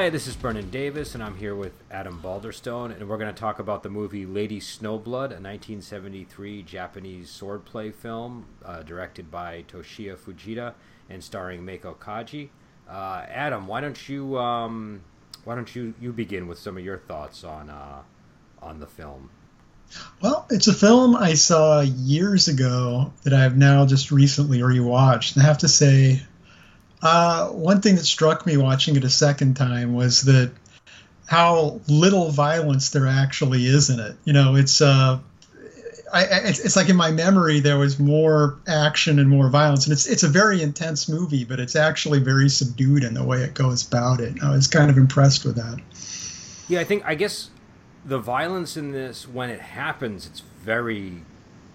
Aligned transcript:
Hi, 0.00 0.08
this 0.08 0.26
is 0.26 0.34
Brennan 0.34 0.70
Davis, 0.70 1.14
and 1.14 1.22
I'm 1.22 1.36
here 1.36 1.54
with 1.54 1.74
Adam 1.90 2.22
Balderstone, 2.24 2.90
and 2.90 3.06
we're 3.06 3.18
going 3.18 3.34
to 3.34 3.38
talk 3.38 3.58
about 3.58 3.82
the 3.82 3.90
movie 3.90 4.24
Lady 4.24 4.58
Snowblood, 4.58 5.28
a 5.28 5.36
1973 5.36 6.62
Japanese 6.62 7.28
swordplay 7.30 7.94
film 7.94 8.46
uh, 8.64 8.82
directed 8.82 9.30
by 9.30 9.62
Toshiya 9.68 10.16
Fujita 10.16 10.72
and 11.10 11.22
starring 11.22 11.66
Meiko 11.66 11.94
Kaji. 11.94 12.48
Uh, 12.88 13.26
Adam, 13.28 13.66
why 13.66 13.82
don't 13.82 14.08
you 14.08 14.38
um, 14.38 15.02
why 15.44 15.54
don't 15.54 15.76
you, 15.76 15.92
you 16.00 16.14
begin 16.14 16.46
with 16.46 16.58
some 16.58 16.78
of 16.78 16.82
your 16.82 16.96
thoughts 16.96 17.44
on 17.44 17.68
uh, 17.68 18.00
on 18.62 18.80
the 18.80 18.86
film? 18.86 19.28
Well, 20.22 20.46
it's 20.48 20.66
a 20.66 20.72
film 20.72 21.14
I 21.14 21.34
saw 21.34 21.82
years 21.82 22.48
ago 22.48 23.12
that 23.24 23.34
I've 23.34 23.58
now 23.58 23.84
just 23.84 24.10
recently 24.10 24.60
rewatched. 24.60 25.34
And 25.34 25.42
I 25.42 25.46
have 25.46 25.58
to 25.58 25.68
say, 25.68 26.22
uh, 27.02 27.48
one 27.48 27.80
thing 27.80 27.96
that 27.96 28.04
struck 28.04 28.46
me 28.46 28.56
watching 28.56 28.96
it 28.96 29.04
a 29.04 29.10
second 29.10 29.54
time 29.54 29.94
was 29.94 30.22
that 30.22 30.52
how 31.26 31.80
little 31.88 32.30
violence 32.30 32.90
there 32.90 33.06
actually 33.06 33.64
is 33.64 33.88
in 33.88 34.00
it. 34.00 34.16
You 34.24 34.32
know, 34.32 34.56
it's 34.56 34.80
uh, 34.80 35.18
I, 36.12 36.24
it's, 36.24 36.58
it's, 36.58 36.76
like 36.76 36.88
in 36.88 36.96
my 36.96 37.10
memory 37.10 37.60
there 37.60 37.78
was 37.78 37.98
more 37.98 38.58
action 38.66 39.18
and 39.18 39.28
more 39.28 39.48
violence, 39.48 39.86
and 39.86 39.92
it's 39.92 40.06
it's 40.06 40.22
a 40.22 40.28
very 40.28 40.60
intense 40.60 41.08
movie, 41.08 41.44
but 41.44 41.60
it's 41.60 41.76
actually 41.76 42.18
very 42.18 42.48
subdued 42.48 43.04
in 43.04 43.14
the 43.14 43.24
way 43.24 43.42
it 43.42 43.54
goes 43.54 43.86
about 43.86 44.20
it. 44.20 44.42
I 44.42 44.50
was 44.50 44.66
kind 44.66 44.90
of 44.90 44.96
impressed 44.98 45.44
with 45.44 45.56
that. 45.56 45.80
Yeah, 46.68 46.80
I 46.80 46.84
think 46.84 47.04
I 47.06 47.14
guess 47.14 47.50
the 48.04 48.18
violence 48.18 48.76
in 48.76 48.92
this 48.92 49.28
when 49.28 49.50
it 49.50 49.60
happens, 49.60 50.26
it's 50.26 50.40
very 50.40 51.22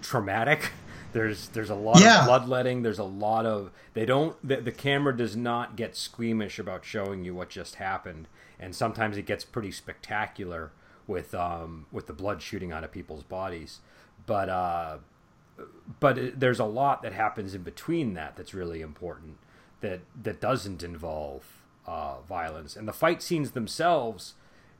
traumatic. 0.01 0.71
There's 1.15 1.49
there's 1.49 1.69
a 1.69 1.75
lot 1.75 1.99
yeah. 1.99 2.19
of 2.19 2.25
bloodletting. 2.27 2.83
There's 2.83 2.99
a 2.99 3.03
lot 3.03 3.45
of 3.45 3.71
they 3.93 4.05
don't 4.05 4.35
the, 4.47 4.57
the 4.57 4.71
camera 4.71 5.15
does 5.15 5.35
not 5.35 5.75
get 5.75 5.95
squeamish 5.95 6.59
about 6.59 6.85
showing 6.85 7.23
you 7.23 7.33
what 7.33 7.49
just 7.49 7.75
happened, 7.75 8.27
and 8.59 8.75
sometimes 8.75 9.17
it 9.17 9.25
gets 9.25 9.43
pretty 9.43 9.71
spectacular 9.71 10.71
with 11.07 11.33
um 11.33 11.85
with 11.91 12.07
the 12.07 12.13
blood 12.13 12.41
shooting 12.41 12.71
out 12.71 12.83
of 12.83 12.91
people's 12.91 13.23
bodies 13.23 13.79
but 14.25 14.49
uh, 14.49 14.97
but 15.99 16.17
it, 16.17 16.39
there's 16.39 16.59
a 16.59 16.65
lot 16.65 17.01
that 17.01 17.13
happens 17.13 17.53
in 17.53 17.63
between 17.63 18.13
that 18.13 18.35
that's 18.35 18.53
really 18.53 18.81
important 18.81 19.37
that 19.81 20.01
that 20.21 20.41
doesn't 20.41 20.83
involve 20.83 21.61
uh, 21.85 22.21
violence 22.27 22.75
and 22.75 22.87
the 22.87 22.93
fight 22.93 23.21
scenes 23.21 23.51
themselves 23.51 24.33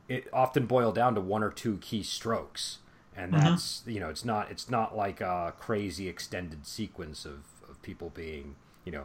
it 0.08 0.28
often 0.32 0.66
boil 0.66 0.92
down 0.92 1.14
to 1.14 1.20
one 1.20 1.42
or 1.42 1.50
two 1.50 1.78
key 1.78 2.02
strokes 2.02 2.78
and 3.16 3.32
mm-hmm. 3.32 3.44
that's 3.44 3.80
mm-hmm. 3.80 3.90
you 3.90 4.00
know 4.00 4.08
it's 4.08 4.24
not 4.24 4.50
it's 4.50 4.70
not 4.70 4.96
like 4.96 5.20
a 5.20 5.54
crazy 5.58 6.08
extended 6.08 6.66
sequence 6.66 7.24
of, 7.24 7.44
of 7.68 7.80
people 7.82 8.10
being 8.10 8.56
you 8.84 8.92
know 8.92 9.04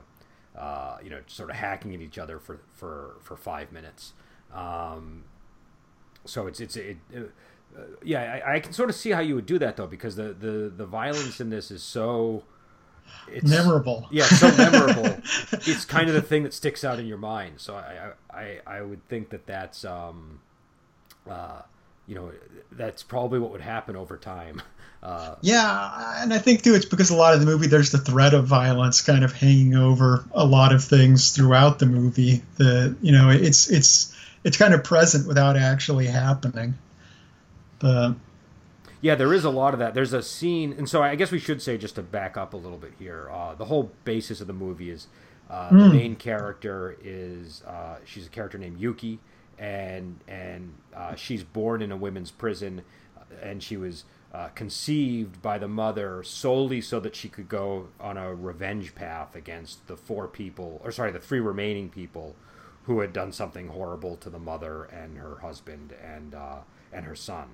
uh, 0.57 0.97
you 1.03 1.09
know 1.09 1.21
sort 1.27 1.49
of 1.49 1.55
hacking 1.55 1.93
at 1.93 2.01
each 2.01 2.17
other 2.17 2.39
for 2.39 2.59
for 2.75 3.15
for 3.21 3.35
five 3.35 3.71
minutes 3.71 4.13
um, 4.53 5.23
so 6.25 6.47
it's 6.47 6.59
it's 6.59 6.75
it, 6.75 6.97
it 7.11 7.31
uh, 7.77 7.83
yeah, 8.03 8.41
I, 8.45 8.55
I, 8.55 8.59
can 8.59 8.73
sort 8.73 8.89
of 8.89 8.95
see 8.95 9.11
how 9.11 9.21
you 9.21 9.35
would 9.35 9.45
do 9.45 9.57
that 9.59 9.77
though, 9.77 9.87
because 9.87 10.15
the 10.15 10.33
the 10.33 10.71
the 10.75 10.85
violence 10.85 11.39
in 11.39 11.49
this 11.49 11.71
is 11.71 11.81
so 11.81 12.43
it's 13.29 13.49
memorable. 13.49 14.07
Yeah, 14.11 14.25
so 14.25 14.51
memorable. 14.57 15.21
it's 15.51 15.85
kind 15.85 16.09
of 16.09 16.15
the 16.15 16.21
thing 16.21 16.43
that 16.43 16.53
sticks 16.53 16.83
out 16.83 16.99
in 16.99 17.05
your 17.05 17.17
mind. 17.17 17.55
So 17.57 17.75
I 17.75 18.11
I 18.29 18.59
I 18.67 18.81
would 18.81 19.07
think 19.07 19.29
that 19.29 19.47
that's 19.47 19.85
um 19.85 20.41
uh 21.29 21.61
you 22.11 22.17
know 22.17 22.29
that's 22.73 23.03
probably 23.03 23.39
what 23.39 23.51
would 23.51 23.61
happen 23.61 23.95
over 23.95 24.17
time. 24.17 24.61
Uh, 25.03 25.33
yeah, 25.41 26.21
and 26.21 26.31
I 26.31 26.37
think 26.37 26.61
too 26.61 26.75
it's 26.75 26.85
because 26.85 27.09
a 27.09 27.15
lot 27.15 27.33
of 27.33 27.39
the 27.39 27.47
movie 27.47 27.65
there's 27.65 27.91
the 27.91 27.97
threat 27.97 28.35
of 28.35 28.45
violence 28.45 29.01
kind 29.01 29.23
of 29.23 29.33
hanging 29.33 29.73
over 29.73 30.23
a 30.31 30.45
lot 30.45 30.71
of 30.71 30.83
things 30.83 31.31
throughout 31.35 31.79
the 31.79 31.87
movie. 31.87 32.43
The 32.57 32.95
you 33.01 33.11
know 33.11 33.31
it's 33.31 33.67
it's 33.71 34.15
it's 34.43 34.57
kind 34.57 34.75
of 34.75 34.83
present 34.83 35.27
without 35.27 35.57
actually 35.57 36.05
happening. 36.05 36.75
But 37.79 38.13
yeah, 39.01 39.15
there 39.15 39.33
is 39.33 39.43
a 39.43 39.49
lot 39.49 39.73
of 39.73 39.79
that. 39.79 39.95
There's 39.95 40.13
a 40.13 40.21
scene, 40.21 40.71
and 40.77 40.87
so 40.87 41.01
I 41.01 41.15
guess 41.15 41.31
we 41.31 41.39
should 41.39 41.63
say 41.63 41.79
just 41.79 41.95
to 41.95 42.03
back 42.03 42.37
up 42.37 42.53
a 42.53 42.57
little 42.57 42.77
bit 42.77 42.93
here. 42.99 43.27
Uh, 43.33 43.55
the 43.55 43.65
whole 43.65 43.89
basis 44.05 44.39
of 44.39 44.45
the 44.45 44.53
movie 44.53 44.91
is 44.91 45.07
uh, 45.49 45.69
mm. 45.69 45.79
the 45.79 45.89
hmm. 45.89 45.95
main 45.95 46.15
character 46.15 46.95
is 47.03 47.63
uh, 47.63 47.95
she's 48.05 48.27
a 48.27 48.29
character 48.29 48.59
named 48.59 48.79
Yuki, 48.79 49.17
and 49.61 50.19
and 50.27 50.73
uh, 50.93 51.15
she's 51.15 51.43
born 51.43 51.81
in 51.81 51.91
a 51.91 51.97
women's 51.97 52.31
prison, 52.31 52.81
and 53.41 53.63
she 53.63 53.77
was 53.77 54.03
uh, 54.33 54.49
conceived 54.49 55.41
by 55.41 55.57
the 55.57 55.67
mother 55.69 56.23
solely 56.23 56.81
so 56.81 56.99
that 56.99 57.15
she 57.15 57.29
could 57.29 57.47
go 57.47 57.87
on 57.99 58.17
a 58.17 58.35
revenge 58.35 58.93
path 58.95 59.35
against 59.35 59.87
the 59.87 59.95
four 59.95 60.27
people, 60.27 60.81
or 60.83 60.91
sorry, 60.91 61.11
the 61.11 61.19
three 61.19 61.39
remaining 61.39 61.89
people 61.89 62.35
who 62.83 62.99
had 62.99 63.13
done 63.13 63.31
something 63.31 63.69
horrible 63.69 64.17
to 64.17 64.29
the 64.29 64.39
mother 64.39 64.83
and 64.85 65.17
her 65.17 65.37
husband 65.41 65.93
and 66.03 66.35
uh, 66.35 66.57
and 66.91 67.05
her 67.05 67.15
son 67.15 67.49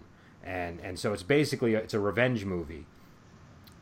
and 0.48 0.80
and 0.82 0.98
so 0.98 1.14
it's 1.14 1.24
basically 1.24 1.76
a, 1.76 1.80
it's 1.80 1.94
a 1.94 2.00
revenge 2.00 2.46
movie, 2.46 2.86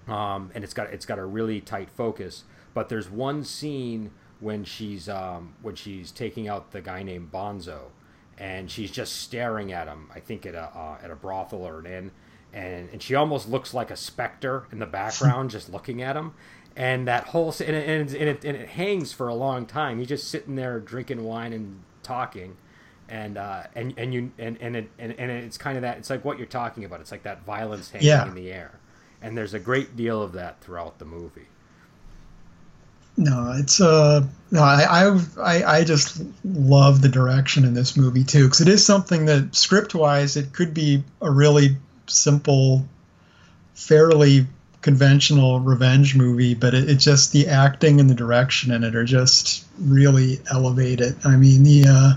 um, 0.07 0.51
and 0.55 0.63
it's 0.63 0.73
got 0.73 0.87
it's 0.87 1.05
got 1.05 1.19
a 1.19 1.25
really 1.25 1.61
tight 1.61 1.89
focus. 1.89 2.43
But 2.73 2.89
there's 2.89 3.09
one 3.09 3.43
scene 3.43 4.11
when 4.39 4.63
she's 4.63 5.07
um, 5.07 5.53
when 5.61 5.75
she's 5.75 6.11
taking 6.11 6.47
out 6.47 6.71
the 6.71 6.81
guy 6.81 7.03
named 7.03 7.31
Bonzo, 7.31 7.91
and 8.37 8.69
she's 8.69 8.91
just 8.91 9.21
staring 9.21 9.71
at 9.71 9.87
him. 9.87 10.09
I 10.13 10.19
think 10.19 10.45
at 10.45 10.55
a 10.55 10.63
uh, 10.63 10.97
at 11.03 11.11
a 11.11 11.15
brothel 11.15 11.63
or 11.63 11.79
an 11.79 11.85
inn, 11.85 12.11
and 12.53 12.89
and 12.91 13.01
she 13.01 13.15
almost 13.15 13.49
looks 13.49 13.73
like 13.73 13.91
a 13.91 13.97
specter 13.97 14.67
in 14.71 14.79
the 14.79 14.85
background, 14.85 15.49
just 15.51 15.71
looking 15.71 16.01
at 16.01 16.15
him. 16.15 16.33
And 16.77 17.07
that 17.07 17.27
whole 17.27 17.55
and 17.65 17.75
it, 17.75 17.87
and, 17.87 18.11
it, 18.11 18.43
and 18.43 18.57
it 18.57 18.67
hangs 18.69 19.13
for 19.13 19.29
a 19.29 19.35
long 19.35 19.65
time. 19.65 19.97
He's 19.99 20.09
just 20.09 20.27
sitting 20.27 20.55
there 20.55 20.81
drinking 20.81 21.23
wine 21.23 21.53
and 21.53 21.81
talking, 22.03 22.57
and 23.09 23.37
uh, 23.37 23.63
and 23.75 23.93
and 23.97 24.13
you 24.13 24.31
and 24.37 24.57
and 24.59 24.75
it, 24.75 24.89
and, 24.97 25.13
and 25.17 25.31
it's 25.31 25.57
kind 25.57 25.77
of 25.77 25.81
that 25.83 25.97
it's 25.97 26.09
like 26.09 26.25
what 26.25 26.37
you're 26.37 26.47
talking 26.47 26.83
about 26.83 27.01
it's 27.01 27.11
like 27.11 27.23
that 27.23 27.45
violence 27.45 27.91
hanging 27.91 28.07
yeah. 28.07 28.27
in 28.27 28.35
the 28.35 28.51
air 28.51 28.79
and 29.21 29.37
there's 29.37 29.53
a 29.53 29.59
great 29.59 29.95
deal 29.95 30.21
of 30.21 30.33
that 30.33 30.61
throughout 30.61 30.99
the 30.99 31.05
movie 31.05 31.47
no 33.17 33.53
it's 33.57 33.79
uh 33.79 34.25
no 34.51 34.61
i 34.61 35.17
i 35.41 35.77
i 35.77 35.83
just 35.83 36.21
love 36.43 37.01
the 37.01 37.09
direction 37.09 37.63
in 37.63 37.73
this 37.73 37.95
movie 37.95 38.23
too 38.23 38.45
because 38.45 38.61
it 38.61 38.67
is 38.67 38.85
something 38.85 39.25
that 39.25 39.55
script 39.55 39.95
wise 39.95 40.35
it 40.35 40.51
could 40.53 40.73
be 40.73 41.03
a 41.21 41.31
really 41.31 41.77
simple 42.07 42.85
fairly 43.73 44.45
conventional 44.81 45.59
revenge 45.59 46.15
movie 46.15 46.53
but 46.53 46.75
it, 46.75 46.89
it 46.89 46.95
just 46.97 47.31
the 47.31 47.47
acting 47.47 47.99
and 47.99 48.07
the 48.07 48.13
direction 48.13 48.71
in 48.71 48.83
it 48.83 48.95
are 48.95 49.03
just 49.03 49.65
really 49.79 50.39
elevated. 50.51 51.15
I 51.25 51.35
mean 51.37 51.63
the 51.63 51.85
uh 51.87 52.13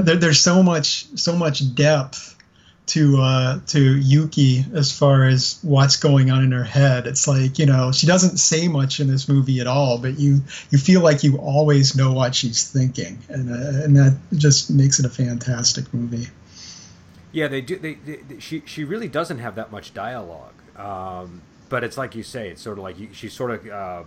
there, 0.00 0.16
there's 0.16 0.40
so 0.40 0.62
much 0.62 1.06
so 1.16 1.34
much 1.34 1.74
depth 1.74 2.35
to 2.86 3.20
uh, 3.20 3.60
to 3.66 3.96
Yuki 3.98 4.64
as 4.72 4.96
far 4.96 5.24
as 5.24 5.58
what's 5.62 5.96
going 5.96 6.30
on 6.30 6.44
in 6.44 6.52
her 6.52 6.64
head. 6.64 7.06
It's 7.06 7.26
like 7.26 7.58
you 7.58 7.66
know 7.66 7.92
she 7.92 8.06
doesn't 8.06 8.38
say 8.38 8.68
much 8.68 9.00
in 9.00 9.08
this 9.08 9.28
movie 9.28 9.60
at 9.60 9.66
all, 9.66 9.98
but 9.98 10.18
you 10.18 10.40
you 10.70 10.78
feel 10.78 11.00
like 11.02 11.24
you 11.24 11.36
always 11.38 11.96
know 11.96 12.12
what 12.12 12.34
she's 12.34 12.70
thinking, 12.70 13.18
and 13.28 13.50
uh, 13.50 13.84
and 13.84 13.96
that 13.96 14.16
just 14.34 14.70
makes 14.70 14.98
it 14.98 15.06
a 15.06 15.10
fantastic 15.10 15.92
movie. 15.92 16.28
Yeah, 17.32 17.48
they 17.48 17.60
do. 17.60 17.76
They, 17.76 17.94
they, 17.94 18.16
they 18.16 18.38
she 18.38 18.62
she 18.66 18.84
really 18.84 19.08
doesn't 19.08 19.38
have 19.38 19.56
that 19.56 19.72
much 19.72 19.92
dialogue, 19.92 20.54
um, 20.76 21.42
but 21.68 21.82
it's 21.82 21.98
like 21.98 22.14
you 22.14 22.22
say, 22.22 22.50
it's 22.50 22.62
sort 22.62 22.78
of 22.78 22.84
like 22.84 22.96
she's 23.12 23.32
sort 23.32 23.50
of 23.50 23.68
uh, 23.68 24.04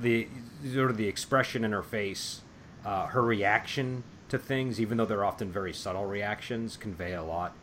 the 0.00 0.26
sort 0.72 0.90
of 0.90 0.96
the 0.96 1.06
expression 1.06 1.64
in 1.64 1.72
her 1.72 1.82
face, 1.82 2.40
uh, 2.84 3.06
her 3.08 3.22
reaction 3.22 4.04
to 4.30 4.38
things, 4.38 4.80
even 4.80 4.96
though 4.96 5.04
they're 5.04 5.24
often 5.24 5.52
very 5.52 5.74
subtle 5.74 6.06
reactions, 6.06 6.78
convey 6.78 7.12
a 7.12 7.22
lot. 7.22 7.54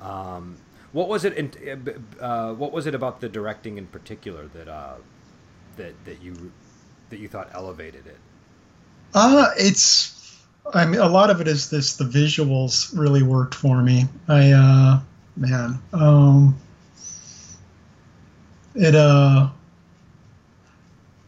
Um, 0.00 0.56
what 0.92 1.08
was 1.08 1.24
it? 1.24 1.34
In, 1.34 1.52
uh, 2.20 2.54
what 2.54 2.72
was 2.72 2.86
it 2.86 2.94
about 2.94 3.20
the 3.20 3.28
directing 3.28 3.78
in 3.78 3.86
particular 3.86 4.46
that 4.48 4.68
uh, 4.68 4.94
that 5.76 5.92
that 6.04 6.22
you 6.22 6.52
that 7.10 7.18
you 7.18 7.28
thought 7.28 7.50
elevated 7.52 8.06
it? 8.06 8.16
Uh, 9.14 9.50
it's. 9.56 10.14
I 10.74 10.84
mean, 10.84 11.00
a 11.00 11.08
lot 11.08 11.30
of 11.30 11.40
it 11.40 11.48
is 11.48 11.70
this. 11.70 11.96
The 11.96 12.04
visuals 12.04 12.96
really 12.96 13.22
worked 13.22 13.54
for 13.54 13.82
me. 13.82 14.04
I, 14.28 14.52
uh, 14.52 15.00
man, 15.36 15.78
um, 15.94 16.58
it, 18.74 18.94
uh, 18.94 19.48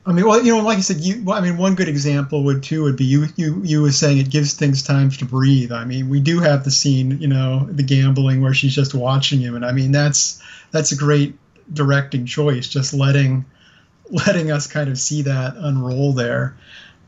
I 0.07 0.13
mean, 0.13 0.27
well, 0.27 0.43
you 0.43 0.57
know, 0.57 0.63
like 0.63 0.79
I 0.79 0.81
said, 0.81 0.99
you. 1.01 1.23
Well, 1.23 1.37
I 1.37 1.43
mean, 1.43 1.59
one 1.59 1.75
good 1.75 1.89
example 1.89 2.45
would 2.45 2.63
too 2.63 2.85
would 2.85 2.97
be 2.97 3.05
you. 3.05 3.27
You 3.37 3.61
you 3.63 3.83
were 3.83 3.93
saying 3.93 4.19
it 4.19 4.31
gives 4.31 4.55
things 4.55 4.83
time 4.83 5.11
to 5.11 5.27
breathe. 5.27 5.73
I 5.73 5.85
mean, 5.85 6.09
we 6.09 6.21
do 6.21 6.41
have 6.41 6.65
the 6.65 6.71
scene, 6.71 7.21
you 7.21 7.29
know, 7.29 7.67
the 7.71 7.83
gambling 7.83 8.41
where 8.41 8.55
she's 8.55 8.75
just 8.75 8.95
watching 8.95 9.41
him, 9.41 9.57
and 9.57 9.65
I 9.65 9.73
mean, 9.73 9.93
that's 9.93 10.43
that's 10.71 10.93
a 10.93 10.97
great 10.97 11.37
directing 11.73 12.25
choice, 12.25 12.67
just 12.67 12.95
letting 12.95 13.45
letting 14.11 14.51
us 14.51 14.67
kind 14.67 14.89
of 14.89 14.99
see 14.99 15.23
that 15.23 15.55
unroll 15.57 16.15
there, 16.15 16.57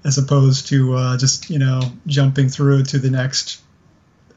as 0.04 0.18
opposed 0.18 0.68
to 0.68 0.94
uh, 0.94 1.16
just 1.16 1.48
you 1.48 1.58
know 1.58 1.80
jumping 2.06 2.50
through 2.50 2.82
to 2.84 2.98
the 2.98 3.10
next 3.10 3.62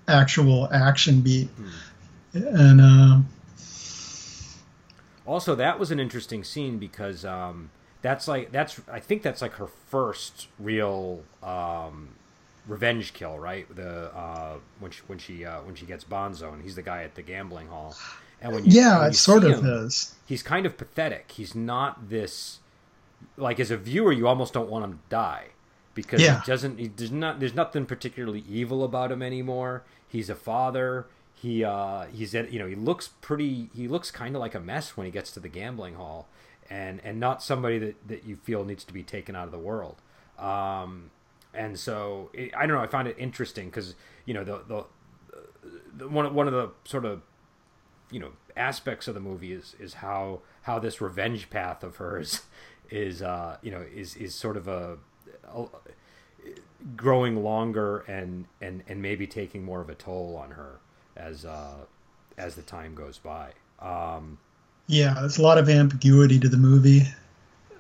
actual 0.08 0.70
action 0.72 1.22
beat, 1.22 1.50
mm. 2.34 2.62
and. 2.62 2.82
Uh, 2.82 3.20
also, 5.28 5.56
that 5.56 5.78
was 5.78 5.92
an 5.92 6.00
interesting 6.00 6.44
scene 6.46 6.78
because. 6.78 7.26
Um, 7.26 7.70
that's 8.06 8.28
like 8.28 8.52
that's 8.52 8.80
I 8.88 9.00
think 9.00 9.24
that's 9.24 9.42
like 9.42 9.54
her 9.54 9.66
first 9.66 10.48
real 10.60 11.24
um, 11.42 12.10
revenge 12.68 13.14
kill, 13.14 13.40
right? 13.40 13.68
The 13.76 14.16
uh, 14.16 14.58
when 14.80 14.92
she 14.92 15.02
when 15.08 15.18
she 15.18 15.44
uh, 15.44 15.62
when 15.64 15.74
she 15.74 15.88
gets 15.88 16.04
Bonzo, 16.04 16.54
and 16.54 16.62
he's 16.62 16.76
the 16.76 16.84
guy 16.84 17.02
at 17.02 17.16
the 17.16 17.24
gambling 17.24 17.68
hall. 17.68 17.96
And 18.42 18.54
when 18.54 18.64
you, 18.64 18.74
yeah, 18.74 18.98
when 18.98 19.06
you 19.06 19.10
it 19.10 19.16
sort 19.16 19.44
of 19.44 19.60
him, 19.60 19.86
is. 19.86 20.14
He's 20.24 20.44
kind 20.44 20.68
of 20.68 20.78
pathetic. 20.78 21.32
He's 21.32 21.56
not 21.56 22.10
this 22.10 22.60
like 23.38 23.60
as 23.60 23.72
a 23.72 23.78
viewer, 23.78 24.12
you 24.12 24.28
almost 24.28 24.54
don't 24.54 24.70
want 24.70 24.86
him 24.86 24.92
to 24.94 25.00
die 25.10 25.48
because 25.96 26.22
yeah. 26.22 26.42
he 26.42 26.46
doesn't. 26.46 26.78
He 26.78 26.90
does 26.90 27.12
not. 27.12 27.40
There's 27.40 27.56
nothing 27.56 27.88
particularly 27.88 28.44
evil 28.48 28.84
about 28.84 29.12
him 29.12 29.24
anymore. 29.24 29.82
He's 30.08 30.30
a 30.30 30.36
father. 30.36 31.08
He 31.34 31.64
uh, 31.64 32.06
he's 32.14 32.36
at, 32.36 32.54
you 32.54 32.60
know 32.60 32.68
he 32.68 32.76
looks 32.76 33.10
pretty. 33.22 33.72
He 33.76 33.88
looks 33.88 34.12
kind 34.12 34.36
of 34.36 34.42
like 34.42 34.54
a 34.54 34.60
mess 34.60 34.96
when 34.96 35.06
he 35.06 35.12
gets 35.12 35.32
to 35.32 35.40
the 35.40 35.50
gambling 35.50 35.96
hall, 35.96 36.28
and 36.70 37.02
and 37.04 37.20
not 37.20 37.44
somebody 37.44 37.78
that 37.80 38.08
that 38.08 38.26
you 38.26 38.36
feel 38.36 38.64
needs 38.64 38.84
to 38.86 38.94
be 38.94 39.04
taken 39.04 39.36
out 39.36 39.46
of 39.46 39.52
the 39.52 39.60
world. 39.60 40.02
Um, 40.40 41.12
and 41.54 41.80
so 41.80 42.30
it, 42.34 42.52
I 42.56 42.66
don't 42.66 42.76
know. 42.76 42.84
I 42.84 42.88
find 42.88 43.08
it 43.08 43.16
interesting 43.18 43.68
because 43.68 43.96
you 44.26 44.34
know 44.34 44.44
the, 44.44 44.62
the 44.68 44.86
the 45.98 46.08
one 46.08 46.34
one 46.34 46.48
of 46.48 46.54
the 46.54 46.72
sort 46.84 47.06
of 47.06 47.22
you 48.12 48.20
know 48.20 48.32
aspects 48.56 49.08
of 49.08 49.14
the 49.14 49.20
movie 49.20 49.52
is 49.52 49.76
is 49.80 49.96
how 49.96 50.42
how 50.64 50.80
this 50.80 51.02
revenge 51.02 51.50
path 51.50 51.84
of 51.84 51.98
hers 51.98 52.42
is 52.90 53.22
uh 53.22 53.58
you 53.62 53.72
know 53.72 53.84
is 53.94 54.16
is 54.16 54.36
sort 54.36 54.58
of 54.58 54.68
a, 54.68 54.98
a 55.54 55.66
growing 56.96 57.44
longer 57.44 58.00
and 58.08 58.46
and 58.62 58.84
and 58.88 59.02
maybe 59.02 59.26
taking 59.26 59.64
more 59.64 59.82
of 59.82 59.90
a 59.90 59.96
toll 59.96 60.40
on 60.42 60.52
her 60.52 60.80
as 61.16 61.46
uh 61.46 61.78
as 62.38 62.56
the 62.56 62.62
time 62.62 62.94
goes 62.94 63.18
by 63.18 63.52
um 63.80 64.38
yeah 64.88 65.16
there's 65.20 65.38
a 65.38 65.42
lot 65.42 65.58
of 65.58 65.70
ambiguity 65.70 66.40
to 66.40 66.50
the 66.50 66.58
movie 66.58 67.04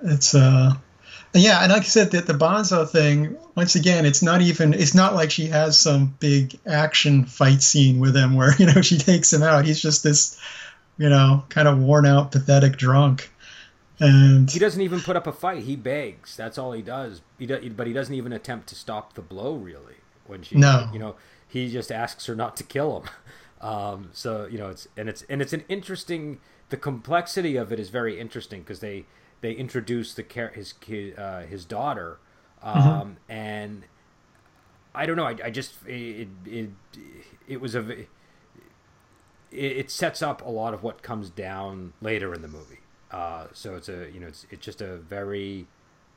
it's 0.02 0.36
uh 0.36 0.74
yeah, 1.36 1.63
and 1.63 1.72
like 1.72 1.81
I 1.81 1.86
said, 1.86 2.12
that 2.12 2.28
the 2.28 2.34
Bonzo 2.34 2.90
thing, 2.90 3.36
once 3.56 3.75
again, 3.75 4.06
it's 4.06 4.22
not 4.22 4.42
even 4.42 4.74
it's 4.74 4.96
not 4.96 5.16
like 5.16 5.31
she 5.31 5.48
has 5.48 5.78
some 5.78 6.16
big 6.19 6.57
action 6.66 7.25
fight 7.25 7.62
scene 7.62 8.00
with 8.00 8.16
him 8.16 8.36
where, 8.36 8.56
you 8.60 8.66
know, 8.66 8.81
she 8.81 8.98
takes 8.98 9.31
him 9.31 9.44
out. 9.44 9.66
He's 9.66 9.81
just 9.81 10.04
this, 10.04 10.40
you 10.98 11.10
know, 11.10 11.44
kind 11.50 11.68
of 11.68 11.78
worn 11.80 12.06
out, 12.06 12.31
pathetic 12.31 12.78
drunk. 12.78 13.31
And 14.00 14.50
he 14.50 14.60
doesn't 14.60 14.81
even 14.81 15.00
put 15.00 15.16
up 15.16 15.25
a 15.28 15.31
fight. 15.31 15.63
He 15.63 15.75
begs. 15.75 16.36
That's 16.36 16.58
all 16.58 16.74
he 16.74 16.81
does. 16.81 17.22
He 17.40 17.46
does, 17.46 17.63
but 17.69 17.88
he 17.88 17.94
doesn't 17.94 18.13
even 18.13 18.34
attempt 18.34 18.68
to 18.69 18.75
stop 18.75 19.13
the 19.13 19.22
blow. 19.22 19.56
Really, 19.56 19.96
when 20.28 20.42
she, 20.42 20.58
no. 20.58 20.90
you 20.92 21.00
know, 21.00 21.16
he 21.48 21.72
just 21.72 21.92
asks 21.92 22.25
her 22.25 22.36
not 22.36 22.56
to 22.58 22.63
kill 22.63 23.01
him. 23.01 23.10
Um, 23.62 24.10
so 24.12 24.48
you 24.51 24.60
know, 24.60 24.69
it's 24.69 24.88
and 24.96 25.10
it's 25.10 25.24
and 25.24 25.42
it's 25.42 25.54
an 25.54 25.63
interesting. 25.69 26.40
The 26.69 26.77
complexity 26.77 27.56
of 27.56 27.71
it 27.71 27.79
is 27.79 27.89
very 27.89 28.19
interesting 28.19 28.62
because 28.62 28.79
they 28.79 29.06
they 29.41 29.53
introduce 29.53 30.13
the 30.13 30.23
his 30.53 30.73
uh, 31.17 31.41
his 31.41 31.65
daughter, 31.65 32.17
mm-hmm. 32.63 32.79
um, 32.79 32.85
mm-hmm. 32.85 33.31
and 33.31 33.83
I 34.94 35.06
don't 35.06 35.15
know. 35.17 35.25
I, 35.27 35.35
I 35.44 35.50
just 35.51 35.75
it, 35.85 36.27
it 36.45 36.69
it 37.47 37.62
was 37.62 37.75
a 37.75 37.89
it, 37.91 38.07
it 39.51 39.91
sets 39.91 40.21
up 40.21 40.41
a 40.41 40.50
lot 40.50 40.73
of 40.73 40.83
what 40.83 41.01
comes 41.01 41.29
down 41.29 41.94
later 42.01 42.33
in 42.33 42.41
the 42.41 42.47
movie. 42.47 42.79
Uh, 43.12 43.47
so 43.53 43.75
it's 43.75 43.89
a 43.89 44.09
you 44.12 44.19
know 44.19 44.27
it's 44.27 44.47
it's 44.50 44.65
just 44.65 44.81
a 44.81 44.97
very 44.97 45.67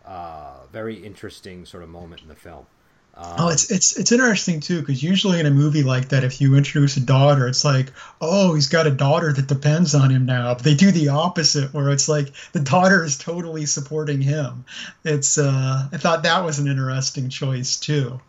uh, 0.06 0.66
very 0.72 1.04
interesting 1.04 1.66
sort 1.66 1.82
of 1.82 1.88
moment 1.88 2.22
in 2.22 2.28
the 2.28 2.34
film. 2.34 2.66
Um, 3.14 3.34
oh, 3.38 3.48
it's 3.48 3.68
it's 3.70 3.96
it's 3.96 4.12
interesting 4.12 4.60
too 4.60 4.78
because 4.80 5.02
usually 5.02 5.40
in 5.40 5.46
a 5.46 5.50
movie 5.50 5.82
like 5.82 6.10
that, 6.10 6.22
if 6.22 6.40
you 6.40 6.54
introduce 6.54 6.96
a 6.96 7.00
daughter, 7.00 7.48
it's 7.48 7.64
like, 7.64 7.92
oh, 8.20 8.54
he's 8.54 8.68
got 8.68 8.86
a 8.86 8.92
daughter 8.92 9.32
that 9.32 9.48
depends 9.48 9.92
on 9.94 10.10
him 10.10 10.24
now. 10.24 10.54
But 10.54 10.62
they 10.62 10.74
do 10.74 10.92
the 10.92 11.08
opposite, 11.08 11.74
where 11.74 11.90
it's 11.90 12.08
like 12.08 12.32
the 12.52 12.60
daughter 12.60 13.02
is 13.04 13.18
totally 13.18 13.66
supporting 13.66 14.20
him. 14.20 14.64
It's 15.04 15.36
uh, 15.36 15.88
I 15.90 15.96
thought 15.96 16.22
that 16.22 16.44
was 16.44 16.60
an 16.60 16.68
interesting 16.68 17.28
choice 17.28 17.76
too. 17.76 18.20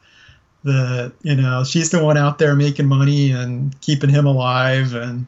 The 0.63 1.13
you 1.21 1.35
know 1.35 1.63
she's 1.63 1.91
the 1.91 2.03
one 2.03 2.17
out 2.17 2.39
there 2.39 2.55
making 2.55 2.87
money 2.87 3.31
and 3.31 3.79
keeping 3.81 4.09
him 4.09 4.25
alive, 4.25 4.95
and 4.95 5.27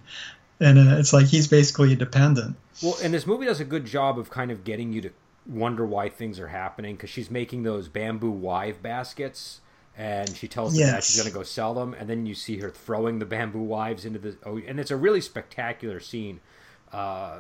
and 0.60 0.80
uh, 0.80 0.98
it's 0.98 1.14
like 1.14 1.28
he's 1.28 1.48
basically 1.48 1.94
a 1.94 1.96
dependent. 1.96 2.56
Well, 2.82 2.98
and 3.04 3.14
this 3.14 3.28
movie 3.28 3.46
does 3.46 3.60
a 3.60 3.66
good 3.66 3.86
job 3.86 4.18
of 4.18 4.32
kind 4.32 4.50
of 4.50 4.64
getting 4.64 4.92
you 4.92 5.02
to 5.02 5.12
wonder 5.46 5.86
why 5.86 6.10
things 6.10 6.40
are 6.40 6.48
happening 6.48 6.96
because 6.96 7.10
she's 7.10 7.32
making 7.32 7.64
those 7.64 7.88
bamboo 7.88 8.30
wive 8.30 8.82
baskets 8.82 9.62
and 9.98 10.30
she 10.36 10.48
tells 10.48 10.78
yes. 10.78 10.88
the 10.88 10.92
dad 10.94 11.04
she's 11.04 11.18
going 11.18 11.28
to 11.28 11.34
go 11.34 11.44
sell 11.44 11.74
them 11.74 11.94
and 11.94 12.10
then 12.10 12.26
you 12.26 12.34
see 12.34 12.58
her 12.60 12.70
throwing 12.70 13.20
the 13.20 13.26
bamboo 13.26 13.60
wives 13.62 14.06
into 14.06 14.20
the 14.20 14.38
oh 14.46 14.58
and 14.58 14.80
it's 14.80 14.92
a 14.92 14.96
really 14.96 15.22
spectacular 15.22 16.00
scene 16.00 16.40
uh, 16.94 17.40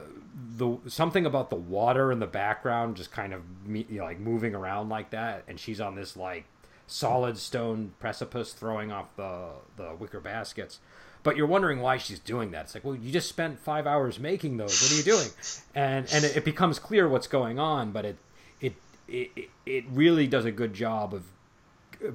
the 0.57 0.77
something 0.87 1.25
about 1.25 1.49
the 1.49 1.55
water 1.55 2.11
in 2.11 2.19
the 2.19 2.27
background 2.27 2.95
just 2.95 3.11
kind 3.11 3.33
of 3.33 3.41
you 3.67 3.85
know, 3.89 4.03
like 4.03 4.19
moving 4.19 4.55
around 4.55 4.89
like 4.89 5.09
that 5.11 5.43
and 5.47 5.59
she's 5.59 5.81
on 5.81 5.95
this 5.95 6.15
like 6.15 6.45
solid 6.87 7.37
stone 7.37 7.93
precipice 7.99 8.53
throwing 8.53 8.91
off 8.91 9.15
the 9.15 9.49
the 9.77 9.95
wicker 9.99 10.19
baskets 10.19 10.79
but 11.23 11.37
you're 11.37 11.47
wondering 11.47 11.81
why 11.81 11.97
she's 11.97 12.19
doing 12.19 12.51
that. 12.51 12.65
It's 12.65 12.73
like, 12.73 12.83
well, 12.83 12.95
you 12.95 13.11
just 13.11 13.29
spent 13.29 13.59
five 13.59 13.85
hours 13.85 14.19
making 14.19 14.57
those. 14.57 14.81
What 14.81 14.91
are 14.91 14.95
you 14.95 15.03
doing? 15.03 15.27
And 15.75 16.11
and 16.11 16.25
it, 16.25 16.43
becomes 16.43 16.79
clear 16.79 17.07
what's 17.07 17.27
going 17.27 17.59
on, 17.59 17.91
but 17.91 18.05
it 18.05 18.17
it 18.59 18.73
it 19.07 19.49
it 19.65 19.85
really 19.91 20.27
does 20.27 20.45
a 20.45 20.51
good 20.51 20.73
job 20.73 21.13
of 21.13 21.23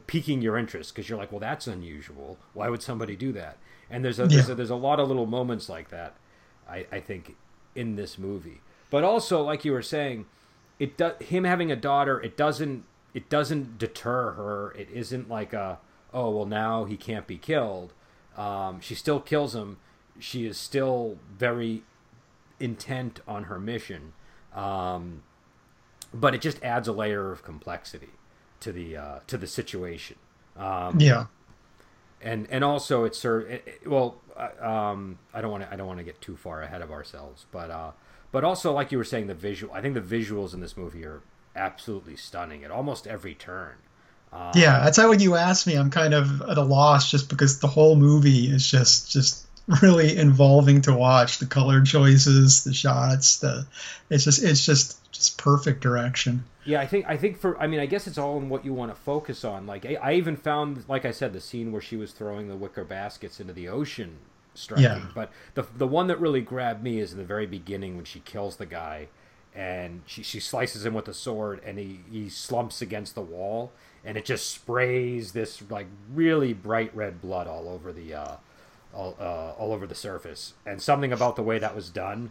piquing 0.07 0.43
your 0.43 0.57
interest 0.57 0.95
because 0.95 1.09
you're 1.09 1.19
like, 1.19 1.31
well, 1.31 1.41
that's 1.41 1.67
unusual. 1.67 2.39
Why 2.53 2.69
would 2.69 2.83
somebody 2.83 3.15
do 3.15 3.33
that? 3.33 3.59
And 3.89 4.05
there's 4.05 4.19
a, 4.19 4.23
yeah. 4.23 4.29
there's, 4.29 4.49
a 4.49 4.55
there's 4.57 4.71
a 4.71 4.77
lot 4.77 4.99
of 4.99 5.07
little 5.09 5.27
moments 5.27 5.69
like 5.69 5.91
that. 5.91 6.15
I 6.69 6.87
I 6.91 7.01
think 7.01 7.37
in 7.75 7.95
this 7.95 8.19
movie, 8.19 8.61
but 8.91 9.05
also 9.05 9.43
like 9.43 9.65
you 9.65 9.73
were 9.73 9.83
saying, 9.83 10.27
it 10.81 10.97
does 10.97 11.15
him 11.21 11.45
having 11.45 11.71
a 11.71 11.77
daughter. 11.77 12.21
It 12.21 12.37
doesn't 12.37 12.85
it 13.15 13.29
doesn't 13.29 13.79
deter 13.79 14.33
her. 14.33 14.73
It 14.73 14.91
isn't 14.91 15.29
like 15.29 15.53
a 15.53 15.79
oh 16.13 16.31
well 16.31 16.47
now 16.47 16.87
he 16.87 16.97
can't 16.97 17.29
be 17.29 17.39
killed 17.39 17.93
um, 18.37 18.81
she 18.81 18.95
still 18.95 19.21
kills 19.21 19.55
him. 19.55 19.79
She 20.19 20.47
is 20.47 20.57
still 20.59 21.19
very 21.37 21.83
intent 22.61 23.21
on 23.27 23.45
her 23.45 23.59
mission, 23.59 24.13
um, 24.55 25.23
but 26.13 26.35
it 26.35 26.41
just 26.41 26.63
adds 26.63 26.89
a 26.89 26.93
layer 26.93 27.33
of 27.33 27.43
complexity 27.43 28.11
to 28.61 28.73
the 28.73 28.97
uh, 28.97 29.19
to 29.27 29.37
the 29.37 29.47
situation. 29.47 30.17
Um, 30.57 31.01
yeah, 31.01 31.27
and 32.23 32.47
and 32.51 32.65
also 32.65 33.05
it's 33.05 33.19
sort 33.19 33.63
well, 33.85 34.21
uh, 34.37 34.67
um, 34.67 35.19
I 35.35 35.41
don't 35.41 35.51
want 35.51 35.65
to 35.65 35.73
I 35.73 35.77
don't 35.77 35.87
want 35.87 35.99
to 35.99 36.05
get 36.05 36.21
too 36.21 36.37
far 36.37 36.63
ahead 36.63 36.83
of 36.83 36.91
ourselves, 36.91 37.47
but 37.51 37.71
uh, 37.71 37.91
but 38.33 38.45
also 38.45 38.73
like 38.73 38.93
you 38.93 38.99
were 38.99 39.05
saying, 39.05 39.27
the 39.27 39.35
visual. 39.35 39.73
I 39.75 39.81
think 39.81 39.95
the 39.95 40.01
visuals 40.01 40.55
in 40.55 40.61
this 40.61 40.77
movie 40.77 41.05
are 41.05 41.23
absolutely 41.55 42.17
stunning 42.17 42.65
at 42.65 42.71
almost 42.71 43.07
every 43.07 43.35
turn. 43.35 43.77
Um, 44.33 44.53
yeah, 44.55 44.81
that's 44.85 44.99
why 44.99 45.07
when 45.07 45.21
you 45.21 45.35
ask 45.35 45.67
me, 45.67 45.75
I'm 45.75 45.91
kind 45.91 46.15
of 46.15 46.43
at 46.43 46.59
a 46.59 46.63
loss 46.63 47.11
just 47.11 47.29
because 47.29 47.61
the 47.61 47.69
whole 47.69 47.97
movie 47.97 48.47
is 48.47 48.69
just 48.71 49.11
just 49.11 49.47
really 49.83 50.17
involving 50.17 50.81
to 50.83 50.95
watch. 50.95 51.39
The 51.39 51.47
color 51.47 51.83
choices, 51.83 52.65
the 52.65 52.75
shots, 52.75 53.39
the 53.39 53.67
it's 54.11 54.25
just 54.25 54.43
it's 54.43 54.65
just 54.65 55.13
just 55.13 55.39
perfect 55.39 55.81
direction. 55.81 56.45
Yeah, 56.65 56.81
I 56.81 56.87
think 56.87 57.07
I 57.09 57.17
think 57.17 57.39
for 57.39 57.59
I 57.61 57.67
mean 57.67 57.81
I 57.81 57.87
guess 57.87 58.07
it's 58.07 58.19
all 58.19 58.39
in 58.39 58.49
what 58.49 58.65
you 58.65 58.75
want 58.75 58.95
to 58.95 59.01
focus 59.01 59.45
on. 59.45 59.67
Like 59.67 59.87
I, 59.87 59.95
I 59.95 60.13
even 60.15 60.37
found 60.37 60.85
like 60.89 61.05
I 61.05 61.11
said 61.11 61.33
the 61.33 61.41
scene 61.41 61.73
where 61.73 61.83
she 61.83 61.97
was 61.97 62.13
throwing 62.13 62.49
the 62.49 62.57
wicker 62.57 62.85
baskets 62.85 63.41
into 63.41 63.53
the 63.53 63.69
ocean 63.69 64.19
striking. 64.55 64.85
Yeah. 64.85 65.07
But 65.15 65.33
the 65.55 65.67
the 65.77 65.87
one 65.87 66.09
that 66.09 66.21
really 66.21 66.41
grabbed 66.41 66.83
me 66.83 66.99
is 67.01 67.13
in 67.13 67.19
the 67.19 67.25
very 67.25 67.47
beginning 67.47 67.97
when 67.97 68.05
she 68.05 68.21
kills 68.21 68.57
the 68.57 68.67
guy 68.67 69.09
and 69.55 70.03
she, 70.05 70.23
she 70.23 70.39
slices 70.39 70.85
him 70.85 70.93
with 70.93 71.09
a 71.09 71.15
sword 71.15 71.63
and 71.65 71.79
he, 71.79 72.01
he 72.13 72.29
slumps 72.29 72.83
against 72.83 73.15
the 73.15 73.23
wall 73.23 73.73
and 74.07 74.17
it 74.17 74.25
just 74.25 74.51
sprays 74.51 75.33
this 75.33 75.61
like 75.69 75.89
really 76.15 76.53
bright 76.53 76.95
red 76.97 77.21
blood 77.21 77.49
all 77.49 77.69
over 77.69 77.93
the 77.93 78.15
uh, 78.15 78.37
all, 78.95 79.17
uh, 79.21 79.53
all 79.59 79.73
over 79.73 79.87
the 79.87 79.97
surface. 79.97 80.55
And 80.65 80.81
something 80.81 81.13
about 81.13 81.35
the 81.37 81.43
way 81.43 81.59
that 81.59 81.75
was 81.75 81.91
done 81.91 82.31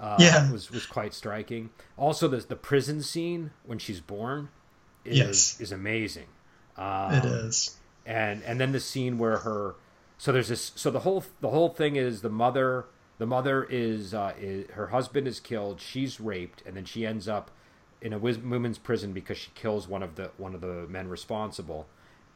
uh, 0.00 0.16
yeah. 0.20 0.50
was 0.50 0.70
was 0.70 0.86
quite 0.86 1.12
striking. 1.12 1.70
Also, 1.98 2.28
the 2.28 2.38
the 2.38 2.56
prison 2.56 3.02
scene 3.02 3.50
when 3.64 3.78
she's 3.78 4.00
born 4.00 4.48
is 5.04 5.18
yes. 5.18 5.60
is 5.60 5.72
amazing. 5.72 6.28
Um, 6.78 7.12
it 7.12 7.24
is. 7.24 7.76
And 8.06 8.42
and 8.44 8.60
then 8.60 8.70
the 8.70 8.80
scene 8.80 9.18
where 9.18 9.38
her 9.38 9.74
so 10.18 10.30
there's 10.30 10.48
this 10.48 10.72
so 10.76 10.90
the 10.92 11.00
whole 11.00 11.24
the 11.40 11.50
whole 11.50 11.70
thing 11.70 11.96
is 11.96 12.22
the 12.22 12.30
mother 12.30 12.86
the 13.18 13.26
mother 13.26 13.64
is, 13.64 14.12
uh, 14.12 14.34
is 14.38 14.70
her 14.72 14.88
husband 14.88 15.26
is 15.26 15.40
killed 15.40 15.80
she's 15.80 16.20
raped 16.20 16.62
and 16.66 16.76
then 16.76 16.84
she 16.84 17.06
ends 17.06 17.26
up 17.26 17.50
in 18.00 18.12
a 18.12 18.18
women's 18.18 18.78
prison 18.78 19.12
because 19.12 19.38
she 19.38 19.50
kills 19.54 19.88
one 19.88 20.02
of 20.02 20.16
the 20.16 20.30
one 20.36 20.54
of 20.54 20.60
the 20.60 20.86
men 20.88 21.08
responsible, 21.08 21.86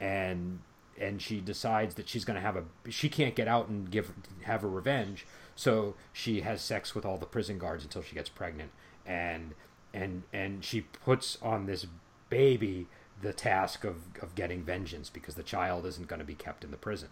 and 0.00 0.60
and 0.98 1.20
she 1.22 1.40
decides 1.40 1.94
that 1.94 2.08
she's 2.08 2.24
going 2.24 2.36
to 2.36 2.40
have 2.40 2.56
a 2.56 2.64
she 2.90 3.08
can't 3.08 3.34
get 3.34 3.48
out 3.48 3.68
and 3.68 3.90
give 3.90 4.12
have 4.42 4.64
a 4.64 4.68
revenge, 4.68 5.26
so 5.54 5.94
she 6.12 6.40
has 6.42 6.60
sex 6.60 6.94
with 6.94 7.04
all 7.04 7.18
the 7.18 7.26
prison 7.26 7.58
guards 7.58 7.84
until 7.84 8.02
she 8.02 8.14
gets 8.14 8.28
pregnant, 8.28 8.70
and 9.06 9.54
and 9.92 10.22
and 10.32 10.64
she 10.64 10.82
puts 10.82 11.38
on 11.42 11.66
this 11.66 11.86
baby 12.28 12.86
the 13.22 13.32
task 13.32 13.84
of 13.84 13.96
of 14.20 14.34
getting 14.34 14.62
vengeance 14.62 15.10
because 15.10 15.34
the 15.34 15.42
child 15.42 15.84
isn't 15.86 16.08
going 16.08 16.20
to 16.20 16.24
be 16.24 16.34
kept 16.34 16.64
in 16.64 16.70
the 16.70 16.76
prison, 16.76 17.08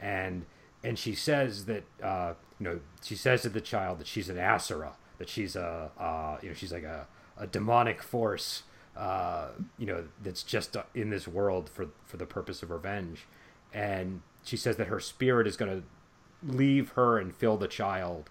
and 0.00 0.44
and 0.84 0.98
she 0.98 1.14
says 1.14 1.66
that 1.66 1.84
uh, 2.02 2.34
you 2.58 2.64
know 2.64 2.80
she 3.02 3.14
says 3.14 3.42
to 3.42 3.48
the 3.48 3.60
child 3.60 3.98
that 3.98 4.06
she's 4.06 4.28
an 4.28 4.38
asura, 4.38 4.94
that 5.18 5.28
she's 5.28 5.56
a 5.56 5.90
uh, 5.98 6.38
you 6.42 6.48
know 6.48 6.54
she's 6.54 6.72
like 6.72 6.84
a 6.84 7.06
a 7.42 7.46
demonic 7.46 8.02
force 8.02 8.62
uh, 8.96 9.48
you 9.78 9.86
know, 9.86 10.04
that's 10.22 10.42
just 10.42 10.76
uh, 10.76 10.82
in 10.94 11.10
this 11.10 11.26
world 11.26 11.70
for 11.70 11.88
for 12.04 12.16
the 12.18 12.26
purpose 12.26 12.62
of 12.62 12.70
revenge, 12.70 13.26
and 13.72 14.20
she 14.44 14.56
says 14.56 14.76
that 14.76 14.88
her 14.88 15.00
spirit 15.00 15.46
is 15.46 15.56
going 15.56 15.80
to 15.80 16.54
leave 16.54 16.90
her 16.90 17.18
and 17.18 17.34
fill 17.34 17.56
the 17.56 17.68
child 17.68 18.28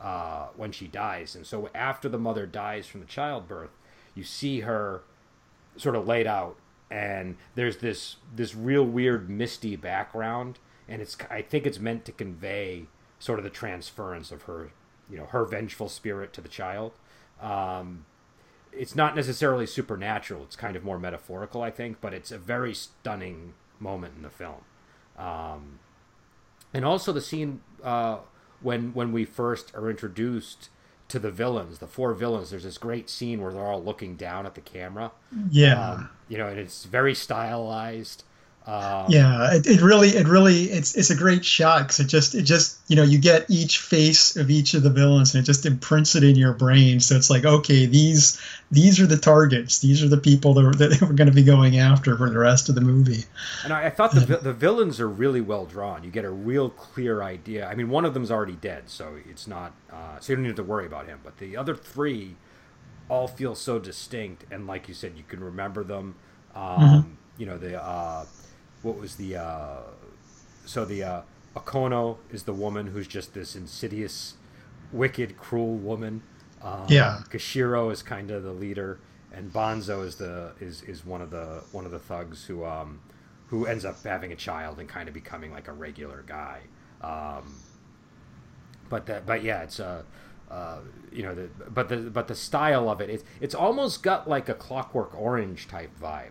uh, 0.00 0.46
when 0.56 0.70
she 0.70 0.86
dies, 0.86 1.34
and 1.34 1.46
so 1.46 1.68
after 1.74 2.08
the 2.08 2.18
mother 2.18 2.46
dies 2.46 2.86
from 2.86 3.00
the 3.00 3.06
childbirth, 3.06 3.70
you 4.14 4.22
see 4.22 4.60
her 4.60 5.02
sort 5.76 5.96
of 5.96 6.06
laid 6.06 6.28
out, 6.28 6.56
and 6.92 7.36
there's 7.56 7.78
this 7.78 8.16
this 8.32 8.54
real 8.54 8.84
weird 8.84 9.28
misty 9.28 9.74
background, 9.74 10.60
and 10.88 11.02
it's 11.02 11.16
I 11.28 11.42
think 11.42 11.66
it's 11.66 11.80
meant 11.80 12.04
to 12.04 12.12
convey 12.12 12.86
sort 13.18 13.40
of 13.40 13.44
the 13.44 13.50
transference 13.50 14.30
of 14.30 14.42
her, 14.42 14.70
you 15.10 15.16
know, 15.16 15.26
her 15.26 15.44
vengeful 15.44 15.88
spirit 15.88 16.32
to 16.34 16.40
the 16.40 16.48
child. 16.48 16.92
Um, 17.42 18.04
it's 18.76 18.94
not 18.94 19.14
necessarily 19.16 19.66
supernatural. 19.66 20.42
It's 20.42 20.56
kind 20.56 20.76
of 20.76 20.84
more 20.84 20.98
metaphorical, 20.98 21.62
I 21.62 21.70
think, 21.70 22.00
but 22.00 22.12
it's 22.14 22.30
a 22.30 22.38
very 22.38 22.74
stunning 22.74 23.54
moment 23.78 24.14
in 24.16 24.22
the 24.22 24.30
film. 24.30 24.64
Um, 25.18 25.78
and 26.72 26.84
also 26.84 27.12
the 27.12 27.20
scene 27.20 27.60
uh, 27.82 28.18
when 28.60 28.92
when 28.94 29.12
we 29.12 29.24
first 29.24 29.74
are 29.74 29.88
introduced 29.88 30.68
to 31.08 31.18
the 31.18 31.30
villains, 31.30 31.78
the 31.78 31.86
four 31.86 32.14
villains. 32.14 32.50
There's 32.50 32.64
this 32.64 32.78
great 32.78 33.08
scene 33.08 33.40
where 33.40 33.52
they're 33.52 33.62
all 33.64 33.82
looking 33.82 34.16
down 34.16 34.46
at 34.46 34.54
the 34.54 34.60
camera. 34.60 35.12
Yeah, 35.50 35.90
um, 35.90 36.10
you 36.28 36.38
know, 36.38 36.48
and 36.48 36.58
it's 36.58 36.84
very 36.84 37.14
stylized. 37.14 38.24
Um, 38.66 39.04
yeah, 39.10 39.52
it, 39.52 39.66
it 39.66 39.82
really, 39.82 40.10
it 40.16 40.26
really, 40.26 40.64
it's 40.64 40.94
it's 40.94 41.10
a 41.10 41.14
great 41.14 41.44
shot 41.44 41.82
because 41.82 42.00
it 42.00 42.06
just, 42.06 42.34
it 42.34 42.42
just, 42.42 42.78
you 42.88 42.96
know, 42.96 43.02
you 43.02 43.18
get 43.18 43.44
each 43.50 43.78
face 43.78 44.36
of 44.36 44.48
each 44.48 44.72
of 44.72 44.82
the 44.82 44.88
villains 44.88 45.34
and 45.34 45.42
it 45.42 45.46
just 45.46 45.66
imprints 45.66 46.14
it 46.14 46.24
in 46.24 46.34
your 46.34 46.54
brain. 46.54 46.98
So 47.00 47.14
it's 47.14 47.28
like, 47.28 47.44
okay, 47.44 47.84
these 47.84 48.40
these 48.70 49.00
are 49.00 49.06
the 49.06 49.18
targets. 49.18 49.80
These 49.80 50.02
are 50.02 50.08
the 50.08 50.16
people 50.16 50.54
that, 50.54 50.78
that 50.78 50.98
we're 51.02 51.12
going 51.12 51.28
to 51.28 51.34
be 51.34 51.42
going 51.42 51.76
after 51.76 52.16
for 52.16 52.30
the 52.30 52.38
rest 52.38 52.70
of 52.70 52.74
the 52.74 52.80
movie. 52.80 53.24
And 53.64 53.72
I, 53.72 53.86
I 53.86 53.90
thought 53.90 54.12
the 54.12 54.38
the 54.38 54.54
villains 54.54 54.98
are 54.98 55.10
really 55.10 55.42
well 55.42 55.66
drawn. 55.66 56.02
You 56.02 56.10
get 56.10 56.24
a 56.24 56.30
real 56.30 56.70
clear 56.70 57.22
idea. 57.22 57.68
I 57.68 57.74
mean, 57.74 57.90
one 57.90 58.06
of 58.06 58.14
them's 58.14 58.30
already 58.30 58.56
dead, 58.56 58.88
so 58.88 59.18
it's 59.28 59.46
not, 59.46 59.74
uh, 59.92 60.18
so 60.20 60.32
you 60.32 60.36
don't 60.36 60.46
need 60.46 60.56
to 60.56 60.64
worry 60.64 60.86
about 60.86 61.06
him. 61.06 61.20
But 61.22 61.36
the 61.36 61.54
other 61.58 61.76
three 61.76 62.36
all 63.10 63.28
feel 63.28 63.54
so 63.54 63.78
distinct, 63.78 64.46
and 64.50 64.66
like 64.66 64.88
you 64.88 64.94
said, 64.94 65.12
you 65.18 65.24
can 65.28 65.44
remember 65.44 65.84
them. 65.84 66.14
Um, 66.54 66.80
mm-hmm. 66.80 67.10
You 67.36 67.44
know 67.44 67.58
the. 67.58 67.82
Uh, 67.82 68.24
what 68.84 68.98
was 68.98 69.16
the 69.16 69.36
uh, 69.36 69.80
so 70.66 70.84
the 70.84 71.02
uh, 71.02 71.22
Okono 71.56 72.18
is 72.30 72.44
the 72.44 72.52
woman 72.52 72.88
who's 72.88 73.08
just 73.08 73.34
this 73.34 73.56
insidious, 73.56 74.34
wicked, 74.92 75.36
cruel 75.36 75.76
woman. 75.76 76.22
Um, 76.62 76.86
yeah. 76.88 77.22
Gishiro 77.30 77.92
is 77.92 78.02
kind 78.02 78.30
of 78.30 78.42
the 78.42 78.52
leader, 78.52 79.00
and 79.32 79.52
Bonzo 79.52 80.04
is 80.04 80.16
the 80.16 80.52
is, 80.60 80.82
is 80.82 81.04
one 81.04 81.22
of 81.22 81.30
the 81.30 81.62
one 81.72 81.84
of 81.84 81.90
the 81.90 81.98
thugs 81.98 82.44
who 82.44 82.64
um 82.64 83.00
who 83.48 83.66
ends 83.66 83.84
up 83.84 84.02
having 84.02 84.32
a 84.32 84.36
child 84.36 84.78
and 84.78 84.88
kind 84.88 85.08
of 85.08 85.14
becoming 85.14 85.50
like 85.50 85.68
a 85.68 85.72
regular 85.72 86.22
guy. 86.26 86.60
Um, 87.00 87.56
but 88.88 89.06
that 89.06 89.26
but 89.26 89.42
yeah, 89.42 89.62
it's 89.62 89.80
a. 89.80 90.04
Uh, 90.50 90.78
you 91.10 91.22
know, 91.22 91.34
the, 91.34 91.48
but 91.70 91.88
the 91.88 91.96
but 91.96 92.28
the 92.28 92.34
style 92.34 92.88
of 92.90 93.00
it, 93.00 93.08
it's 93.08 93.24
it's 93.40 93.54
almost 93.54 94.02
got 94.02 94.28
like 94.28 94.48
a 94.48 94.54
Clockwork 94.54 95.18
Orange 95.18 95.66
type 95.66 95.90
vibe 96.00 96.30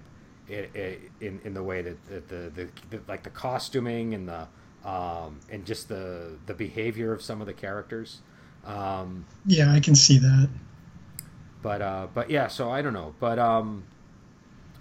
in 0.50 1.40
in 1.44 1.54
the 1.54 1.64
way 1.64 1.82
that, 1.82 2.06
that 2.08 2.28
the, 2.28 2.52
the, 2.54 2.70
the, 2.90 3.02
like 3.08 3.24
the 3.24 3.30
costuming 3.30 4.14
and 4.14 4.28
the 4.28 4.48
um, 4.88 5.40
and 5.50 5.66
just 5.66 5.88
the 5.88 6.38
the 6.46 6.54
behavior 6.54 7.14
of 7.14 7.22
some 7.22 7.42
of 7.42 7.48
the 7.48 7.54
characters. 7.54 8.20
Um, 8.66 9.26
yeah, 9.46 9.72
I 9.72 9.80
can 9.80 9.96
see 9.96 10.18
that. 10.20 10.50
But 11.62 11.82
uh, 11.82 12.08
but 12.14 12.30
yeah, 12.30 12.48
so 12.48 12.70
I 12.70 12.82
don't 12.82 12.94
know, 12.94 13.16
but 13.20 13.40
um, 13.40 13.86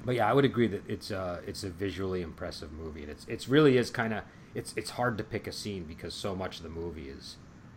but 0.04 0.16
yeah, 0.16 0.28
I 0.28 0.32
would 0.32 0.44
agree 0.44 0.66
that 0.66 0.82
it's 0.88 1.10
a 1.10 1.40
it's 1.46 1.62
a 1.62 1.70
visually 1.70 2.22
impressive 2.22 2.72
movie, 2.72 3.02
and 3.02 3.10
it's 3.10 3.24
it's 3.28 3.48
really 3.48 3.76
is 3.76 3.90
kind 3.90 4.12
of 4.12 4.24
it's 4.54 4.74
it's 4.76 4.90
hard 4.90 5.16
to 5.18 5.24
pick 5.24 5.46
a 5.46 5.52
scene 5.52 5.84
because 5.84 6.14
so 6.14 6.34
much 6.34 6.56
of 6.56 6.64
the 6.64 6.68
movie 6.68 7.08
is 7.08 7.36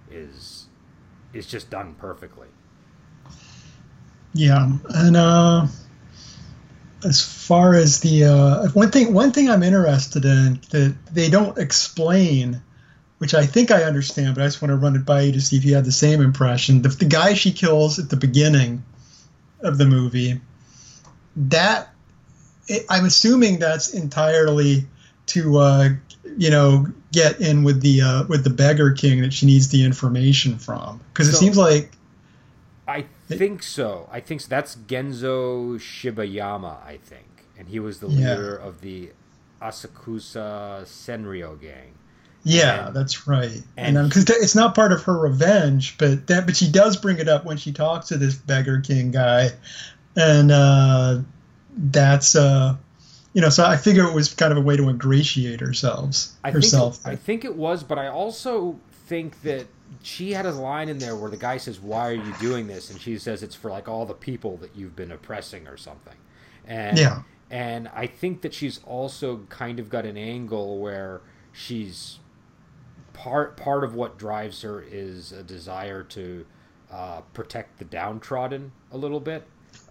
is 0.09 0.65
is 1.33 1.45
just 1.45 1.69
done 1.69 1.93
perfectly. 1.95 2.47
Yeah, 4.33 4.77
and 4.89 5.15
uh, 5.15 5.67
as 7.05 7.21
far 7.21 7.75
as 7.75 8.00
the 8.00 8.25
uh, 8.25 8.67
one 8.69 8.89
thing, 8.89 9.13
one 9.13 9.31
thing 9.31 9.50
I'm 9.50 9.62
interested 9.62 10.25
in 10.25 10.59
that 10.71 10.95
they 11.12 11.29
don't 11.29 11.57
explain, 11.57 12.62
which 13.19 13.35
I 13.35 13.45
think 13.45 13.69
I 13.69 13.83
understand, 13.83 14.35
but 14.35 14.41
I 14.41 14.47
just 14.47 14.62
want 14.62 14.71
to 14.71 14.75
run 14.75 14.95
it 14.95 15.05
by 15.05 15.21
you 15.21 15.31
to 15.33 15.41
see 15.41 15.55
if 15.55 15.63
you 15.65 15.75
had 15.75 15.85
the 15.85 15.91
same 15.91 16.19
impression. 16.19 16.81
The, 16.81 16.89
the 16.89 17.05
guy 17.05 17.35
she 17.35 17.51
kills 17.51 18.00
at 18.00 18.09
the 18.09 18.17
beginning 18.17 18.83
of 19.62 19.77
the 19.77 19.85
movie, 19.85 20.41
that 21.35 21.89
it, 22.67 22.85
I'm 22.89 23.05
assuming 23.05 23.59
that's 23.59 23.93
entirely 23.93 24.88
to 25.27 25.57
uh, 25.59 25.89
you 26.38 26.50
know 26.50 26.88
get 27.12 27.39
in 27.39 27.63
with 27.63 27.81
the 27.81 28.01
uh, 28.01 28.24
with 28.27 28.43
the 28.43 28.50
beggar 28.50 28.91
king 28.91 29.21
that 29.21 29.31
she 29.31 29.45
needs 29.45 29.69
the 29.69 29.85
information 29.85 30.57
from 30.57 31.00
because 31.13 31.29
it 31.29 31.33
so, 31.33 31.38
seems 31.38 31.57
like 31.57 31.91
I 32.88 33.05
think 33.27 33.63
so. 33.63 34.10
I 34.12 34.20
think 34.20 34.41
so. 34.41 34.48
That's 34.50 34.75
Genzo 34.75 35.79
Shibayama, 35.79 36.84
I 36.86 36.98
think, 36.98 37.46
and 37.58 37.67
he 37.67 37.79
was 37.79 38.00
the 38.00 38.08
leader 38.08 38.60
yeah. 38.62 38.67
of 38.67 38.82
the 38.82 39.12
Asakusa 39.62 40.84
Senryo 40.84 41.60
gang. 41.60 41.94
Yeah, 42.44 42.88
and, 42.88 42.96
that's 42.96 43.27
right. 43.27 43.62
And 43.75 43.96
because 44.08 44.29
um, 44.29 44.36
it's 44.39 44.55
not 44.55 44.75
part 44.75 44.91
of 44.91 45.03
her 45.03 45.17
revenge, 45.17 45.98
but 45.98 46.27
that 46.27 46.46
but 46.46 46.55
she 46.55 46.72
does 46.72 46.98
bring 46.98 47.17
it 47.17 47.27
up 47.27 47.44
when 47.44 47.58
she 47.58 47.72
talks 47.72 48.10
to 48.10 48.17
this 48.17 48.36
beggar 48.36 48.82
king 48.82 49.12
guy, 49.12 49.50
and 50.15 50.51
uh, 50.51 51.20
that's 51.75 52.36
uh, 52.36 52.75
you 53.34 53.41
know, 53.41 53.50
so 53.50 53.65
I 53.65 53.77
figure 53.77 54.05
it 54.05 54.13
was 54.13 54.34
kind 54.34 54.51
of 54.51 54.58
a 54.58 54.62
way 54.62 54.77
to 54.77 54.88
ingratiate 54.89 55.62
ourselves 55.62 56.34
I 56.44 56.51
herself. 56.51 56.98
Think 56.98 57.08
it, 57.08 57.12
I 57.12 57.15
think 57.17 57.46
it 57.46 57.55
was, 57.55 57.84
but 57.84 57.98
I 57.98 58.08
also 58.08 58.79
think 59.08 59.41
that 59.41 59.65
she 60.03 60.33
had 60.33 60.45
a 60.45 60.51
line 60.51 60.89
in 60.89 60.99
there 60.99 61.15
where 61.15 61.29
the 61.29 61.37
guy 61.37 61.57
says, 61.57 61.79
"Why 61.79 62.09
are 62.09 62.13
you 62.13 62.33
doing 62.39 62.67
this?" 62.67 62.89
and 62.91 62.99
she 62.99 63.17
says, 63.17 63.43
"It's 63.43 63.55
for 63.55 63.71
like 63.71 63.87
all 63.87 64.05
the 64.05 64.13
people 64.13 64.57
that 64.57 64.75
you've 64.75 64.95
been 64.95 65.11
oppressing 65.11 65.67
or 65.67 65.77
something." 65.77 66.15
And 66.67 66.97
yeah. 66.97 67.21
And 67.51 67.87
I 67.89 68.07
think 68.07 68.41
that 68.41 68.53
she's 68.53 68.79
also 68.85 69.41
kind 69.49 69.79
of 69.79 69.89
got 69.89 70.05
an 70.05 70.17
angle 70.17 70.79
where 70.79 71.21
she's 71.51 72.19
part 73.13 73.55
part 73.55 73.83
of 73.83 73.95
what 73.95 74.17
drives 74.17 74.61
her 74.61 74.81
is 74.81 75.31
a 75.31 75.43
desire 75.43 76.03
to 76.03 76.45
uh, 76.91 77.21
protect 77.33 77.79
the 77.79 77.85
downtrodden 77.85 78.71
a 78.91 78.97
little 78.97 79.19
bit. 79.19 79.47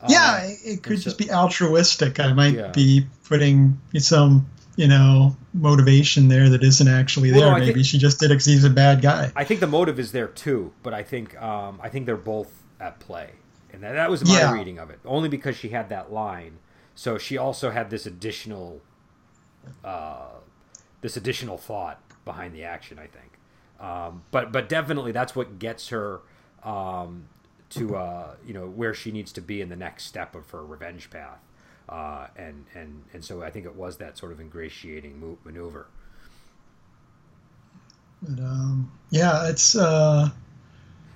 Yeah, 0.09 0.41
uh, 0.43 0.51
it 0.65 0.83
could 0.83 0.99
so, 0.99 1.05
just 1.05 1.19
be 1.19 1.31
altruistic. 1.31 2.19
I 2.19 2.33
might 2.33 2.55
yeah. 2.55 2.69
be 2.69 3.07
putting 3.29 3.81
some 3.99 4.47
you 4.77 4.89
know 4.89 5.37
motivation 5.53 6.29
there 6.29 6.49
that 6.49 6.63
isn't 6.63 6.89
actually 6.89 7.31
there. 7.31 7.49
Well, 7.49 7.59
Maybe 7.59 7.75
think, 7.75 7.87
she 7.87 7.99
just 7.99 8.21
did 8.21 8.27
it 8.27 8.35
because 8.35 8.47
he's 8.47 8.65
a 8.65 8.71
bad 8.71 9.03
guy. 9.03 9.33
I 9.37 9.45
think 9.45 9.61
the 9.61 9.67
motive 9.67 9.99
is 9.99 10.13
there 10.13 10.29
too, 10.29 10.73
but 10.83 10.95
I 10.95 11.03
think 11.03 11.41
um, 11.41 11.81
I 11.83 11.89
think 11.89 12.07
they're 12.07 12.17
both 12.17 12.63
at 12.81 13.01
play, 13.01 13.31
and 13.73 13.83
that, 13.83 13.93
that 13.93 14.11
was 14.11 14.27
my 14.27 14.39
yeah. 14.39 14.53
reading 14.53 14.79
of 14.79 14.91
it. 14.91 15.01
Only 15.05 15.29
because 15.29 15.57
she 15.57 15.69
had 15.69 15.89
that 15.91 16.13
line, 16.13 16.59
so 16.95 17.19
she 17.19 17.39
also 17.39 17.71
had 17.71 17.91
this 17.91 18.07
additional, 18.07 18.81
uh, 19.85 20.29
this 21.01 21.17
additional 21.17 21.57
thought 21.57 22.01
behind 22.25 22.55
the 22.55 22.65
action. 22.65 22.99
I 22.99 23.07
think, 23.07 23.39
um, 23.81 24.23
but 24.31 24.53
but 24.53 24.69
definitely 24.69 25.13
that's 25.13 25.37
what 25.37 25.59
gets 25.59 25.89
her 25.89 26.21
um, 26.65 27.27
to 27.71 27.97
uh, 27.97 28.35
you 28.45 28.55
know 28.55 28.67
where 28.67 28.95
she 28.95 29.13
needs 29.13 29.33
to 29.33 29.41
be 29.41 29.61
in 29.61 29.69
the 29.69 29.77
next 29.77 30.05
step 30.05 30.35
of 30.35 30.51
her 30.51 30.65
revenge 30.65 31.11
path. 31.11 31.39
Uh, 31.89 32.29
and 32.37 32.65
and 32.75 33.05
and 33.13 33.25
so 33.25 33.43
I 33.43 33.51
think 33.51 33.67
it 33.67 33.75
was 33.75 33.99
that 33.99 34.17
sort 34.17 34.33
of 34.33 34.41
ingratiating 34.41 35.37
maneuver. 35.45 35.87
But, 38.23 38.43
um, 38.43 38.93
yeah, 39.11 39.49
it's. 39.49 39.77
Uh, 39.77 40.31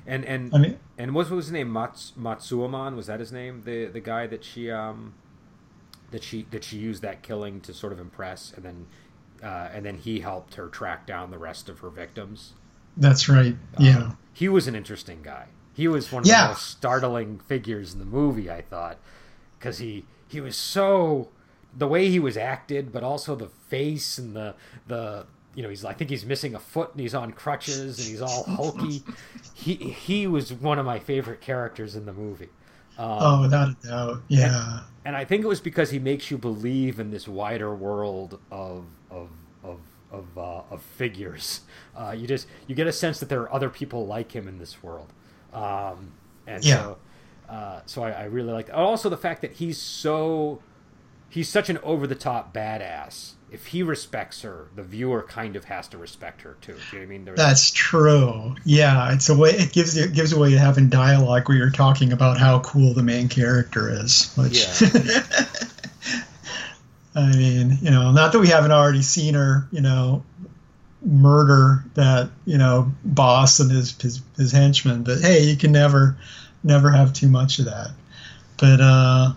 and 0.07 0.25
and 0.25 0.55
I 0.55 0.59
mean, 0.59 0.79
and 0.97 1.15
what 1.15 1.31
was 1.31 1.47
his 1.47 1.53
name? 1.53 1.73
Mats, 1.73 2.13
Matsuemon 2.19 2.97
was 2.97 3.07
that 3.07 3.21
his 3.21 3.33
name? 3.33 3.63
The 3.65 3.87
the 3.87 4.01
guy 4.01 4.27
that 4.27 4.45
she 4.45 4.71
um, 4.71 5.15
that 6.11 6.23
she 6.23 6.47
that 6.51 6.65
she 6.65 6.79
used 6.79 7.03
that 7.03 7.23
killing 7.23 7.61
to 7.63 7.75
sort 7.75 7.93
of 7.93 7.99
impress, 7.99 8.53
and 8.55 8.65
then 8.65 8.87
uh, 9.43 9.69
and 9.73 9.85
then 9.85 9.97
he 9.97 10.21
helped 10.21 10.55
her 10.57 10.69
track 10.69 11.07
down 11.07 11.31
the 11.31 11.39
rest 11.39 11.69
of 11.69 11.81
her 11.81 11.91
victims. 11.91 12.55
That's 12.97 13.29
right. 13.29 13.57
Um, 13.77 13.85
yeah, 13.85 14.11
he 14.33 14.49
was 14.49 14.67
an 14.67 14.75
interesting 14.75 15.21
guy. 15.23 15.47
He 15.73 15.89
was 15.89 16.11
one 16.11 16.23
of 16.23 16.27
yeah. 16.27 16.45
the 16.45 16.49
most 16.49 16.67
startling 16.67 17.39
figures 17.39 17.93
in 17.93 18.01
the 18.01 18.07
movie. 18.07 18.51
I 18.51 18.63
thought 18.63 18.99
because 19.59 19.79
he 19.79 20.05
he 20.28 20.40
was 20.40 20.56
so 20.56 21.28
the 21.76 21.88
way 21.88 22.08
he 22.08 22.18
was 22.18 22.37
acted, 22.37 22.92
but 22.92 23.02
also 23.02 23.35
the 23.35 23.49
face 23.49 24.18
and 24.18 24.35
the 24.35 24.54
the 24.87 25.26
you 25.54 25.62
know 25.62 25.68
he's 25.68 25.85
I 25.85 25.92
think 25.92 26.11
he's 26.11 26.25
missing 26.25 26.54
a 26.54 26.58
foot 26.58 26.92
and 26.92 27.00
he's 27.00 27.14
on 27.14 27.32
crutches 27.32 27.99
and 27.99 28.08
he's 28.08 28.23
all 28.23 28.44
hulky. 28.44 29.02
he 29.54 29.75
he 29.75 30.26
was 30.26 30.52
one 30.52 30.78
of 30.78 30.87
my 30.87 30.99
favorite 30.99 31.40
characters 31.40 31.97
in 31.97 32.06
the 32.06 32.12
movie. 32.12 32.50
Um, 32.99 33.18
oh, 33.20 33.40
without 33.42 33.68
a 33.68 33.87
doubt, 33.87 34.23
yeah. 34.26 34.73
And, 34.73 34.82
and, 35.04 35.16
I 35.16 35.25
think 35.25 35.44
it 35.44 35.47
was 35.47 35.61
because 35.61 35.88
he 35.90 36.00
makes 36.00 36.32
you 36.32 36.37
believe 36.38 36.99
in 36.99 37.12
this 37.12 37.28
wider 37.28 37.73
world 37.73 38.40
of 38.50 38.87
of 39.11 39.28
of 39.62 39.78
of, 40.11 40.38
uh, 40.38 40.62
of 40.70 40.82
figures. 40.82 41.61
Uh, 41.97 42.14
you 42.16 42.26
just 42.26 42.49
you 42.66 42.75
get 42.75 42.88
a 42.88 42.92
sense 42.92 43.20
that 43.20 43.28
there 43.28 43.40
are 43.42 43.52
other 43.52 43.70
people 43.70 44.06
like 44.06 44.32
him 44.32 44.49
in 44.49 44.58
this 44.58 44.82
world, 44.82 45.12
um, 45.52 46.12
and 46.49 46.64
yeah. 46.64 46.76
so 46.76 46.99
uh, 47.49 47.81
so 47.87 48.02
I, 48.02 48.11
I 48.11 48.25
really 48.25 48.52
like 48.52 48.67
that. 48.67 48.76
Also, 48.76 49.09
the 49.09 49.17
fact 49.17 49.43
that 49.43 49.52
he's 49.52 49.81
so 49.81 50.61
he's 51.28 51.49
such 51.49 51.69
an 51.71 51.78
over 51.78 52.07
the 52.07 52.14
top 52.14 52.55
badass. 52.55 53.33
If 53.50 53.67
he 53.67 53.83
respects 53.83 54.43
her, 54.43 54.69
the 54.76 54.83
viewer 54.83 55.23
kind 55.23 55.57
of 55.57 55.64
has 55.64 55.88
to 55.88 55.99
respect 55.99 56.43
her 56.43 56.59
too. 56.61 56.75
Do 56.75 56.78
you 56.78 56.93
know 56.93 56.99
what 56.99 57.02
I 57.02 57.07
mean? 57.07 57.25
There's... 57.25 57.38
That's 57.38 57.71
true. 57.71 58.57
Yeah, 58.64 59.14
it's 59.14 59.31
a 59.31 59.37
way. 59.37 59.50
It 59.50 59.73
gives 59.73 59.97
you 59.97 60.05
it 60.05 60.12
gives 60.12 60.35
a 60.35 60.38
way 60.38 60.50
to 60.50 60.59
having 60.59 60.90
dialogue 60.90 61.49
where 61.49 61.57
you're 61.57 61.71
talking 61.71 62.12
about 62.12 62.38
how 62.38 62.61
cool 62.61 62.93
the 62.93 63.02
main 63.02 63.28
character 63.28 63.90
is. 63.90 64.35
Which, 64.37 64.67
yeah. 64.81 64.90
I 67.14 67.35
mean, 67.35 67.78
you 67.81 67.90
know, 67.90 68.12
not 68.12 68.33
that 68.33 68.38
we 68.38 68.49
haven't 68.49 68.73
already 68.73 69.02
seen 69.02 69.33
her, 69.33 69.67
you 69.73 69.81
know, 69.81 70.25
murder 71.02 71.85
that 71.95 72.31
you 72.45 72.59
know 72.59 72.93
boss 73.02 73.61
and 73.61 73.71
his 73.71 73.99
his, 74.00 74.21
his 74.37 74.52
henchmen, 74.52 75.05
but 75.05 75.21
hey, 75.21 75.45
you 75.45 75.57
can 75.57 75.73
never 75.73 76.19
never 76.69 76.91
have 76.91 77.13
too 77.13 77.29
much 77.29 77.59
of 77.59 77.65
that. 77.65 77.91
But 78.59 78.81
uh, 78.81 79.33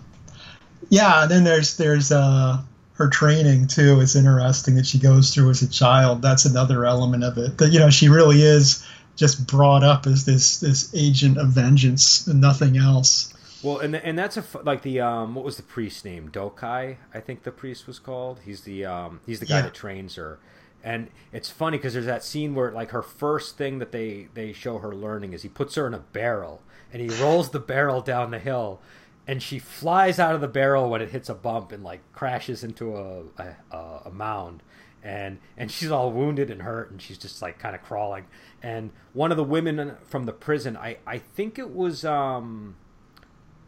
yeah, 0.88 1.26
then 1.26 1.42
there's 1.42 1.76
there's 1.76 2.12
uh, 2.12 2.62
her 2.94 3.08
training 3.08 3.66
too. 3.66 4.00
It's 4.00 4.14
interesting 4.14 4.76
that 4.76 4.86
she 4.86 4.98
goes 4.98 5.34
through 5.34 5.50
as 5.50 5.62
a 5.62 5.68
child. 5.68 6.22
That's 6.22 6.44
another 6.44 6.84
element 6.84 7.24
of 7.24 7.38
it. 7.38 7.58
That 7.58 7.70
you 7.70 7.80
know 7.80 7.90
she 7.90 8.08
really 8.08 8.42
is 8.42 8.86
just 9.16 9.46
brought 9.46 9.82
up 9.82 10.06
as 10.06 10.24
this 10.24 10.60
this 10.60 10.94
agent 10.94 11.38
of 11.38 11.48
vengeance 11.48 12.26
and 12.26 12.40
nothing 12.40 12.76
else. 12.76 13.32
Well, 13.62 13.78
and 13.78 13.94
and 13.94 14.18
that's 14.18 14.36
a 14.36 14.44
like 14.62 14.82
the 14.82 15.00
um 15.00 15.34
what 15.34 15.44
was 15.44 15.56
the 15.56 15.62
priest 15.62 16.04
name 16.04 16.30
Dokai 16.30 16.96
I 17.14 17.20
think 17.20 17.44
the 17.44 17.52
priest 17.52 17.86
was 17.86 17.98
called. 17.98 18.40
He's 18.44 18.62
the 18.62 18.84
um 18.84 19.20
he's 19.26 19.40
the 19.40 19.46
guy 19.46 19.56
yeah. 19.56 19.62
that 19.62 19.74
trains 19.74 20.16
her. 20.16 20.38
And 20.82 21.10
it's 21.32 21.48
funny 21.48 21.78
because 21.78 21.92
there's 21.92 22.06
that 22.06 22.24
scene 22.24 22.54
where 22.54 22.70
like 22.72 22.90
her 22.90 23.02
first 23.02 23.56
thing 23.56 23.78
that 23.78 23.92
they 23.92 24.28
they 24.34 24.52
show 24.52 24.78
her 24.78 24.94
learning 24.94 25.32
is 25.32 25.42
he 25.42 25.48
puts 25.48 25.74
her 25.76 25.86
in 25.86 25.94
a 25.94 26.00
barrel 26.00 26.60
and 26.92 27.00
he 27.00 27.22
rolls 27.22 27.50
the 27.50 27.60
barrel 27.60 28.00
down 28.00 28.30
the 28.30 28.38
hill 28.38 28.80
and 29.26 29.42
she 29.42 29.58
flies 29.58 30.18
out 30.18 30.34
of 30.34 30.40
the 30.40 30.48
barrel 30.48 30.90
when 30.90 31.00
it 31.00 31.10
hits 31.10 31.28
a 31.28 31.34
bump 31.34 31.70
and 31.70 31.84
like 31.84 32.00
crashes 32.12 32.64
into 32.64 32.96
a 32.96 33.22
a, 33.70 34.00
a 34.06 34.10
mound. 34.10 34.62
And 35.04 35.38
and 35.56 35.70
she's 35.70 35.90
all 35.90 36.12
wounded 36.12 36.50
and 36.50 36.62
hurt 36.62 36.90
and 36.90 37.00
she's 37.00 37.18
just 37.18 37.42
like 37.42 37.58
kind 37.58 37.74
of 37.74 37.82
crawling. 37.82 38.26
And 38.62 38.90
one 39.12 39.30
of 39.30 39.36
the 39.36 39.44
women 39.44 39.96
from 40.04 40.26
the 40.26 40.32
prison 40.32 40.76
i 40.76 40.96
i 41.06 41.18
think 41.18 41.58
it 41.58 41.70
was 41.70 42.04
um 42.04 42.76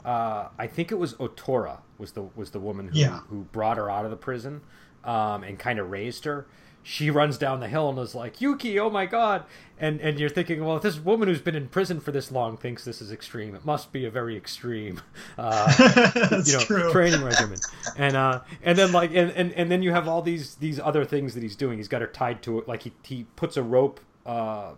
uh 0.05 0.49
i 0.59 0.67
think 0.67 0.93
it 0.93 0.97
was 0.97 1.15
otora 1.15 1.79
was 1.99 2.13
the 2.13 2.23
was 2.35 2.51
the 2.51 2.61
woman 2.61 2.89
who, 2.89 2.99
yeah. 2.99 3.21
who 3.29 3.43
brought 3.53 3.77
her 3.77 3.91
out 3.91 4.05
of 4.05 4.11
the 4.11 4.17
prison 4.17 4.61
um 5.05 5.43
and 5.43 5.59
kind 5.59 5.79
of 5.79 5.91
raised 5.91 6.25
her 6.25 6.47
she 6.87 7.11
runs 7.11 7.39
down 7.39 7.61
the 7.61 7.67
hill 7.67 7.89
and 7.89 7.99
is 7.99 8.15
like 8.15 8.43
Yuki, 8.43 8.79
oh 8.79 8.91
my 8.91 9.07
god! 9.07 9.45
And 9.79 10.01
and 10.03 10.21
you're 10.21 10.29
thinking, 10.29 10.63
well, 10.63 10.77
if 10.77 10.83
this 10.83 10.99
woman 10.99 11.29
who's 11.29 11.41
been 11.41 11.57
in 11.57 11.69
prison 11.69 11.99
for 11.99 12.13
this 12.13 12.31
long 12.31 12.59
thinks 12.59 12.85
this 12.85 13.01
is 13.01 13.11
extreme, 13.11 13.55
it 13.55 13.65
must 13.65 13.91
be 13.91 14.05
a 14.05 14.11
very 14.11 14.37
extreme, 14.37 15.01
uh, 15.39 15.73
you 16.45 16.53
know, 16.53 16.61
true. 16.61 16.93
training 16.93 17.25
regimen. 17.25 17.59
And 17.97 18.15
uh, 18.15 18.43
and 18.63 18.77
then 18.77 18.93
like 18.93 19.11
and, 19.15 19.31
and 19.33 19.53
and 19.55 19.71
then 19.71 19.83
you 19.83 19.93
have 19.93 20.07
all 20.07 20.21
these 20.21 20.57
these 20.57 20.79
other 20.79 21.07
things 21.07 21.33
that 21.33 21.43
he's 21.43 21.57
doing. 21.57 21.79
He's 21.79 21.89
got 21.89 22.03
her 22.03 22.07
tied 22.07 22.43
to 22.43 22.59
it, 22.59 22.69
like 22.69 22.83
he 22.83 22.93
he 23.03 23.27
puts 23.35 23.57
a 23.57 23.63
rope. 23.63 23.99
Uh, 24.27 24.75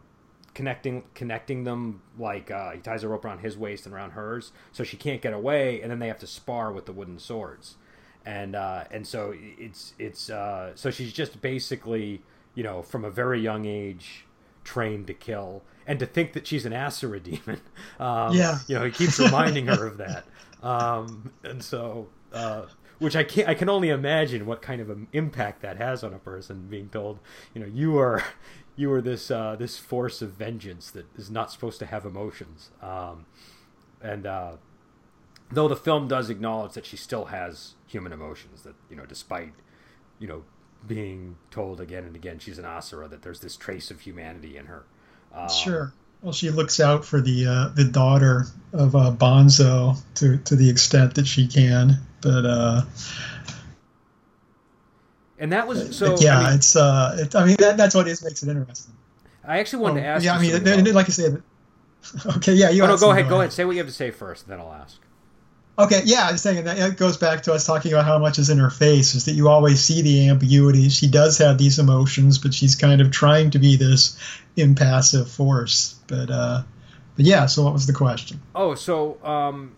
connecting 0.54 1.04
connecting 1.14 1.64
them 1.64 2.00
like 2.18 2.50
uh, 2.50 2.70
he 2.70 2.78
ties 2.78 3.02
a 3.02 3.08
rope 3.08 3.26
around 3.26 3.40
his 3.40 3.58
waist 3.58 3.84
and 3.84 3.94
around 3.94 4.12
hers 4.12 4.52
so 4.72 4.82
she 4.82 4.96
can't 4.96 5.20
get 5.20 5.34
away 5.34 5.82
and 5.82 5.90
then 5.90 5.98
they 5.98 6.08
have 6.08 6.18
to 6.18 6.26
spar 6.26 6.72
with 6.72 6.86
the 6.86 6.92
wooden 6.92 7.18
swords 7.18 7.74
and 8.26 8.56
uh, 8.56 8.84
and 8.90 9.06
so 9.06 9.32
it's 9.36 9.94
it's 9.98 10.28
uh, 10.28 10.72
so 10.74 10.90
she's 10.90 11.12
just 11.12 11.40
basically 11.40 12.20
you 12.54 12.64
know 12.64 12.82
from 12.82 13.04
a 13.04 13.10
very 13.10 13.40
young 13.40 13.64
age 13.64 14.26
trained 14.64 15.06
to 15.06 15.14
kill 15.14 15.62
and 15.86 16.00
to 16.00 16.06
think 16.06 16.32
that 16.32 16.46
she's 16.46 16.66
an 16.66 16.74
Asura 16.74 17.20
demon. 17.20 17.60
Um, 18.00 18.34
yeah, 18.34 18.58
you 18.66 18.74
know 18.74 18.84
he 18.84 18.90
keeps 18.90 19.18
reminding 19.18 19.68
her 19.68 19.86
of 19.86 19.96
that, 19.98 20.24
um, 20.62 21.32
and 21.42 21.62
so. 21.64 22.08
Uh, 22.32 22.66
which 22.98 23.14
I 23.14 23.24
can 23.24 23.46
I 23.46 23.54
can 23.54 23.68
only 23.68 23.90
imagine 23.90 24.46
what 24.46 24.62
kind 24.62 24.80
of 24.80 24.88
an 24.88 25.06
impact 25.12 25.60
that 25.62 25.76
has 25.76 26.02
on 26.02 26.14
a 26.14 26.18
person 26.18 26.66
being 26.68 26.88
told, 26.88 27.18
you 27.54 27.60
know, 27.60 27.66
you 27.66 27.98
are 27.98 28.24
you 28.74 28.90
are 28.92 29.00
this 29.00 29.30
uh, 29.30 29.56
this 29.56 29.78
force 29.78 30.22
of 30.22 30.32
vengeance 30.32 30.90
that 30.90 31.06
is 31.16 31.30
not 31.30 31.52
supposed 31.52 31.78
to 31.80 31.86
have 31.86 32.04
emotions. 32.04 32.70
Um, 32.82 33.26
and 34.00 34.26
uh, 34.26 34.52
though 35.50 35.68
the 35.68 35.76
film 35.76 36.08
does 36.08 36.30
acknowledge 36.30 36.72
that 36.72 36.86
she 36.86 36.96
still 36.96 37.26
has 37.26 37.75
human 37.86 38.12
emotions 38.12 38.62
that 38.62 38.74
you 38.90 38.96
know 38.96 39.06
despite 39.06 39.52
you 40.18 40.28
know 40.28 40.42
being 40.86 41.36
told 41.50 41.80
again 41.80 42.04
and 42.04 42.14
again 42.14 42.38
she's 42.38 42.58
an 42.58 42.64
asura 42.64 43.08
that 43.08 43.22
there's 43.22 43.40
this 43.40 43.56
trace 43.56 43.90
of 43.90 44.00
humanity 44.00 44.56
in 44.56 44.66
her. 44.66 44.84
Um, 45.34 45.48
sure. 45.48 45.92
Well 46.22 46.32
she 46.32 46.50
looks 46.50 46.80
out 46.80 47.04
for 47.04 47.20
the 47.20 47.46
uh, 47.46 47.68
the 47.74 47.84
daughter 47.84 48.46
of 48.72 48.96
uh, 48.96 49.12
bonzo 49.12 49.96
to 50.16 50.38
to 50.38 50.56
the 50.56 50.70
extent 50.70 51.14
that 51.16 51.26
she 51.26 51.46
can 51.46 52.00
but 52.26 52.44
uh 52.44 52.82
and 55.38 55.52
that 55.52 55.66
was 55.66 55.96
so 55.96 56.16
yeah 56.18 56.38
I 56.38 56.44
mean, 56.44 56.54
it's 56.54 56.76
uh 56.76 57.16
it, 57.20 57.34
i 57.36 57.44
mean 57.44 57.56
that, 57.58 57.76
that's 57.76 57.94
what 57.94 58.08
is 58.08 58.24
makes 58.24 58.42
it 58.42 58.48
interesting. 58.48 58.94
I 59.44 59.58
actually 59.60 59.82
wanted 59.82 60.00
oh, 60.00 60.02
to 60.02 60.08
ask 60.08 60.24
yeah 60.24 60.34
i 60.34 60.40
mean 60.40 60.94
like 60.94 61.06
i 61.06 61.12
said 61.12 61.42
okay 62.36 62.54
yeah 62.54 62.70
you 62.70 62.82
oh, 62.82 62.86
no, 62.86 62.96
go 62.96 63.10
ahead 63.10 63.28
go 63.28 63.40
ahead. 63.40 63.52
Say 63.52 63.64
what 63.64 63.72
you 63.72 63.78
have 63.78 63.86
to 63.86 63.92
say 63.92 64.10
first 64.10 64.48
then 64.48 64.58
i'll 64.58 64.72
ask 64.72 64.98
Okay, 65.78 66.00
yeah, 66.06 66.26
I 66.26 66.32
was 66.32 66.40
saying 66.40 66.64
that 66.64 66.78
it 66.78 66.96
goes 66.96 67.18
back 67.18 67.42
to 67.42 67.52
us 67.52 67.66
talking 67.66 67.92
about 67.92 68.06
how 68.06 68.18
much 68.18 68.38
is 68.38 68.48
in 68.48 68.58
her 68.58 68.70
face, 68.70 69.14
is 69.14 69.26
that 69.26 69.32
you 69.32 69.48
always 69.48 69.78
see 69.80 70.00
the 70.00 70.28
ambiguity. 70.28 70.88
She 70.88 71.06
does 71.06 71.36
have 71.36 71.58
these 71.58 71.78
emotions, 71.78 72.38
but 72.38 72.54
she's 72.54 72.74
kind 72.74 73.02
of 73.02 73.10
trying 73.10 73.50
to 73.50 73.58
be 73.58 73.76
this 73.76 74.18
impassive 74.56 75.30
force. 75.30 75.96
But 76.06 76.30
uh, 76.30 76.62
but 77.16 77.24
yeah, 77.26 77.44
so 77.44 77.62
what 77.64 77.74
was 77.74 77.86
the 77.86 77.92
question? 77.92 78.40
Oh, 78.54 78.74
so 78.74 79.22
um, 79.22 79.76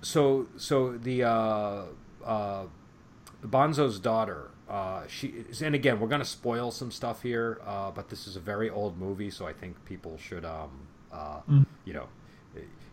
so 0.00 0.46
so 0.56 0.96
the 0.96 1.24
uh, 1.24 1.82
uh, 2.24 2.64
Bonzo's 3.44 3.98
daughter. 3.98 4.50
Uh, 4.68 5.02
she 5.08 5.44
and 5.60 5.74
again, 5.74 5.98
we're 5.98 6.08
gonna 6.08 6.24
spoil 6.24 6.70
some 6.70 6.92
stuff 6.92 7.22
here, 7.22 7.60
uh, 7.66 7.90
but 7.90 8.08
this 8.08 8.28
is 8.28 8.36
a 8.36 8.40
very 8.40 8.70
old 8.70 8.96
movie, 8.96 9.30
so 9.30 9.46
I 9.46 9.52
think 9.52 9.84
people 9.84 10.16
should, 10.18 10.44
um, 10.44 10.70
uh, 11.12 11.40
mm. 11.50 11.66
you 11.84 11.92
know, 11.92 12.06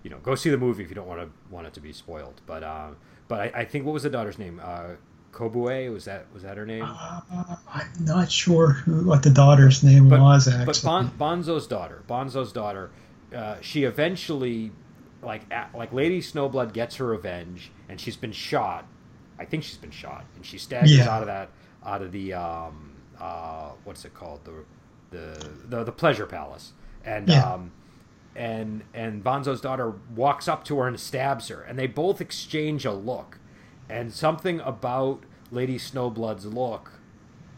you 0.03 0.09
know, 0.09 0.17
go 0.19 0.35
see 0.35 0.49
the 0.49 0.57
movie 0.57 0.83
if 0.83 0.89
you 0.89 0.95
don't 0.95 1.07
want 1.07 1.21
to 1.21 1.29
want 1.53 1.67
it 1.67 1.73
to 1.73 1.81
be 1.81 1.93
spoiled. 1.93 2.41
But 2.45 2.63
uh, 2.63 2.89
but 3.27 3.41
I, 3.41 3.61
I, 3.61 3.65
think 3.65 3.85
what 3.85 3.93
was 3.93 4.03
the 4.03 4.09
daughter's 4.09 4.39
name? 4.39 4.61
Uh, 4.63 4.95
Kobue 5.31 5.91
was 5.93 6.05
that 6.05 6.25
was 6.33 6.43
that 6.43 6.57
her 6.57 6.65
name? 6.65 6.83
Uh, 6.85 7.21
I'm 7.73 7.91
not 7.99 8.31
sure 8.31 8.71
who, 8.71 9.05
what 9.05 9.23
the 9.23 9.29
daughter's 9.29 9.83
name 9.83 10.09
but, 10.09 10.19
was 10.19 10.47
actually. 10.47 10.65
But 10.65 10.81
bon, 10.83 11.11
Bonzo's 11.17 11.67
daughter, 11.67 12.03
Bonzo's 12.07 12.51
daughter, 12.51 12.91
uh, 13.35 13.57
she 13.61 13.83
eventually, 13.83 14.71
like 15.21 15.41
at, 15.51 15.73
like 15.75 15.93
Lady 15.93 16.21
Snowblood 16.21 16.73
gets 16.73 16.95
her 16.95 17.05
revenge, 17.05 17.71
and 17.87 17.99
she's 17.99 18.17
been 18.17 18.31
shot. 18.31 18.85
I 19.37 19.45
think 19.45 19.63
she's 19.63 19.77
been 19.77 19.91
shot, 19.91 20.25
and 20.35 20.45
she 20.45 20.57
staggers 20.57 20.97
yeah. 20.97 21.09
out 21.09 21.21
of 21.21 21.27
that 21.27 21.49
out 21.85 22.01
of 22.01 22.11
the 22.11 22.33
um, 22.33 22.91
uh, 23.19 23.71
what's 23.83 24.05
it 24.05 24.13
called 24.13 24.41
the 24.45 24.65
the 25.11 25.49
the, 25.67 25.83
the 25.83 25.91
pleasure 25.91 26.25
palace, 26.25 26.73
and 27.05 27.29
yeah. 27.29 27.53
um, 27.53 27.71
and 28.39 28.83
and 28.93 29.21
Bonzo's 29.21 29.59
daughter 29.59 29.93
walks 30.15 30.47
up 30.47 30.63
to 30.65 30.79
her 30.79 30.87
and 30.87 30.97
stabs 30.97 31.49
her, 31.49 31.61
and 31.61 31.77
they 31.77 31.87
both 31.87 32.21
exchange 32.21 32.85
a 32.85 32.93
look, 32.93 33.37
and 33.89 34.13
something 34.13 34.61
about 34.61 35.23
Lady 35.51 35.77
Snowblood's 35.77 36.45
look 36.45 36.93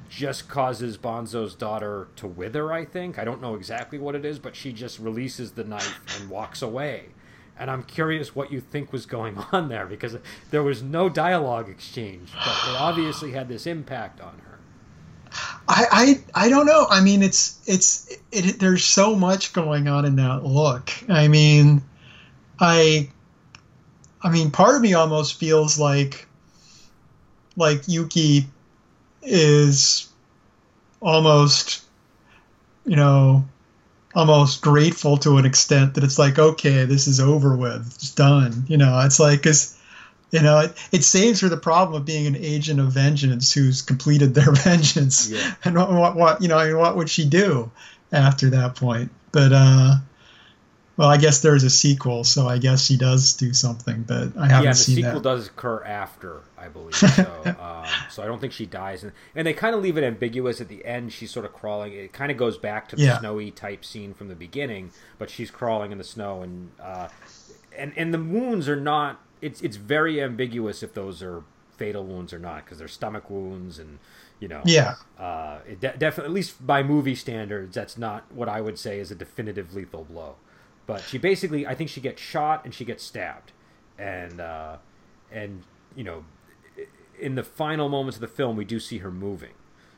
just 0.10 0.50
causes 0.50 0.98
Bonzo's 0.98 1.54
daughter 1.54 2.08
to 2.16 2.28
wither. 2.28 2.74
I 2.74 2.84
think 2.84 3.20
I 3.20 3.24
don't 3.24 3.42
know 3.42 3.54
exactly 3.54 4.00
what 4.00 4.16
it 4.16 4.26
is, 4.26 4.40
but 4.40 4.56
she 4.56 4.74
just 4.74 4.98
releases 5.00 5.52
the 5.52 5.64
knife 5.64 6.02
and 6.20 6.30
walks 6.30 6.64
away. 6.64 7.10
And 7.58 7.70
I'm 7.70 7.84
curious 7.84 8.36
what 8.36 8.52
you 8.52 8.60
think 8.60 8.92
was 8.92 9.06
going 9.06 9.38
on 9.52 9.70
there 9.70 9.86
because 9.86 10.18
there 10.50 10.64
was 10.64 10.82
no 10.82 11.10
dialogue 11.10 11.70
exchange, 11.70 12.32
but 12.34 12.70
it 12.70 12.76
obviously 12.76 13.34
had 13.34 13.48
this 13.48 13.68
impact 13.68 14.20
on 14.20 14.42
her. 14.46 14.51
I, 15.68 15.86
I 16.36 16.46
I 16.46 16.50
don't 16.50 16.66
know. 16.66 16.88
I 16.90 17.02
mean, 17.02 17.24
it's 17.24 17.60
it's 17.66 18.10
it, 18.32 18.46
it, 18.46 18.60
There's 18.60 18.84
so 18.84 19.16
much 19.16 19.54
going 19.54 19.88
on 19.88 20.06
in 20.06 20.16
that 20.18 20.44
look. 20.44 20.92
I 21.10 21.28
mean, 21.28 21.82
I 22.60 23.10
I 24.22 24.30
mean, 24.30 24.52
part 24.52 24.76
of 24.76 24.82
me 24.82 24.94
almost 24.94 25.40
feels 25.40 25.80
like 25.80 26.28
like 27.56 27.88
Yuki 27.88 28.48
is 29.24 30.10
almost 31.02 31.84
you 32.86 32.96
know 32.96 33.46
almost 34.14 34.62
grateful 34.62 35.18
to 35.18 35.38
an 35.38 35.46
extent 35.46 35.94
that 35.94 36.04
it's 36.04 36.20
like 36.20 36.38
okay 36.38 36.84
this 36.86 37.08
is 37.08 37.20
over 37.20 37.56
with 37.56 37.88
it's 37.96 38.12
done 38.14 38.66
you 38.68 38.78
know 38.78 39.00
it's 39.00 39.20
like 39.20 39.40
because 39.40 39.78
you 40.32 40.42
know, 40.42 40.60
it, 40.60 40.74
it 40.92 41.04
saves 41.04 41.42
her 41.42 41.50
the 41.50 41.58
problem 41.58 42.00
of 42.00 42.06
being 42.06 42.26
an 42.28 42.36
agent 42.36 42.80
of 42.80 42.88
vengeance 42.92 43.54
who's 43.54 43.82
completed 43.82 44.34
their 44.34 44.52
vengeance. 44.52 45.30
Yeah. 45.30 45.54
And 45.64 45.76
what, 45.76 45.92
what, 45.92 46.16
what, 46.16 46.42
you 46.42 46.48
know, 46.48 46.58
I 46.58 46.68
mean, 46.68 46.78
what 46.78 46.96
would 46.96 47.10
she 47.10 47.26
do 47.26 47.72
after 48.12 48.52
that 48.52 48.76
point? 48.76 49.12
But, 49.32 49.52
uh, 49.54 49.96
well, 50.98 51.10
I 51.10 51.18
guess 51.18 51.42
there's 51.42 51.64
a 51.64 51.70
sequel, 51.70 52.24
so 52.24 52.48
I 52.48 52.58
guess 52.58 52.86
she 52.86 52.96
does 52.98 53.34
do 53.34 53.54
something, 53.54 54.04
but 54.04 54.38
I 54.38 54.48
haven't 54.48 54.50
seen 54.50 54.58
her. 54.58 54.64
yeah, 54.64 54.70
the 54.70 54.76
seen 54.76 54.96
sequel 54.98 55.14
that. 55.14 55.24
does 55.24 55.48
occur 55.48 55.84
after, 55.84 56.42
I 56.58 56.68
believe. 56.68 56.96
So, 57.12 57.56
um, 57.60 57.86
so 58.10 58.22
I 58.22 58.28
don't 58.28 58.40
think 58.40 58.54
she 58.54 58.66
dies, 58.66 59.04
and, 59.04 59.12
and 59.36 59.48
they 59.48 59.54
kind 59.54 59.74
of 59.74 59.82
leave 59.82 59.98
it 59.98 60.04
ambiguous 60.04 60.62
at 60.62 60.68
the 60.68 60.86
end. 60.86 61.12
She's 61.12 61.32
sort 61.32 61.46
of 61.46 61.54
crawling. 61.54 61.94
It 61.94 62.14
kind 62.14 62.32
of 62.32 62.38
goes 62.38 62.58
back 62.58 62.88
to 62.90 62.96
the 62.96 63.04
yeah. 63.04 63.20
snowy 63.20 63.52
type 63.52 63.84
scene 63.84 64.14
from 64.14 64.28
the 64.28 64.36
beginning, 64.36 64.92
but 65.18 65.30
she's 65.30 65.50
crawling 65.50 65.92
in 65.92 65.98
the 65.98 66.04
snow, 66.04 66.42
and 66.42 66.72
uh, 66.80 67.08
and 67.76 67.94
and 67.98 68.14
the 68.14 68.20
wounds 68.20 68.70
are 68.70 68.80
not. 68.80 69.20
It's 69.42 69.62
it's 69.62 69.78
very 69.78 70.22
ambiguous 70.22 70.84
if 70.84 70.94
those 70.94 71.22
are 71.24 71.44
fatal 71.82 72.04
wounds 72.04 72.32
or 72.32 72.38
not 72.38 72.64
because 72.64 72.78
they're 72.78 72.88
stomach 72.88 73.28
wounds 73.28 73.80
and 73.80 73.98
you 74.40 74.48
know 74.48 74.62
yeah 74.66 74.94
uh, 75.18 75.58
it 75.68 75.80
de- 75.80 75.98
definitely 75.98 76.26
at 76.30 76.32
least 76.32 76.68
by 76.68 76.84
movie 76.84 77.16
standards 77.16 77.74
that's 77.74 77.98
not 77.98 78.24
what 78.32 78.48
i 78.48 78.62
would 78.62 78.78
say 78.78 79.00
is 79.00 79.10
a 79.10 79.16
definitive 79.16 79.74
lethal 79.74 80.04
blow 80.04 80.36
but 80.86 81.02
she 81.02 81.18
basically 81.18 81.66
i 81.66 81.74
think 81.74 81.90
she 81.90 82.00
gets 82.00 82.22
shot 82.22 82.64
and 82.64 82.76
she 82.76 82.86
gets 82.86 83.04
stabbed 83.04 83.52
and 83.98 84.40
uh, 84.40 84.78
and 85.32 85.64
you 85.96 86.04
know 86.04 86.24
in 87.20 87.34
the 87.34 87.44
final 87.44 87.90
moments 87.90 88.16
of 88.16 88.22
the 88.22 88.28
film 88.28 88.56
we 88.56 88.66
do 88.66 88.80
see 88.80 89.00
her 89.00 89.10
moving 89.10 89.54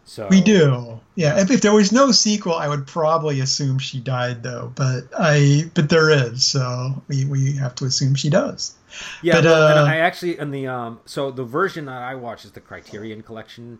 so 0.06 0.28
we 0.30 0.42
do, 0.42 1.00
yeah. 1.16 1.40
If, 1.40 1.50
if, 1.50 1.62
there 1.62 1.74
was 1.74 1.94
no 1.94 2.12
sequel, 2.12 2.56
I 2.56 2.68
would 2.68 2.86
probably 2.86 3.40
assume 3.40 3.80
she 3.80 4.02
died, 4.02 4.44
though. 4.44 4.70
But 4.76 5.04
I, 5.18 5.72
but 5.76 5.90
there 5.90 6.10
is, 6.10 6.46
so 6.46 7.02
we, 7.08 7.24
we 7.24 7.54
have 7.54 7.74
to 7.76 7.86
assume 7.86 8.16
she 8.16 8.30
does. 8.30 8.76
Yeah, 9.22 9.42
but, 9.42 9.48
uh, 9.48 9.86
I 9.88 9.98
actually 9.98 10.38
in 10.40 10.52
the 10.52 10.68
um, 10.68 11.00
so 11.06 11.32
the 11.32 11.44
version 11.44 11.86
that 11.86 12.02
I 12.02 12.16
watch 12.16 12.46
is 12.46 12.52
the 12.52 12.62
Criterion 12.62 13.22
Collection 13.22 13.80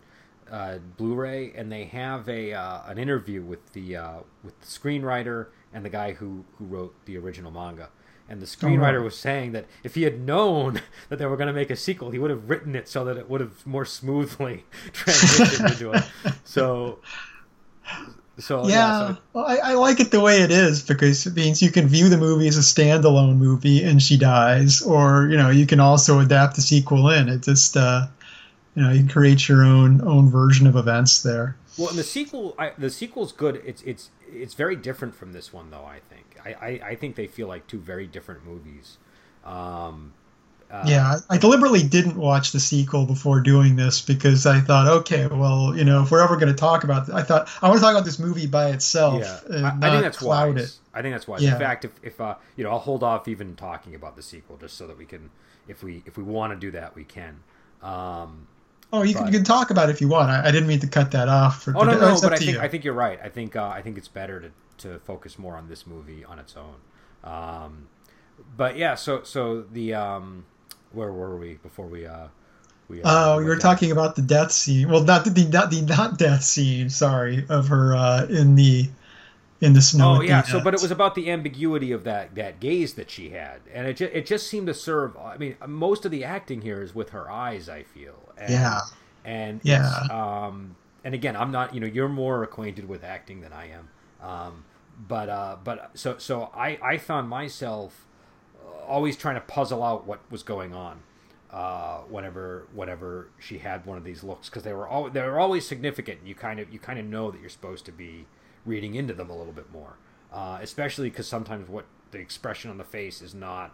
uh, 0.50 0.78
Blu-ray, 0.96 1.52
and 1.54 1.70
they 1.70 1.84
have 1.84 2.28
a 2.28 2.52
uh, 2.52 2.82
an 2.86 2.98
interview 2.98 3.42
with 3.42 3.72
the 3.72 3.96
uh, 3.96 4.18
with 4.42 4.58
the 4.60 4.66
screenwriter 4.66 5.48
and 5.72 5.84
the 5.84 5.90
guy 5.90 6.12
who 6.12 6.44
who 6.58 6.64
wrote 6.64 6.94
the 7.06 7.16
original 7.16 7.50
manga. 7.50 7.90
And 8.26 8.40
the 8.40 8.46
screenwriter 8.46 9.04
was 9.04 9.18
saying 9.18 9.52
that 9.52 9.66
if 9.82 9.94
he 9.96 10.04
had 10.04 10.18
known 10.20 10.80
that 11.10 11.18
they 11.18 11.26
were 11.26 11.36
going 11.36 11.48
to 11.48 11.52
make 11.52 11.70
a 11.70 11.76
sequel, 11.76 12.10
he 12.10 12.18
would 12.18 12.30
have 12.30 12.48
written 12.48 12.74
it 12.74 12.88
so 12.88 13.04
that 13.04 13.18
it 13.18 13.28
would 13.28 13.42
have 13.42 13.66
more 13.66 13.84
smoothly 13.84 14.64
transitioned 14.92 15.72
into 15.72 15.92
it. 15.92 16.02
So, 16.44 17.00
so 18.38 18.66
yeah, 18.66 18.68
yeah 18.68 19.08
so 19.08 19.18
well, 19.32 19.44
I, 19.46 19.56
I, 19.56 19.74
like 19.74 20.00
it 20.00 20.10
the 20.10 20.20
way 20.20 20.42
it 20.42 20.50
is 20.50 20.82
because 20.82 21.26
it 21.26 21.34
means 21.34 21.62
you 21.62 21.70
can 21.70 21.86
view 21.86 22.08
the 22.08 22.16
movie 22.16 22.48
as 22.48 22.56
a 22.56 22.60
standalone 22.60 23.36
movie 23.36 23.82
and 23.82 24.02
she 24.02 24.16
dies, 24.16 24.82
or 24.82 25.28
you 25.28 25.36
know 25.36 25.50
you 25.50 25.66
can 25.66 25.80
also 25.80 26.18
adapt 26.20 26.56
the 26.56 26.62
sequel 26.62 27.10
in. 27.10 27.28
It 27.28 27.42
just 27.42 27.76
uh, 27.76 28.06
you 28.74 28.82
know 28.82 28.90
you 28.90 29.00
can 29.00 29.08
create 29.08 29.48
your 29.48 29.64
own 29.64 30.00
own 30.06 30.30
version 30.30 30.66
of 30.66 30.76
events 30.76 31.22
there. 31.22 31.56
Well, 31.78 31.88
and 31.88 31.98
the 31.98 32.04
sequel, 32.04 32.54
I, 32.58 32.72
the 32.78 32.90
sequel's 32.90 33.32
good. 33.32 33.60
It's 33.64 33.82
it's 33.82 34.10
it's 34.28 34.54
very 34.54 34.76
different 34.76 35.14
from 35.14 35.32
this 35.32 35.52
one, 35.52 35.70
though. 35.70 35.84
I 35.84 36.00
think. 36.00 36.24
I, 36.44 36.52
I, 36.52 36.88
I 36.90 36.94
think 36.94 37.16
they 37.16 37.26
feel 37.26 37.48
like 37.48 37.66
two 37.66 37.80
very 37.80 38.06
different 38.06 38.44
movies. 38.44 38.98
Um, 39.44 40.12
uh, 40.74 40.84
yeah, 40.88 41.18
I 41.30 41.38
deliberately 41.38 41.84
didn't 41.84 42.16
watch 42.16 42.50
the 42.50 42.58
sequel 42.58 43.06
before 43.06 43.40
doing 43.40 43.76
this 43.76 44.00
because 44.00 44.44
I 44.44 44.58
thought, 44.58 44.88
okay, 44.88 45.28
well, 45.28 45.72
you 45.76 45.84
know, 45.84 46.02
if 46.02 46.10
we're 46.10 46.22
ever 46.22 46.34
going 46.36 46.48
to 46.48 46.54
talk 46.54 46.82
about, 46.82 47.08
it, 47.08 47.14
I 47.14 47.22
thought 47.22 47.48
I 47.62 47.68
want 47.68 47.78
to 47.78 47.82
talk 47.82 47.92
about 47.92 48.04
this 48.04 48.18
movie 48.18 48.48
by 48.48 48.70
itself. 48.70 49.20
Yeah, 49.22 49.68
I, 49.80 49.86
I, 49.86 49.90
think 49.90 50.02
that's 50.02 50.20
wise. 50.20 50.56
It. 50.56 50.78
I 50.92 51.00
think 51.00 51.14
that's 51.14 51.28
wise. 51.28 51.42
Yeah. 51.42 51.52
In 51.52 51.60
fact, 51.60 51.84
if, 51.84 51.92
if 52.02 52.20
uh, 52.20 52.34
you 52.56 52.64
know, 52.64 52.70
I'll 52.70 52.80
hold 52.80 53.04
off 53.04 53.28
even 53.28 53.54
talking 53.54 53.94
about 53.94 54.16
the 54.16 54.22
sequel 54.22 54.56
just 54.56 54.76
so 54.76 54.88
that 54.88 54.98
we 54.98 55.04
can, 55.04 55.30
if 55.68 55.84
we 55.84 56.02
if 56.06 56.16
we 56.16 56.24
want 56.24 56.52
to 56.52 56.58
do 56.58 56.72
that, 56.72 56.96
we 56.96 57.04
can. 57.04 57.40
Um, 57.80 58.48
Oh, 58.92 59.02
you, 59.02 59.14
but, 59.14 59.24
can, 59.24 59.26
you 59.26 59.38
can 59.38 59.44
talk 59.44 59.70
about 59.70 59.88
it 59.88 59.92
if 59.92 60.00
you 60.00 60.06
want. 60.08 60.30
I, 60.30 60.48
I 60.48 60.50
didn't 60.52 60.68
mean 60.68 60.78
to 60.80 60.86
cut 60.86 61.10
that 61.12 61.28
off. 61.28 61.64
For, 61.64 61.76
oh 61.76 61.82
no, 61.82 61.98
no, 61.98 62.16
but 62.20 62.32
I 62.32 62.36
think 62.36 62.52
you. 62.52 62.60
I 62.60 62.68
think 62.68 62.84
you're 62.84 62.94
right. 62.94 63.18
I 63.22 63.28
think 63.28 63.56
uh, 63.56 63.66
I 63.66 63.82
think 63.82 63.98
it's 63.98 64.08
better 64.08 64.40
to, 64.40 64.50
to 64.88 64.98
focus 65.00 65.36
more 65.38 65.56
on 65.56 65.68
this 65.68 65.86
movie 65.86 66.24
on 66.24 66.38
its 66.38 66.54
own. 66.56 66.76
Um, 67.24 67.88
but 68.56 68.76
yeah, 68.76 68.94
so 68.94 69.22
so 69.22 69.62
the 69.62 69.94
um, 69.94 70.46
where 70.94 71.12
were 71.12 71.36
we 71.36 71.54
before 71.54 71.86
we 71.86 72.06
uh, 72.06 72.28
we? 72.88 73.02
Uh, 73.02 73.34
oh, 73.34 73.38
we 73.38 73.44
were 73.44 73.56
talking 73.56 73.90
about 73.90 74.16
the 74.16 74.22
death 74.22 74.52
scene. 74.52 74.88
Well, 74.88 75.02
not 75.02 75.24
the 75.24 75.44
not 75.52 75.70
the 75.70 75.82
not 75.82 76.18
death 76.18 76.42
scene. 76.42 76.90
Sorry, 76.90 77.44
of 77.48 77.68
her 77.68 77.94
uh, 77.94 78.26
in 78.28 78.54
the 78.54 78.88
in 79.60 79.72
the 79.72 79.80
snow. 79.80 80.16
Oh 80.16 80.20
yeah, 80.20 80.42
so 80.42 80.60
but 80.60 80.74
it 80.74 80.82
was 80.82 80.90
about 80.90 81.14
the 81.14 81.30
ambiguity 81.30 81.92
of 81.92 82.04
that 82.04 82.34
that 82.34 82.60
gaze 82.60 82.94
that 82.94 83.10
she 83.10 83.30
had, 83.30 83.60
and 83.72 83.86
it 83.86 83.96
just, 83.96 84.12
it 84.12 84.26
just 84.26 84.46
seemed 84.46 84.66
to 84.66 84.74
serve. 84.74 85.16
I 85.16 85.36
mean, 85.36 85.56
most 85.66 86.04
of 86.04 86.10
the 86.10 86.24
acting 86.24 86.60
here 86.60 86.82
is 86.82 86.94
with 86.94 87.10
her 87.10 87.30
eyes. 87.30 87.68
I 87.68 87.82
feel. 87.82 88.14
And, 88.36 88.50
yeah. 88.50 88.80
And 89.24 89.60
yeah. 89.62 89.90
Um, 90.10 90.76
and 91.02 91.14
again, 91.14 91.36
I'm 91.36 91.50
not. 91.50 91.74
You 91.74 91.80
know, 91.80 91.86
you're 91.86 92.08
more 92.08 92.42
acquainted 92.42 92.88
with 92.88 93.04
acting 93.04 93.40
than 93.40 93.52
I 93.52 93.70
am. 93.70 93.88
Um, 94.20 94.64
but 95.08 95.28
uh, 95.28 95.56
but 95.62 95.90
so 95.94 96.18
so 96.18 96.50
I 96.54 96.78
I 96.82 96.98
found 96.98 97.28
myself 97.28 98.06
always 98.84 99.16
trying 99.16 99.36
to 99.36 99.40
puzzle 99.40 99.82
out 99.82 100.06
what 100.06 100.20
was 100.30 100.42
going 100.42 100.74
on. 100.74 101.00
Uh, 101.50 101.98
whenever 102.08 102.66
whenever 102.74 103.28
she 103.38 103.58
had 103.58 103.86
one 103.86 103.96
of 103.96 104.02
these 104.02 104.24
looks 104.24 104.48
because 104.48 104.64
they 104.64 104.72
were 104.72 104.88
all 104.88 105.08
they 105.08 105.22
were 105.22 105.38
always 105.38 105.64
significant. 105.64 106.18
You 106.24 106.34
kind 106.34 106.58
of 106.58 106.72
you 106.72 106.80
kind 106.80 106.98
of 106.98 107.04
know 107.04 107.30
that 107.30 107.40
you're 107.40 107.48
supposed 107.48 107.84
to 107.84 107.92
be 107.92 108.26
reading 108.66 108.96
into 108.96 109.14
them 109.14 109.30
a 109.30 109.36
little 109.36 109.52
bit 109.52 109.70
more, 109.72 109.94
uh, 110.32 110.58
especially 110.60 111.10
because 111.10 111.28
sometimes 111.28 111.68
what 111.68 111.84
the 112.10 112.18
expression 112.18 112.72
on 112.72 112.78
the 112.78 112.84
face 112.84 113.22
is 113.22 113.34
not 113.34 113.70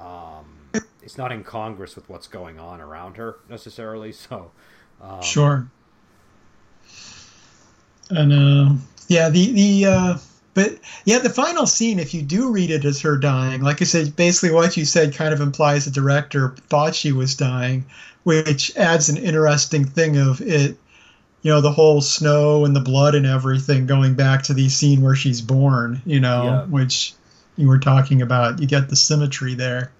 um, 0.00 0.70
it's 1.02 1.18
not 1.18 1.30
in 1.32 1.38
incongruous 1.38 1.96
with 1.96 2.08
what's 2.08 2.26
going 2.26 2.58
on 2.58 2.80
around 2.80 3.16
her 3.18 3.36
necessarily. 3.48 4.12
So 4.12 4.50
um, 5.02 5.22
sure, 5.22 5.70
and 8.10 8.32
uh, 8.32 8.74
yeah, 9.08 9.28
the 9.28 9.52
the 9.52 9.86
uh, 9.86 10.18
but 10.54 10.78
yeah, 11.04 11.18
the 11.18 11.30
final 11.30 11.66
scene, 11.66 11.98
if 11.98 12.14
you 12.14 12.22
do 12.22 12.50
read 12.50 12.70
it 12.70 12.84
as 12.84 13.00
her 13.02 13.16
dying, 13.16 13.60
like 13.62 13.80
I 13.80 13.84
said, 13.84 14.16
basically 14.16 14.54
what 14.54 14.76
you 14.76 14.84
said 14.84 15.14
kind 15.14 15.32
of 15.32 15.40
implies 15.40 15.84
the 15.84 15.90
director 15.90 16.54
thought 16.68 16.94
she 16.94 17.12
was 17.12 17.34
dying, 17.34 17.84
which 18.24 18.76
adds 18.76 19.08
an 19.08 19.16
interesting 19.16 19.84
thing 19.84 20.16
of 20.16 20.40
it 20.40 20.76
you 21.42 21.52
know 21.52 21.60
the 21.60 21.72
whole 21.72 22.00
snow 22.00 22.64
and 22.64 22.74
the 22.74 22.80
blood 22.80 23.14
and 23.14 23.26
everything 23.26 23.86
going 23.86 24.14
back 24.14 24.42
to 24.42 24.54
the 24.54 24.68
scene 24.68 25.02
where 25.02 25.14
she's 25.14 25.40
born 25.40 26.02
you 26.04 26.20
know 26.20 26.44
yeah. 26.44 26.64
which 26.64 27.14
you 27.56 27.68
were 27.68 27.78
talking 27.78 28.22
about 28.22 28.60
you 28.60 28.66
get 28.66 28.88
the 28.88 28.96
symmetry 28.96 29.54
there 29.54 29.92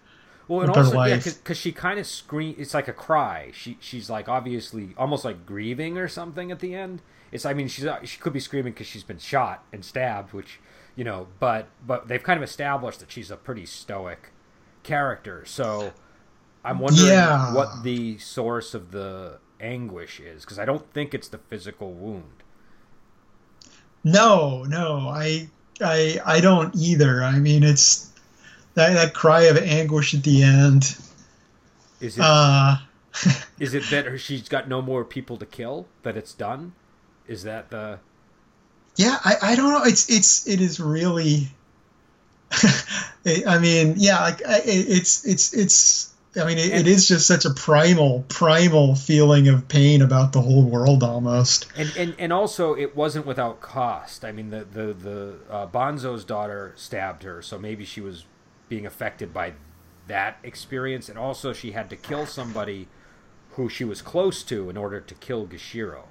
well 0.48 0.62
and 0.62 0.70
also 0.70 1.02
yeah 1.04 1.16
because 1.16 1.56
she 1.56 1.70
kind 1.70 1.98
of 1.98 2.06
scream 2.06 2.54
it's 2.58 2.74
like 2.74 2.88
a 2.88 2.92
cry 2.92 3.50
she 3.52 3.76
she's 3.80 4.10
like 4.10 4.28
obviously 4.28 4.94
almost 4.96 5.24
like 5.24 5.46
grieving 5.46 5.96
or 5.96 6.08
something 6.08 6.50
at 6.50 6.60
the 6.60 6.74
end 6.74 7.00
it's 7.30 7.46
i 7.46 7.52
mean 7.52 7.68
she's 7.68 7.86
uh, 7.86 8.02
she 8.04 8.18
could 8.18 8.32
be 8.32 8.40
screaming 8.40 8.72
because 8.72 8.86
she's 8.86 9.04
been 9.04 9.18
shot 9.18 9.64
and 9.72 9.84
stabbed 9.84 10.32
which 10.32 10.58
you 10.96 11.04
know 11.04 11.28
but 11.38 11.68
but 11.86 12.08
they've 12.08 12.22
kind 12.22 12.36
of 12.36 12.42
established 12.42 13.00
that 13.00 13.12
she's 13.12 13.30
a 13.30 13.36
pretty 13.36 13.66
stoic 13.66 14.30
character 14.82 15.44
so 15.44 15.92
i'm 16.64 16.78
wondering 16.78 17.08
yeah. 17.08 17.54
what 17.54 17.82
the 17.82 18.18
source 18.18 18.74
of 18.74 18.90
the 18.90 19.38
anguish 19.60 20.20
is 20.20 20.44
because 20.44 20.58
I 20.58 20.64
don't 20.64 20.90
think 20.92 21.14
it's 21.14 21.28
the 21.28 21.38
physical 21.38 21.92
wound. 21.92 22.42
No, 24.04 24.64
no, 24.64 25.08
I, 25.08 25.48
I, 25.80 26.20
I 26.24 26.40
don't 26.40 26.74
either. 26.76 27.22
I 27.22 27.38
mean, 27.38 27.62
it's 27.62 28.12
that 28.78 28.94
that 28.94 29.14
cry 29.14 29.42
of 29.42 29.56
anguish 29.58 30.14
at 30.14 30.22
the 30.22 30.42
end. 30.42 30.96
Is 32.00 32.16
it? 32.16 32.24
Uh, 32.24 32.76
is 33.58 33.74
it 33.74 33.84
that 33.90 34.18
she's 34.18 34.48
got 34.48 34.68
no 34.68 34.80
more 34.80 35.04
people 35.04 35.36
to 35.36 35.46
kill? 35.46 35.86
That 36.02 36.16
it's 36.16 36.32
done? 36.32 36.72
Is 37.26 37.42
that 37.42 37.70
the? 37.70 37.98
Yeah, 38.96 39.16
I, 39.24 39.34
I 39.42 39.56
don't 39.56 39.70
know. 39.70 39.84
It's 39.84 40.10
it's 40.10 40.46
it 40.48 40.60
is 40.60 40.80
really. 40.80 41.48
I 43.46 43.58
mean, 43.58 43.94
yeah, 43.98 44.20
like 44.20 44.40
it's 44.44 45.26
it's 45.26 45.52
it's 45.52 46.14
I 46.36 46.46
mean, 46.46 46.58
it, 46.58 46.70
and, 46.70 46.80
it 46.80 46.86
is 46.86 47.08
just 47.08 47.26
such 47.26 47.44
a 47.44 47.50
primal, 47.50 48.24
primal 48.28 48.94
feeling 48.94 49.48
of 49.48 49.68
pain 49.68 50.02
about 50.02 50.32
the 50.32 50.40
whole 50.40 50.62
world 50.62 51.02
almost. 51.02 51.66
And 51.76 51.92
and, 51.96 52.14
and 52.18 52.32
also, 52.32 52.74
it 52.74 52.96
wasn't 52.96 53.26
without 53.26 53.60
cost. 53.60 54.24
I 54.24 54.32
mean, 54.32 54.50
the 54.50 54.64
the 54.64 54.92
the 54.94 55.34
uh, 55.50 55.66
Bonzo's 55.66 56.24
daughter 56.24 56.72
stabbed 56.76 57.24
her, 57.24 57.42
so 57.42 57.58
maybe 57.58 57.84
she 57.84 58.00
was 58.00 58.24
being 58.68 58.86
affected 58.86 59.32
by 59.32 59.54
that 60.06 60.38
experience, 60.42 61.08
and 61.08 61.18
also 61.18 61.52
she 61.52 61.72
had 61.72 61.90
to 61.90 61.96
kill 61.96 62.26
somebody 62.26 62.88
who 63.50 63.68
she 63.68 63.84
was 63.84 64.02
close 64.02 64.42
to 64.44 64.70
in 64.70 64.76
order 64.76 65.00
to 65.00 65.14
kill 65.14 65.46
Gashiro. 65.46 66.02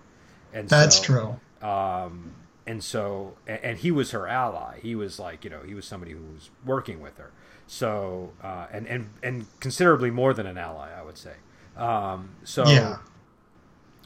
And 0.54 0.70
that's 0.70 0.98
so, 0.98 1.04
true. 1.04 1.68
Um, 1.68 2.34
and 2.66 2.84
so, 2.84 3.38
and, 3.48 3.60
and 3.64 3.78
he 3.78 3.92
was 3.92 4.12
her 4.12 4.28
ally. 4.28 4.80
He 4.82 4.96
was 4.96 5.20
like, 5.20 5.44
you 5.44 5.50
know, 5.50 5.62
he 5.66 5.74
was 5.74 5.86
somebody 5.86 6.12
who 6.12 6.22
was 6.34 6.50
working 6.66 7.00
with 7.00 7.18
her. 7.18 7.32
So 7.68 8.34
uh, 8.42 8.68
and 8.72 8.88
and 8.88 9.10
and 9.22 9.46
considerably 9.60 10.10
more 10.10 10.34
than 10.34 10.46
an 10.46 10.58
ally, 10.58 10.90
I 10.98 11.04
would 11.04 11.18
say. 11.18 11.34
Um, 11.76 12.36
so 12.44 12.68
yeah. 12.68 12.98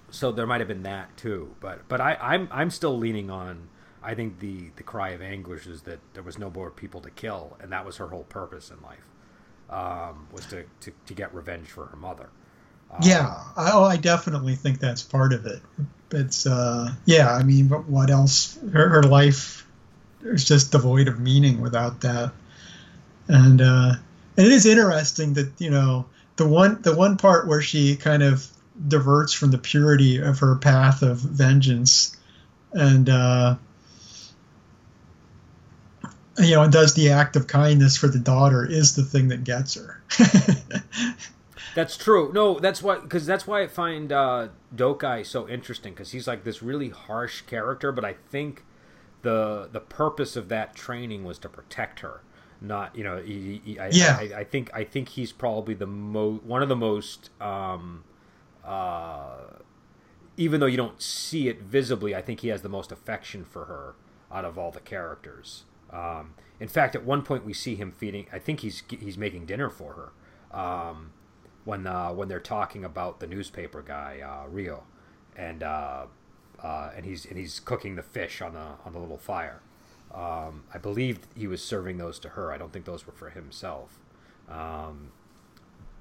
So 0.09 0.31
there 0.31 0.45
might 0.45 0.59
have 0.59 0.67
been 0.67 0.83
that 0.83 1.15
too, 1.15 1.55
but 1.59 1.87
but 1.87 2.01
I, 2.01 2.15
I'm 2.15 2.47
I'm 2.51 2.69
still 2.69 2.97
leaning 2.97 3.29
on. 3.29 3.69
I 4.03 4.15
think 4.15 4.39
the 4.39 4.71
the 4.75 4.83
cry 4.83 5.09
of 5.09 5.21
anguish 5.21 5.67
is 5.67 5.83
that 5.83 5.99
there 6.13 6.23
was 6.23 6.37
no 6.37 6.49
more 6.49 6.71
people 6.71 7.01
to 7.01 7.11
kill, 7.11 7.57
and 7.59 7.71
that 7.71 7.85
was 7.85 7.97
her 7.97 8.07
whole 8.07 8.23
purpose 8.23 8.71
in 8.71 8.77
life, 8.81 9.05
um, 9.69 10.27
was 10.31 10.45
to, 10.47 10.63
to, 10.81 10.91
to 11.05 11.13
get 11.13 11.33
revenge 11.33 11.67
for 11.67 11.85
her 11.85 11.97
mother. 11.97 12.29
Um, 12.91 12.99
yeah, 13.03 13.43
I, 13.55 13.71
oh, 13.73 13.83
I 13.83 13.97
definitely 13.97 14.55
think 14.55 14.79
that's 14.79 15.03
part 15.03 15.33
of 15.33 15.45
it. 15.45 15.61
It's 16.11 16.45
uh, 16.45 16.91
yeah, 17.05 17.31
I 17.33 17.43
mean, 17.43 17.67
but 17.67 17.87
what 17.87 18.09
else? 18.09 18.57
Her, 18.73 18.89
her 18.89 19.03
life 19.03 19.67
is 20.23 20.45
just 20.45 20.71
devoid 20.71 21.07
of 21.07 21.19
meaning 21.19 21.61
without 21.61 22.01
that 22.01 22.31
and 23.31 23.61
uh, 23.61 23.93
and 24.37 24.45
it 24.47 24.51
is 24.51 24.65
interesting 24.65 25.33
that 25.33 25.51
you 25.59 25.69
know 25.69 26.05
the 26.35 26.47
one 26.47 26.81
the 26.81 26.95
one 26.95 27.17
part 27.17 27.47
where 27.47 27.61
she 27.61 27.95
kind 27.95 28.23
of 28.23 28.47
diverts 28.87 29.33
from 29.33 29.51
the 29.51 29.57
purity 29.57 30.17
of 30.17 30.39
her 30.39 30.55
path 30.55 31.01
of 31.01 31.17
vengeance 31.17 32.17
and 32.73 33.09
uh, 33.09 33.55
you 36.39 36.55
know, 36.55 36.63
and 36.63 36.71
does 36.71 36.93
the 36.93 37.09
act 37.09 37.35
of 37.35 37.47
kindness 37.47 37.97
for 37.97 38.07
the 38.07 38.19
daughter 38.19 38.65
is 38.65 38.95
the 38.95 39.03
thing 39.03 39.27
that 39.29 39.43
gets 39.43 39.75
her. 39.75 40.01
that's 41.75 41.97
true. 41.97 42.31
No, 42.33 42.59
that's 42.59 42.81
why 42.81 42.99
because 42.99 43.25
that's 43.25 43.45
why 43.45 43.63
I 43.63 43.67
find 43.67 44.11
uh, 44.11 44.47
Dokai 44.75 45.25
so 45.25 45.47
interesting 45.47 45.93
because 45.93 46.11
he's 46.11 46.27
like 46.27 46.43
this 46.43 46.61
really 46.63 46.89
harsh 46.89 47.41
character, 47.41 47.91
but 47.91 48.05
I 48.05 48.13
think 48.13 48.63
the 49.21 49.69
the 49.71 49.81
purpose 49.81 50.35
of 50.35 50.49
that 50.49 50.75
training 50.75 51.23
was 51.23 51.37
to 51.39 51.49
protect 51.49 51.99
her. 51.99 52.21
Not 52.61 52.95
you 52.95 53.03
know, 53.03 53.17
he, 53.17 53.61
he, 53.65 53.79
I, 53.79 53.89
yeah. 53.89 54.17
I, 54.19 54.39
I, 54.39 54.43
think 54.43 54.69
I 54.73 54.83
think 54.83 55.09
he's 55.09 55.31
probably 55.31 55.73
the 55.73 55.87
most 55.87 56.43
one 56.43 56.61
of 56.61 56.69
the 56.69 56.75
most. 56.75 57.29
Um, 57.41 58.03
uh, 58.63 59.37
even 60.37 60.59
though 60.59 60.65
you 60.67 60.77
don't 60.77 61.01
see 61.01 61.49
it 61.49 61.61
visibly, 61.61 62.15
I 62.15 62.21
think 62.21 62.39
he 62.39 62.47
has 62.49 62.61
the 62.61 62.69
most 62.69 62.91
affection 62.91 63.43
for 63.43 63.65
her 63.65 63.95
out 64.31 64.45
of 64.45 64.57
all 64.57 64.71
the 64.71 64.79
characters. 64.79 65.63
Um, 65.91 66.35
in 66.59 66.67
fact, 66.67 66.95
at 66.95 67.03
one 67.03 67.21
point 67.21 67.45
we 67.45 67.53
see 67.53 67.75
him 67.75 67.91
feeding. 67.91 68.27
I 68.31 68.39
think 68.39 68.61
he's 68.61 68.83
he's 68.89 69.17
making 69.17 69.45
dinner 69.45 69.69
for 69.69 69.93
her 69.93 70.57
um, 70.57 71.11
when 71.65 71.87
uh, 71.87 72.11
when 72.13 72.27
they're 72.27 72.39
talking 72.39 72.85
about 72.85 73.19
the 73.19 73.27
newspaper 73.27 73.81
guy 73.81 74.19
uh, 74.23 74.47
Rio, 74.47 74.83
and 75.35 75.63
uh, 75.63 76.05
uh, 76.61 76.91
and 76.95 77.05
he's 77.05 77.25
and 77.25 77.37
he's 77.37 77.59
cooking 77.59 77.95
the 77.95 78.03
fish 78.03 78.41
on 78.41 78.53
the 78.53 78.67
on 78.85 78.93
the 78.93 78.99
little 78.99 79.17
fire. 79.17 79.61
Um, 80.13 80.63
I 80.73 80.77
believe 80.77 81.19
he 81.35 81.47
was 81.47 81.63
serving 81.63 81.97
those 81.97 82.19
to 82.19 82.29
her. 82.29 82.51
I 82.51 82.57
don't 82.57 82.73
think 82.73 82.85
those 82.85 83.07
were 83.07 83.13
for 83.13 83.29
himself. 83.29 83.99
Um, 84.49 85.11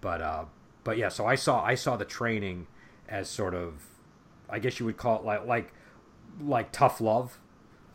but 0.00 0.20
uh, 0.20 0.44
but 0.85 0.98
yeah, 0.98 1.09
so 1.09 1.26
I 1.26 1.35
saw 1.37 1.62
I 1.62 1.74
saw 1.74 1.96
the 1.96 2.05
training 2.05 2.66
as 3.09 3.29
sort 3.29 3.55
of, 3.55 3.87
I 4.48 4.59
guess 4.59 4.79
you 4.79 4.87
would 4.87 4.96
call 4.96 5.20
it 5.20 5.24
like 5.24 5.46
like 5.46 5.72
like 6.40 6.72
tough 6.72 7.00
love. 7.00 7.38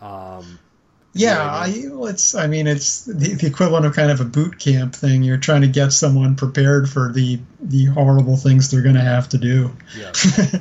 Um, 0.02 0.60
yeah, 1.18 1.50
I 1.50 1.72
mean? 1.72 2.04
I, 2.04 2.10
it's. 2.10 2.36
I 2.36 2.48
mean, 2.48 2.68
it's 2.68 3.06
the, 3.06 3.14
the, 3.14 3.48
equivalent 3.48 3.86
of 3.86 3.96
kind 3.96 4.12
of 4.12 4.20
a 4.20 4.26
boot 4.26 4.60
camp 4.60 4.94
thing. 4.94 5.24
You're 5.24 5.38
trying 5.38 5.62
to 5.62 5.68
get 5.70 5.94
someone 5.94 6.36
prepared 6.36 6.90
for 6.90 7.14
the 7.14 7.40
the 7.62 7.86
horrible 7.86 8.36
things 8.36 8.70
they're 8.70 8.82
going 8.82 8.96
to 8.96 9.02
have 9.02 9.30
to 9.30 9.38
do. 9.38 9.72
Yeah, 9.98 10.12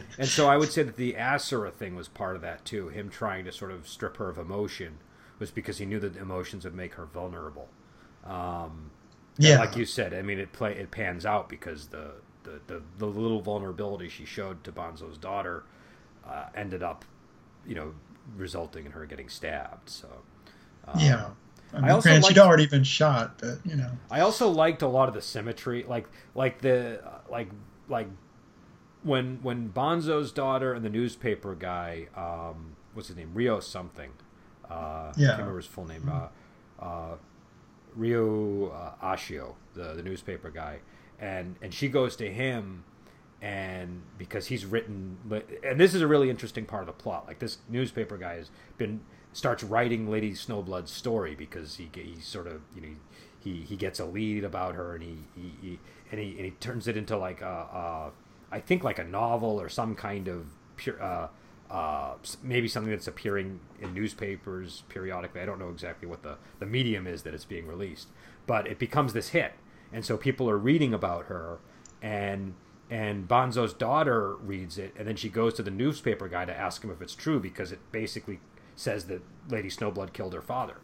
and 0.19 0.29
so 0.29 0.47
I 0.47 0.57
would 0.57 0.71
say 0.71 0.85
that 0.85 0.97
the 0.97 1.17
Asura 1.17 1.73
thing 1.73 1.97
was 1.97 2.07
part 2.07 2.37
of 2.37 2.43
that 2.43 2.65
too. 2.65 2.89
Him 2.89 3.11
trying 3.11 3.45
to 3.47 3.53
sort 3.53 3.73
of 3.73 3.89
strip 3.89 4.17
her 4.19 4.29
of 4.29 4.39
emotion 4.39 4.99
was 5.41 5.51
because 5.51 5.79
he 5.79 5.87
knew 5.87 5.99
that 5.99 6.17
emotions 6.17 6.63
would 6.63 6.75
make 6.75 6.95
her 6.95 7.07
vulnerable. 7.07 7.69
Um, 8.25 8.93
yeah, 9.37 9.59
like 9.59 9.77
you 9.77 9.85
said, 9.85 10.15
I 10.15 10.23
mean, 10.23 10.39
it 10.39 10.53
play 10.53 10.77
it 10.77 10.93
pans 10.93 11.27
out 11.27 11.49
because 11.49 11.89
the 11.89 12.13
the, 12.45 12.61
the, 12.69 12.83
the 12.99 13.07
little 13.07 13.41
vulnerability 13.41 14.09
she 14.09 14.25
showed 14.25 14.63
to 14.63 14.71
Bonzo's 14.71 15.19
daughter 15.19 15.65
uh, 16.25 16.45
ended 16.55 16.85
up, 16.85 17.05
you 17.67 17.75
know, 17.75 17.95
resulting 18.37 18.87
in 18.87 18.93
her 18.93 19.05
getting 19.05 19.29
stabbed. 19.29 19.89
So. 19.89 20.07
Um, 20.89 21.01
yeah. 21.01 21.31
I, 21.73 21.81
mean, 21.81 21.91
I 21.91 21.93
also 21.93 22.11
liked, 22.13 22.27
she'd 22.27 22.39
already 22.39 22.67
been 22.67 22.85
shot, 22.85 23.39
but 23.39 23.59
you 23.65 23.75
know. 23.75 23.91
I 24.11 24.21
also 24.21 24.49
liked 24.49 24.83
a 24.83 24.87
lot 24.87 25.09
of 25.09 25.15
the 25.15 25.23
symmetry, 25.23 25.85
like 25.89 26.07
like 26.35 26.61
the 26.61 27.01
like 27.29 27.49
like 27.89 28.09
when 29.03 29.41
when 29.43 29.71
Bonzo's 29.71 30.31
daughter 30.31 30.73
and 30.73 30.85
the 30.85 30.91
newspaper 30.91 31.55
guy, 31.55 32.07
um, 32.17 32.77
what's 32.93 33.09
his 33.09 33.17
name, 33.17 33.31
Rio 33.35 33.61
something. 33.61 34.11
Uh, 34.69 35.13
yeah. 35.17 35.27
I 35.27 35.29
can't 35.31 35.39
remember 35.41 35.57
his 35.59 35.67
full 35.67 35.87
name. 35.87 36.11
Uh, 36.11 36.85
uh, 36.85 37.17
Rio 37.95 38.69
uh, 38.69 39.15
Ashio, 39.15 39.55
the 39.75 39.95
the 39.95 40.03
newspaper 40.03 40.51
guy, 40.51 40.79
and 41.19 41.57
and 41.61 41.73
she 41.73 41.89
goes 41.89 42.17
to 42.17 42.33
him, 42.33 42.85
and 43.43 44.03
because 44.19 44.47
he's 44.47 44.65
written, 44.65 45.19
and 45.63 45.79
this 45.79 45.95
is 45.95 46.03
a 46.03 46.07
really 46.07 46.31
interesting 46.31 46.67
part 46.67 46.83
of 46.83 46.87
the 46.87 47.03
plot. 47.03 47.27
Like 47.27 47.39
this 47.39 47.59
newspaper 47.69 48.17
guy 48.17 48.37
has 48.37 48.51
been 48.79 49.01
starts 49.35 49.63
writing 49.63 50.09
Lady 50.09 50.33
Snowblood's 50.33 50.91
story 50.91 51.35
because 51.35 51.77
he 51.77 51.91
he 51.93 52.21
sort 52.21 52.47
of 52.47 52.63
you 52.75 52.81
know 52.81 52.89
he 53.39 53.61
he 53.61 53.77
gets 53.77 54.01
a 54.01 54.07
lead 54.07 54.45
about 54.45 54.75
her 54.75 54.95
and 54.95 55.03
he 55.03 55.19
he, 55.37 55.53
he 55.61 55.79
and 56.11 56.21
he 56.21 56.31
and 56.37 56.45
he 56.47 56.51
turns 56.53 56.89
it 56.89 56.97
into 56.97 57.19
like 57.19 57.43
a, 57.43 57.45
a 57.45 58.11
I 58.51 58.61
think 58.61 58.83
like 58.83 58.99
a 58.99 59.05
novel 59.05 59.61
or 59.61 59.69
some 59.69 59.95
kind 59.95 60.29
of 60.29 60.47
pure. 60.77 61.03
Uh, 61.03 61.29
uh, 61.71 62.15
maybe 62.43 62.69
something 62.69 62.91
that's 62.91 63.09
appearing 63.09 63.59
in 63.81 63.93
newspapers 63.95 64.85
periodically. 64.91 65.41
I 65.41 65.47
don't 65.47 65.59
know 65.59 65.71
exactly 65.71 66.07
what 66.07 66.23
the, 66.23 66.37
the 66.61 66.67
medium 66.67 67.07
is 67.07 67.23
that 67.23 67.35
it's 67.35 67.47
being 67.47 67.67
released, 67.67 68.09
but 68.47 68.67
it 68.69 68.79
becomes 68.79 69.13
this 69.13 69.31
hit, 69.31 69.55
and 69.93 70.05
so 70.05 70.17
people 70.17 70.49
are 70.49 70.59
reading 70.59 70.93
about 70.95 71.25
her, 71.25 71.59
and 72.03 72.55
and 72.91 73.27
Bonzo's 73.27 73.73
daughter 73.73 74.37
reads 74.37 74.77
it, 74.79 74.95
and 74.97 75.09
then 75.09 75.17
she 75.17 75.29
goes 75.29 75.55
to 75.55 75.63
the 75.63 75.71
newspaper 75.71 76.29
guy 76.29 76.45
to 76.45 76.57
ask 76.57 76.85
him 76.85 76.91
if 76.91 77.01
it's 77.01 77.15
true 77.15 77.41
because 77.41 77.73
it 77.73 77.81
basically 77.91 78.41
says 78.77 79.07
that 79.07 79.23
Lady 79.49 79.69
Snowblood 79.69 80.13
killed 80.13 80.35
her 80.35 80.43
father, 80.43 80.77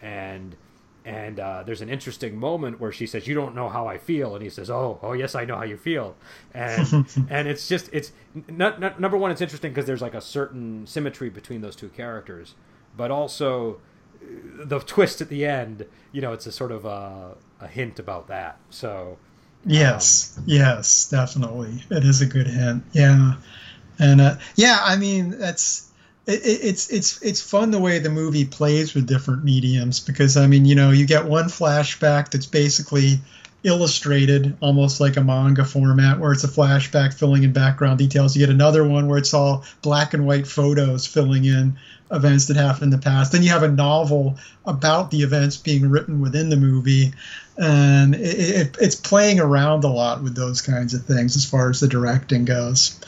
and 0.00 0.56
and 1.04 1.40
uh, 1.40 1.62
there's 1.64 1.80
an 1.80 1.88
interesting 1.88 2.38
moment 2.38 2.78
where 2.80 2.92
she 2.92 3.06
says, 3.06 3.26
"You 3.26 3.34
don't 3.34 3.54
know 3.54 3.68
how 3.68 3.86
I 3.86 3.98
feel," 3.98 4.34
and 4.34 4.42
he 4.42 4.50
says, 4.50 4.70
"Oh, 4.70 5.00
oh 5.02 5.12
yes, 5.12 5.34
I 5.34 5.44
know 5.44 5.56
how 5.56 5.64
you 5.64 5.76
feel," 5.76 6.14
and 6.54 7.06
and 7.30 7.48
it's 7.48 7.66
just 7.66 7.88
it's 7.92 8.12
not, 8.48 8.80
not, 8.80 9.00
number 9.00 9.16
one, 9.16 9.30
it's 9.30 9.40
interesting 9.40 9.72
because 9.72 9.86
there's 9.86 10.02
like 10.02 10.14
a 10.14 10.20
certain 10.20 10.86
symmetry 10.86 11.28
between 11.28 11.60
those 11.60 11.74
two 11.74 11.88
characters, 11.88 12.54
but 12.96 13.10
also 13.10 13.80
uh, 14.22 14.64
the 14.64 14.78
twist 14.78 15.20
at 15.20 15.28
the 15.28 15.44
end, 15.44 15.86
you 16.12 16.20
know, 16.20 16.32
it's 16.32 16.46
a 16.46 16.52
sort 16.52 16.70
of 16.70 16.84
a, 16.84 17.34
a 17.60 17.66
hint 17.66 17.98
about 17.98 18.28
that. 18.28 18.58
So 18.70 19.18
yes, 19.66 20.36
um, 20.38 20.44
yes, 20.46 21.08
definitely, 21.10 21.82
it 21.90 22.04
is 22.04 22.20
a 22.22 22.26
good 22.26 22.46
hint. 22.46 22.84
Yeah, 22.92 23.34
and 23.98 24.20
uh, 24.20 24.36
yeah, 24.54 24.78
I 24.84 24.96
mean 24.96 25.30
that's 25.30 25.90
it, 26.26 26.40
it's 26.44 26.90
it's 26.90 27.20
it's 27.22 27.40
fun 27.40 27.70
the 27.70 27.80
way 27.80 27.98
the 27.98 28.10
movie 28.10 28.44
plays 28.44 28.94
with 28.94 29.06
different 29.06 29.44
mediums 29.44 30.00
because 30.00 30.36
I 30.36 30.46
mean 30.46 30.64
you 30.64 30.74
know 30.74 30.90
you 30.90 31.06
get 31.06 31.26
one 31.26 31.46
flashback 31.46 32.30
that's 32.30 32.46
basically 32.46 33.20
illustrated 33.64 34.56
almost 34.60 35.00
like 35.00 35.16
a 35.16 35.22
manga 35.22 35.64
format 35.64 36.18
where 36.18 36.32
it's 36.32 36.44
a 36.44 36.48
flashback 36.48 37.14
filling 37.14 37.44
in 37.44 37.52
background 37.52 37.98
details. 37.98 38.34
You 38.34 38.44
get 38.44 38.52
another 38.52 38.86
one 38.86 39.06
where 39.06 39.18
it's 39.18 39.34
all 39.34 39.64
black 39.82 40.14
and 40.14 40.26
white 40.26 40.48
photos 40.48 41.06
filling 41.06 41.44
in 41.44 41.78
events 42.10 42.46
that 42.46 42.56
happened 42.56 42.92
in 42.92 42.98
the 42.98 42.98
past. 42.98 43.30
Then 43.30 43.44
you 43.44 43.50
have 43.50 43.62
a 43.62 43.70
novel 43.70 44.36
about 44.66 45.12
the 45.12 45.22
events 45.22 45.56
being 45.56 45.88
written 45.88 46.20
within 46.20 46.50
the 46.50 46.56
movie, 46.56 47.14
and 47.56 48.16
it, 48.16 48.18
it, 48.20 48.76
it's 48.80 48.96
playing 48.96 49.38
around 49.38 49.84
a 49.84 49.88
lot 49.88 50.22
with 50.24 50.34
those 50.34 50.60
kinds 50.60 50.92
of 50.92 51.04
things 51.04 51.36
as 51.36 51.44
far 51.44 51.70
as 51.70 51.78
the 51.78 51.88
directing 51.88 52.44
goes. 52.44 53.00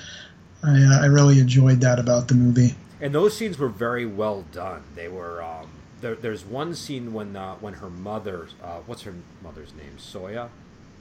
I, 0.62 0.82
uh, 0.82 1.02
I 1.02 1.06
really 1.06 1.40
enjoyed 1.40 1.80
that 1.80 1.98
about 1.98 2.28
the 2.28 2.34
movie 2.34 2.74
and 3.00 3.14
those 3.14 3.36
scenes 3.36 3.58
were 3.58 3.68
very 3.68 4.06
well 4.06 4.44
done. 4.52 4.82
They 4.94 5.08
were. 5.08 5.42
Um, 5.42 5.68
there, 6.00 6.14
there's 6.14 6.44
one 6.44 6.74
scene 6.74 7.12
when 7.12 7.34
uh, 7.36 7.54
when 7.56 7.74
her 7.74 7.90
mother, 7.90 8.48
uh, 8.62 8.80
what's 8.86 9.02
her 9.02 9.14
mother's 9.42 9.72
name, 9.74 9.96
Soya, 9.98 10.48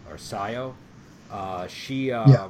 or 0.09 0.15
Sayo, 0.15 0.75
uh, 1.31 1.67
she 1.67 2.11
um, 2.11 2.31
yeah. 2.31 2.47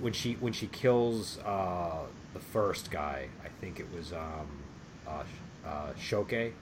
when 0.00 0.12
she 0.12 0.34
when 0.34 0.52
she 0.52 0.66
kills 0.66 1.38
uh, 1.44 2.02
the 2.34 2.40
first 2.40 2.90
guy, 2.90 3.28
I 3.44 3.48
think 3.60 3.78
it 3.78 3.86
was 3.94 4.12
um, 4.12 4.48
uh, 5.06 5.22
uh, 5.64 5.92
Shokei. 5.92 6.52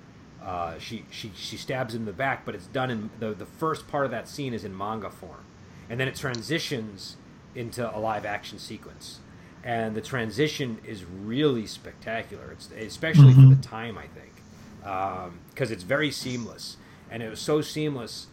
she, 0.79 1.05
she 1.11 1.33
she 1.35 1.57
stabs 1.57 1.95
him 1.95 2.03
in 2.03 2.07
the 2.07 2.13
back, 2.13 2.45
but 2.45 2.55
it's 2.55 2.67
done 2.67 2.91
in 2.91 3.11
the 3.19 3.33
the 3.33 3.47
first 3.47 3.89
part 3.89 4.05
of 4.05 4.11
that 4.11 4.29
scene 4.29 4.53
is 4.53 4.65
in 4.65 4.77
manga 4.77 5.11
form, 5.11 5.45
and 5.89 5.99
then 5.99 6.07
it 6.07 6.17
transitions 6.17 7.17
into 7.55 7.97
a 7.97 7.99
live 7.99 8.27
action 8.27 8.59
sequence 8.59 9.21
and 9.65 9.95
the 9.95 10.03
transition 10.03 10.79
is 10.85 11.05
really 11.05 11.67
spectacular. 11.67 12.53
It's 12.53 12.69
especially 12.71 13.33
mm-hmm. 13.33 13.49
for 13.49 13.55
the 13.57 13.63
time, 13.63 13.97
I 13.97 14.07
think, 14.09 14.33
because 14.81 15.71
um, 15.71 15.73
it's 15.73 15.83
very 15.83 16.11
seamless, 16.11 16.77
and 17.11 17.23
it 17.23 17.31
was 17.31 17.41
so 17.41 17.63
seamless 17.63 18.27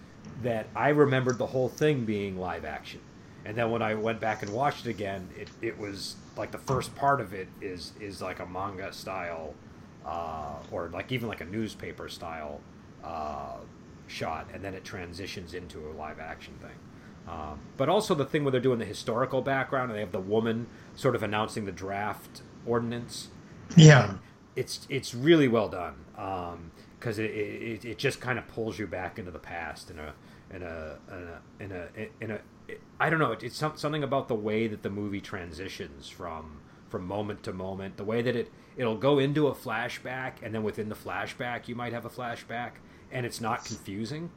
that 0.44 0.68
I 0.76 0.90
remembered 0.90 1.38
the 1.38 1.48
whole 1.48 1.70
thing 1.70 2.04
being 2.04 2.38
live 2.38 2.66
action. 2.66 3.00
And 3.46 3.58
then 3.58 3.72
when 3.72 3.82
I 3.82 3.96
went 3.96 4.20
back 4.20 4.44
and 4.44 4.54
watched 4.54 4.86
it 4.86 4.90
again, 4.90 5.30
it, 5.40 5.50
it 5.62 5.80
was 5.80 6.16
like 6.38 6.52
the 6.52 6.60
first 6.60 6.94
part 6.96 7.22
of 7.22 7.34
it 7.34 7.48
is 7.62 7.94
is 8.00 8.22
like 8.22 8.40
a 8.40 8.46
manga 8.46 8.92
style, 8.92 9.56
uh, 10.06 10.58
or 10.70 10.90
like 10.90 11.12
even 11.14 11.30
like 11.30 11.42
a 11.42 11.46
newspaper 11.46 12.10
style 12.10 12.60
uh, 13.04 13.58
shot, 14.08 14.48
and 14.54 14.64
then 14.64 14.74
it 14.74 14.84
transitions 14.84 15.54
into 15.54 15.80
a 15.90 15.94
live 15.94 16.20
action 16.20 16.54
thing. 16.62 16.78
Um, 17.32 17.60
but 17.78 17.88
also 17.88 18.14
the 18.14 18.26
thing 18.26 18.44
where 18.44 18.52
they're 18.52 18.60
doing 18.60 18.80
the 18.80 18.86
historical 18.86 19.42
background 19.42 19.90
and 19.90 19.96
they 19.96 20.02
have 20.02 20.12
the 20.12 20.20
woman 20.20 20.68
sort 20.96 21.16
of 21.16 21.24
announcing 21.24 21.66
the 21.66 21.72
draft 21.72 22.42
ordinance. 22.66 23.30
Yeah, 23.78 24.16
it's 24.56 24.86
it's 24.90 25.16
really 25.16 25.48
well 25.48 25.70
done 25.70 25.96
because 27.00 27.20
um, 27.20 27.26
it, 27.26 27.32
it, 27.32 27.86
it 27.86 27.98
just 27.98 28.20
kind 28.20 28.38
of 28.38 28.48
pulls 28.48 28.78
you 28.78 28.86
back 28.86 29.18
into 29.18 29.32
the 29.32 29.40
past 29.40 29.90
in 29.90 30.00
a 30.00 30.14
in 30.54 30.62
a 30.62 30.98
in 31.10 31.24
a 31.24 31.64
in 31.64 31.72
a, 31.72 32.08
in 32.20 32.32
a 32.32 32.40
it, 32.68 32.82
I 33.00 33.10
don't 33.10 33.20
know 33.20 33.32
it's 33.32 33.56
something 33.56 34.04
about 34.04 34.28
the 34.28 34.36
way 34.36 34.68
that 34.68 34.84
the 34.84 34.90
movie 34.90 35.22
transitions 35.22 36.10
from 36.10 36.60
from 36.90 37.08
moment 37.08 37.44
to 37.44 37.54
moment 37.54 37.96
the 37.96 38.04
way 38.04 38.22
that 38.22 38.36
it 38.36 38.52
it'll 38.76 38.98
go 38.98 39.20
into 39.20 39.48
a 39.48 39.54
flashback 39.54 40.34
and 40.44 40.54
then 40.54 40.64
within 40.64 40.90
the 40.90 40.96
flashback 40.96 41.70
you 41.70 41.76
might 41.76 41.94
have 41.94 42.06
a 42.06 42.10
flashback 42.10 42.72
and 43.12 43.26
it's 43.26 43.40
not 43.40 43.64
confusing 43.64 44.30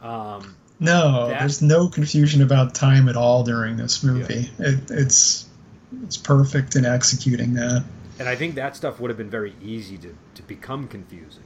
um, 0.00 0.56
no, 0.80 1.28
that, 1.28 1.40
there's 1.40 1.62
no 1.62 1.88
confusion 1.88 2.42
about 2.42 2.74
time 2.74 3.08
at 3.08 3.16
all 3.16 3.44
during 3.44 3.76
this 3.76 4.02
movie. 4.02 4.50
Yeah. 4.58 4.68
It, 4.68 4.90
it's 4.90 5.48
it's 6.04 6.16
perfect 6.16 6.76
in 6.76 6.86
executing 6.86 7.54
that. 7.54 7.84
And 8.18 8.28
I 8.28 8.36
think 8.36 8.54
that 8.56 8.76
stuff 8.76 9.00
would 9.00 9.10
have 9.10 9.18
been 9.18 9.30
very 9.30 9.54
easy 9.62 9.96
to, 9.98 10.16
to 10.34 10.42
become 10.42 10.88
confusing. 10.88 11.42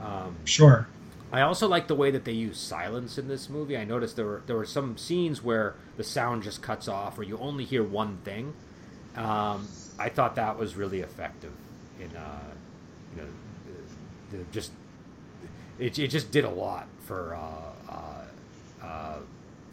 Um, 0.00 0.36
sure. 0.44 0.88
I 1.32 1.42
also 1.42 1.66
like 1.66 1.88
the 1.88 1.94
way 1.94 2.10
that 2.10 2.24
they 2.24 2.32
use 2.32 2.58
silence 2.58 3.18
in 3.18 3.28
this 3.28 3.48
movie. 3.48 3.76
I 3.76 3.84
noticed 3.84 4.16
there 4.16 4.26
were 4.26 4.42
there 4.46 4.56
were 4.56 4.64
some 4.64 4.96
scenes 4.96 5.42
where 5.42 5.74
the 5.96 6.04
sound 6.04 6.44
just 6.44 6.62
cuts 6.62 6.88
off, 6.88 7.18
or 7.18 7.24
you 7.24 7.38
only 7.38 7.64
hear 7.64 7.82
one 7.82 8.18
thing. 8.18 8.54
Um, 9.16 9.66
I 9.98 10.08
thought 10.08 10.36
that 10.36 10.58
was 10.58 10.76
really 10.76 11.00
effective 11.00 11.52
in 12.00 12.16
uh, 12.16 12.40
you 13.14 13.22
know 13.22 13.28
the, 14.30 14.36
the 14.36 14.44
just 14.52 14.70
it, 15.78 15.98
it 15.98 16.08
just 16.08 16.30
did 16.30 16.44
a 16.44 16.50
lot 16.50 16.86
for 17.00 17.34
uh, 17.34 17.72
uh, 18.86 19.18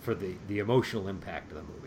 for 0.02 0.16
the 0.16 0.36
the 0.48 0.60
emotional 0.60 1.08
impact 1.08 1.52
of 1.52 1.58
the 1.58 1.64
movie. 1.64 1.80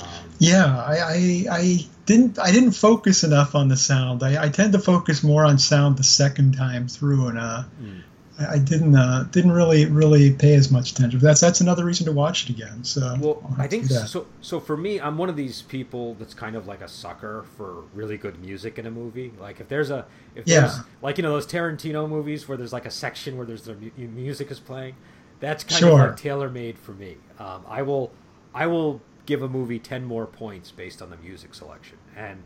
Um, 0.00 0.08
yeah, 0.38 0.78
I, 0.78 0.98
I, 0.98 1.44
I 1.50 1.86
didn't 2.06 2.38
I 2.38 2.52
didn't 2.52 2.72
focus 2.72 3.24
enough 3.24 3.54
on 3.54 3.68
the 3.68 3.76
sound. 3.76 4.22
I, 4.22 4.44
I 4.44 4.48
tend 4.48 4.72
to 4.74 4.78
focus 4.78 5.22
more 5.22 5.44
on 5.44 5.58
sound 5.58 5.96
the 5.96 6.04
second 6.04 6.56
time 6.56 6.88
through, 6.88 7.28
and 7.28 7.38
uh, 7.38 7.64
mm. 7.82 8.02
I, 8.38 8.54
I, 8.54 8.58
didn't 8.58 8.94
uh, 8.94 9.24
didn't 9.32 9.52
really 9.52 9.86
really 9.86 10.32
pay 10.32 10.54
as 10.54 10.70
much 10.70 10.92
attention. 10.92 11.18
That's 11.18 11.40
that's 11.40 11.60
another 11.60 11.84
reason 11.84 12.06
to 12.06 12.12
watch 12.12 12.44
it 12.44 12.50
again. 12.50 12.84
So 12.84 13.16
well, 13.18 13.54
I 13.58 13.66
think 13.66 13.86
so. 13.86 14.26
So 14.40 14.60
for 14.60 14.76
me, 14.76 15.00
I'm 15.00 15.18
one 15.18 15.28
of 15.28 15.36
these 15.36 15.62
people 15.62 16.14
that's 16.14 16.34
kind 16.34 16.54
of 16.54 16.66
like 16.66 16.80
a 16.80 16.88
sucker 16.88 17.44
for 17.56 17.82
really 17.94 18.16
good 18.16 18.40
music 18.40 18.78
in 18.78 18.86
a 18.86 18.90
movie. 18.90 19.32
Like 19.40 19.58
if 19.58 19.68
there's 19.68 19.90
a 19.90 20.06
if 20.36 20.46
yeah. 20.46 20.60
there's 20.60 20.78
like 21.02 21.18
you 21.18 21.22
know 21.22 21.32
those 21.32 21.46
Tarantino 21.46 22.08
movies 22.08 22.46
where 22.46 22.56
there's 22.56 22.72
like 22.72 22.86
a 22.86 22.90
section 22.90 23.36
where 23.36 23.46
there's 23.46 23.62
the 23.62 23.74
music 23.96 24.50
is 24.50 24.60
playing. 24.60 24.94
That's 25.40 25.64
kind 25.64 25.78
sure. 25.78 25.92
of 25.92 26.08
like 26.10 26.16
tailor 26.16 26.50
made 26.50 26.78
for 26.78 26.92
me. 26.92 27.16
Um, 27.38 27.64
I 27.68 27.82
will 27.82 28.12
I 28.54 28.66
will 28.66 29.00
give 29.26 29.42
a 29.42 29.48
movie 29.48 29.78
10 29.78 30.04
more 30.04 30.26
points 30.26 30.70
based 30.70 31.02
on 31.02 31.10
the 31.10 31.16
music 31.18 31.54
selection. 31.54 31.98
And, 32.16 32.42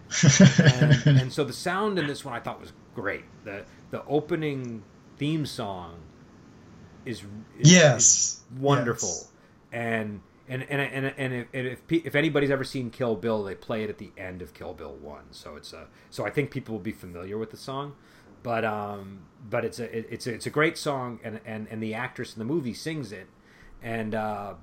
and, 0.58 1.06
and 1.20 1.32
so 1.32 1.44
the 1.44 1.52
sound 1.52 1.96
in 1.96 2.08
this 2.08 2.24
one 2.24 2.34
I 2.34 2.40
thought 2.40 2.60
was 2.60 2.72
great. 2.94 3.24
The 3.44 3.64
the 3.90 4.04
opening 4.06 4.82
theme 5.16 5.46
song 5.46 5.94
is, 7.04 7.22
is 7.58 7.72
yes 7.72 8.04
is 8.04 8.40
wonderful. 8.58 9.08
Yes. 9.08 9.28
And 9.72 10.20
and 10.48 10.62
and 10.64 10.80
and, 10.80 11.14
and 11.16 11.34
if, 11.34 11.46
and 11.54 11.66
if 11.66 11.80
if 11.88 12.14
anybody's 12.14 12.50
ever 12.50 12.64
seen 12.64 12.90
Kill 12.90 13.14
Bill, 13.14 13.44
they 13.44 13.54
play 13.54 13.84
it 13.84 13.90
at 13.90 13.98
the 13.98 14.10
end 14.18 14.42
of 14.42 14.52
Kill 14.52 14.74
Bill 14.74 14.94
1. 15.00 15.22
So 15.30 15.56
it's 15.56 15.72
a 15.72 15.86
so 16.10 16.26
I 16.26 16.30
think 16.30 16.50
people 16.50 16.74
will 16.74 16.82
be 16.82 16.92
familiar 16.92 17.38
with 17.38 17.52
the 17.52 17.56
song. 17.56 17.94
But 18.42 18.64
um 18.64 19.20
but 19.48 19.64
it's 19.64 19.78
a 19.78 20.12
it's 20.12 20.26
a, 20.26 20.34
it's 20.34 20.46
a 20.46 20.50
great 20.50 20.78
song 20.78 21.20
and 21.22 21.40
and 21.44 21.66
and 21.70 21.82
the 21.82 21.94
actress 21.94 22.34
in 22.34 22.38
the 22.38 22.44
movie 22.44 22.74
sings 22.74 23.12
it. 23.12 23.28
And 23.82 24.14
uh 24.14 24.54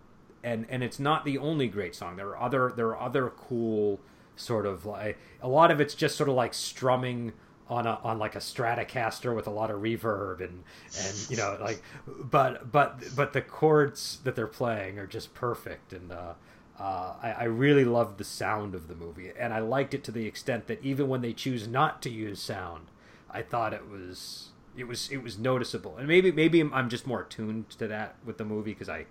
and 0.44 0.66
and 0.70 0.84
it's 0.84 1.00
not 1.00 1.26
the 1.26 1.38
only 1.38 1.68
great 1.68 1.96
song. 1.96 2.16
There 2.16 2.30
are 2.30 2.42
other 2.42 2.74
there 2.76 2.88
are 2.88 3.00
other 3.00 3.30
cool 3.30 4.00
sort 4.36 4.66
of 4.66 4.86
like 4.86 5.18
a 5.42 5.48
lot 5.48 5.72
of 5.72 5.82
it's 5.82 5.94
just 5.94 6.16
sort 6.16 6.30
of 6.30 6.36
like 6.36 6.54
strumming 6.54 7.34
on 7.68 7.86
a 7.86 8.00
on 8.04 8.18
like 8.18 8.36
a 8.36 8.40
Stratocaster 8.40 9.36
with 9.36 9.48
a 9.48 9.52
lot 9.52 9.70
of 9.70 9.82
reverb 9.82 10.40
and 10.42 10.64
and 10.98 11.30
you 11.30 11.38
know 11.38 11.58
like 11.62 11.82
but 12.08 12.72
but 12.72 13.00
but 13.16 13.34
the 13.34 13.42
chords 13.42 14.20
that 14.24 14.36
they're 14.36 14.48
playing 14.48 14.98
are 14.98 15.06
just 15.06 15.34
perfect 15.34 15.94
and 15.94 16.12
uh, 16.12 16.34
uh, 16.80 17.14
I, 17.22 17.32
I 17.32 17.44
really 17.44 17.84
loved 17.86 18.18
the 18.18 18.24
sound 18.24 18.74
of 18.74 18.88
the 18.88 18.96
movie 18.96 19.32
and 19.38 19.54
I 19.54 19.60
liked 19.60 19.94
it 19.94 20.04
to 20.06 20.12
the 20.12 20.26
extent 20.26 20.68
that 20.68 20.84
even 20.84 21.10
when 21.10 21.22
they 21.22 21.34
choose 21.34 21.68
not 21.68 22.02
to 22.04 22.10
use 22.10 22.42
sound, 22.42 22.88
I 23.32 23.42
thought 23.42 23.74
it 23.74 23.90
was 23.90 24.50
it 24.78 24.88
was 24.88 25.10
it 25.12 25.24
was 25.24 25.38
noticeable 25.38 25.98
and 25.98 26.08
maybe 26.08 26.32
maybe 26.32 26.62
I'm 26.62 26.90
just 26.90 27.08
more 27.08 27.22
attuned 27.22 27.70
to 27.72 27.88
that 27.88 28.16
with 28.26 28.38
the 28.38 28.46
movie 28.46 28.74
because 28.74 28.90
I 28.90 29.06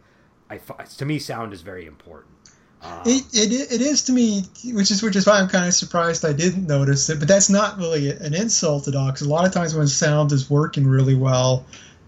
I 0.50 0.59
to 0.59 1.04
me 1.04 1.18
sound 1.18 1.52
is 1.52 1.62
very 1.62 1.87
important. 1.87 2.35
Um, 2.81 3.02
it, 3.04 3.24
it 3.33 3.72
it 3.72 3.81
is 3.81 4.02
to 4.02 4.12
me, 4.12 4.44
which 4.66 4.90
is 4.90 5.02
which 5.02 5.16
is 5.16 5.26
why 5.26 5.40
I'm 5.40 5.48
kind 5.48 5.66
of 5.66 5.74
surprised 5.74 6.24
I 6.24 6.33
didn't 6.33 6.66
notice 6.66 7.11
it. 7.11 7.18
But 7.18 7.26
that's 7.26 7.50
not 7.50 7.76
really 7.76 8.11
an 8.11 8.35
insult 8.35 8.87
at 8.87 8.94
all, 8.94 9.07
because 9.07 9.22
a 9.22 9.28
lot 9.28 9.46
of 9.46 9.52
times 9.52 9.74
when 9.74 9.88
sound 9.88 10.31
is 10.31 10.48
working 10.48 10.87
really 10.87 11.16
well, 11.16 11.66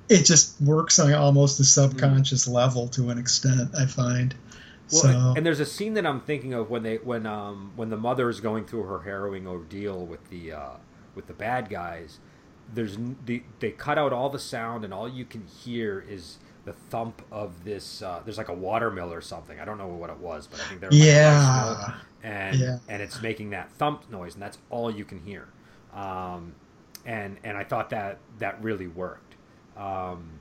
it 0.09 0.25
just 0.25 0.61
works 0.61 0.99
on 1.01 1.13
almost 1.13 1.59
a 1.59 1.65
subconscious 1.65 2.45
mm-hmm. 2.45 2.55
level 2.55 2.89
to 2.89 3.11
an 3.11 3.19
extent. 3.19 3.71
I 3.77 3.87
find. 3.87 4.35
Well, 4.93 5.03
so. 5.03 5.35
and 5.37 5.45
there's 5.45 5.61
a 5.61 5.67
scene 5.67 5.95
that 5.95 6.07
I'm 6.07 6.21
thinking 6.21 6.55
of 6.55 6.71
when 6.71 6.85
they 6.85 6.97
when 6.97 7.27
um 7.27 7.73
when 7.75 7.91
the 7.91 7.97
mother 7.97 8.29
is 8.29 8.41
going 8.41 8.65
through 8.65 8.85
her 8.85 9.01
harrowing 9.01 9.49
ordeal 9.49 10.07
with 10.07 10.29
the 10.31 10.53
uh, 10.53 10.71
with 11.15 11.27
the 11.27 11.33
bad 11.33 11.69
guys. 11.69 12.19
There's 12.73 12.97
the, 13.25 13.43
they 13.59 13.73
cut 13.73 13.99
out 13.99 14.13
all 14.13 14.31
the 14.31 14.39
sound 14.39 14.85
and 14.85 14.95
all 14.95 15.09
you 15.09 15.25
can 15.25 15.47
hear 15.47 16.05
is 16.09 16.39
the 16.65 16.73
thump 16.73 17.23
of 17.33 17.65
this. 17.65 18.03
Uh, 18.03 18.21
there's 18.25 18.39
like 18.39 18.49
a 18.49 18.55
watermill 18.55 19.13
or 19.13 19.21
something. 19.21 19.59
I 19.59 19.65
don't 19.65 19.79
know 19.79 19.89
what 19.89 20.11
it 20.11 20.19
was, 20.19 20.47
but 20.47 20.61
I 20.61 20.65
think 20.65 20.81
there. 20.81 20.93
Yeah. 20.93 21.95
and 22.23 22.59
yeah. 22.59 22.79
and 22.89 23.03
it's 23.03 23.21
making 23.23 23.51
that 23.51 23.73
thump 23.73 24.11
noise, 24.11 24.35
and 24.35 24.43
that's 24.43 24.59
all 24.69 24.91
you 24.91 25.05
can 25.05 25.19
hear. 25.21 25.49
Um, 25.95 26.55
and 27.05 27.39
and 27.43 27.57
I 27.57 27.65
thought 27.65 27.91
that 27.91 28.19
that 28.39 28.63
really 28.63 28.87
worked. 28.87 29.37
Um, 29.77 30.41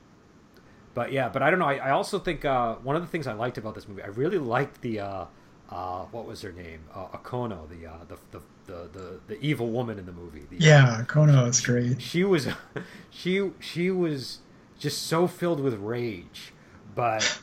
but 0.94 1.12
yeah, 1.12 1.28
but 1.28 1.42
I 1.42 1.50
don't 1.50 1.58
know. 1.58 1.66
I, 1.66 1.76
I 1.76 1.90
also 1.90 2.18
think 2.18 2.44
uh, 2.44 2.76
one 2.76 2.96
of 2.96 3.02
the 3.02 3.08
things 3.08 3.26
I 3.26 3.32
liked 3.32 3.58
about 3.58 3.74
this 3.74 3.88
movie, 3.88 4.02
I 4.02 4.08
really 4.08 4.38
liked 4.38 4.82
the. 4.82 5.00
Uh, 5.00 5.24
uh, 5.70 6.04
what 6.06 6.26
was 6.26 6.42
her 6.42 6.52
name? 6.52 6.80
Uh, 6.94 7.06
Okono, 7.16 7.68
the, 7.68 7.86
uh, 7.86 7.98
the, 8.08 8.18
the 8.32 8.42
the 8.66 8.88
the 8.92 9.20
the 9.28 9.40
evil 9.40 9.70
woman 9.70 9.98
in 9.98 10.06
the 10.06 10.12
movie. 10.12 10.42
The, 10.50 10.56
yeah, 10.58 11.04
Okono 11.04 11.48
is 11.48 11.60
great. 11.60 12.00
She 12.02 12.24
was, 12.24 12.48
she 13.10 13.50
she 13.60 13.90
was 13.90 14.38
just 14.78 15.06
so 15.06 15.26
filled 15.26 15.60
with 15.60 15.74
rage. 15.74 16.52
But 16.94 17.40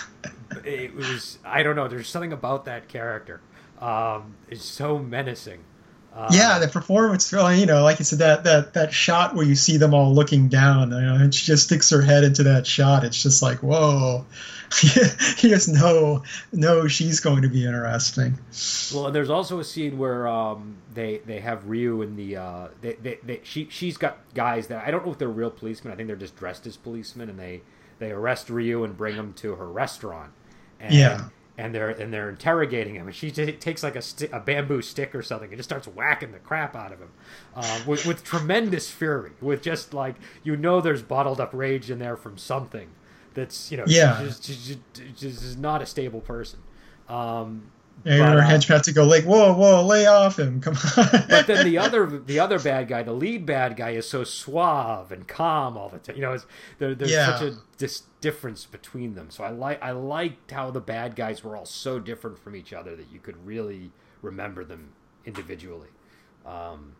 it 0.64 0.94
was 0.94 1.38
I 1.44 1.62
don't 1.62 1.76
know. 1.76 1.88
There's 1.88 2.08
something 2.08 2.32
about 2.32 2.64
that 2.64 2.88
character. 2.88 3.40
Um, 3.80 4.36
it's 4.48 4.64
so 4.64 4.98
menacing. 4.98 5.64
Uh, 6.14 6.28
yeah, 6.32 6.58
the 6.58 6.66
performance, 6.66 7.30
you 7.32 7.66
know, 7.66 7.82
like 7.84 7.98
you 8.00 8.04
said, 8.04 8.18
that 8.18 8.42
that 8.44 8.74
that 8.74 8.92
shot 8.92 9.36
where 9.36 9.46
you 9.46 9.54
see 9.54 9.76
them 9.76 9.94
all 9.94 10.12
looking 10.12 10.48
down, 10.48 10.90
you 10.90 11.00
know, 11.00 11.14
and 11.14 11.32
she 11.32 11.46
just 11.46 11.64
sticks 11.64 11.90
her 11.90 12.02
head 12.02 12.24
into 12.24 12.42
that 12.42 12.66
shot. 12.66 13.04
It's 13.04 13.22
just 13.22 13.40
like, 13.40 13.62
whoa, 13.62 14.26
you 14.82 15.48
just 15.48 15.68
know 15.68 16.24
know 16.52 16.88
she's 16.88 17.20
going 17.20 17.42
to 17.42 17.48
be 17.48 17.64
interesting. 17.64 18.36
Well, 18.92 19.06
and 19.06 19.14
there's 19.14 19.30
also 19.30 19.60
a 19.60 19.64
scene 19.64 19.96
where 19.96 20.26
um, 20.26 20.78
they 20.92 21.18
they 21.18 21.38
have 21.38 21.68
Ryu 21.68 22.02
in 22.02 22.16
the 22.16 22.36
uh, 22.36 22.68
they, 22.80 22.94
they, 22.94 23.18
they 23.22 23.40
she 23.44 23.68
she's 23.70 23.96
got 23.96 24.18
guys 24.34 24.66
that 24.68 24.84
I 24.86 24.90
don't 24.90 25.06
know 25.06 25.12
if 25.12 25.18
they're 25.18 25.28
real 25.28 25.50
policemen. 25.50 25.92
I 25.92 25.96
think 25.96 26.08
they're 26.08 26.16
just 26.16 26.36
dressed 26.36 26.66
as 26.66 26.76
policemen, 26.76 27.28
and 27.28 27.38
they 27.38 27.60
they 28.00 28.10
arrest 28.10 28.50
Ryu 28.50 28.82
and 28.82 28.96
bring 28.96 29.14
him 29.14 29.34
to 29.34 29.54
her 29.54 29.68
restaurant. 29.68 30.32
And, 30.80 30.94
yeah 30.94 31.28
and 31.58 31.74
they're 31.74 31.90
and 31.90 32.12
they're 32.12 32.30
interrogating 32.30 32.94
him, 32.94 33.08
and 33.08 33.14
she 33.14 33.32
t- 33.32 33.52
takes 33.52 33.82
like 33.82 33.96
a, 33.96 34.00
st- 34.00 34.32
a 34.32 34.38
bamboo 34.38 34.80
stick 34.80 35.12
or 35.14 35.22
something 35.22 35.48
and 35.48 35.58
just 35.58 35.68
starts 35.68 35.88
whacking 35.88 36.30
the 36.30 36.38
crap 36.38 36.76
out 36.76 36.92
of 36.92 37.00
him 37.00 37.10
uh, 37.56 37.80
with, 37.84 38.06
with 38.06 38.22
tremendous 38.22 38.88
fury, 38.90 39.32
with 39.40 39.60
just 39.60 39.92
like 39.92 40.14
you 40.44 40.56
know 40.56 40.80
there's 40.80 41.02
bottled 41.02 41.40
up 41.40 41.50
rage 41.52 41.90
in 41.90 41.98
there 41.98 42.16
from 42.16 42.38
something 42.38 42.88
that's 43.34 43.70
you 43.70 43.76
know 43.76 43.84
yeah 43.86 44.22
just, 44.22 44.44
just, 44.44 44.78
just, 44.94 45.18
just 45.18 45.58
not 45.58 45.82
a 45.82 45.86
stable 45.86 46.20
person. 46.20 46.60
Um, 47.08 47.72
and 48.04 48.20
but, 48.20 48.32
her 48.32 48.38
uh, 48.38 48.46
henchman 48.46 48.82
to 48.82 48.92
go 48.92 49.04
like, 49.04 49.24
"Whoa, 49.24 49.54
whoa, 49.54 49.84
lay 49.84 50.06
off 50.06 50.38
him! 50.38 50.60
Come 50.60 50.76
on!" 50.96 51.24
but 51.28 51.46
then 51.46 51.64
the 51.64 51.78
other, 51.78 52.06
the 52.06 52.38
other 52.38 52.58
bad 52.58 52.88
guy, 52.88 53.02
the 53.02 53.12
lead 53.12 53.46
bad 53.46 53.76
guy, 53.76 53.90
is 53.90 54.08
so 54.08 54.24
suave 54.24 55.10
and 55.12 55.26
calm 55.26 55.76
all 55.76 55.88
the 55.88 55.98
time. 55.98 56.16
You 56.16 56.22
know, 56.22 56.38
there, 56.78 56.94
there's 56.94 57.10
yeah. 57.10 57.38
such 57.38 57.52
a 57.52 57.56
dis- 57.76 58.02
difference 58.20 58.66
between 58.66 59.14
them. 59.14 59.30
So 59.30 59.44
I 59.44 59.50
like, 59.50 59.82
I 59.82 59.92
liked 59.92 60.50
how 60.50 60.70
the 60.70 60.80
bad 60.80 61.16
guys 61.16 61.42
were 61.42 61.56
all 61.56 61.66
so 61.66 61.98
different 61.98 62.38
from 62.38 62.54
each 62.54 62.72
other 62.72 62.94
that 62.96 63.10
you 63.12 63.18
could 63.18 63.44
really 63.46 63.90
remember 64.22 64.64
them 64.64 64.90
individually. 65.24 65.88
Um, 66.46 66.92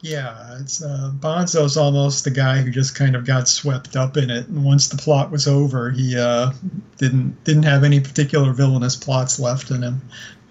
yeah, 0.00 0.58
it's 0.60 0.82
uh, 0.82 1.10
Banzo's 1.14 1.76
almost 1.76 2.24
the 2.24 2.30
guy 2.30 2.58
who 2.58 2.70
just 2.70 2.94
kind 2.94 3.16
of 3.16 3.26
got 3.26 3.48
swept 3.48 3.96
up 3.96 4.16
in 4.16 4.30
it, 4.30 4.46
and 4.46 4.64
once 4.64 4.88
the 4.88 4.96
plot 4.96 5.30
was 5.30 5.48
over, 5.48 5.90
he 5.90 6.16
uh, 6.16 6.52
didn't 6.98 7.42
didn't 7.44 7.64
have 7.64 7.82
any 7.82 8.00
particular 8.00 8.52
villainous 8.52 8.96
plots 8.96 9.40
left 9.40 9.70
in 9.70 9.82
him. 9.82 10.00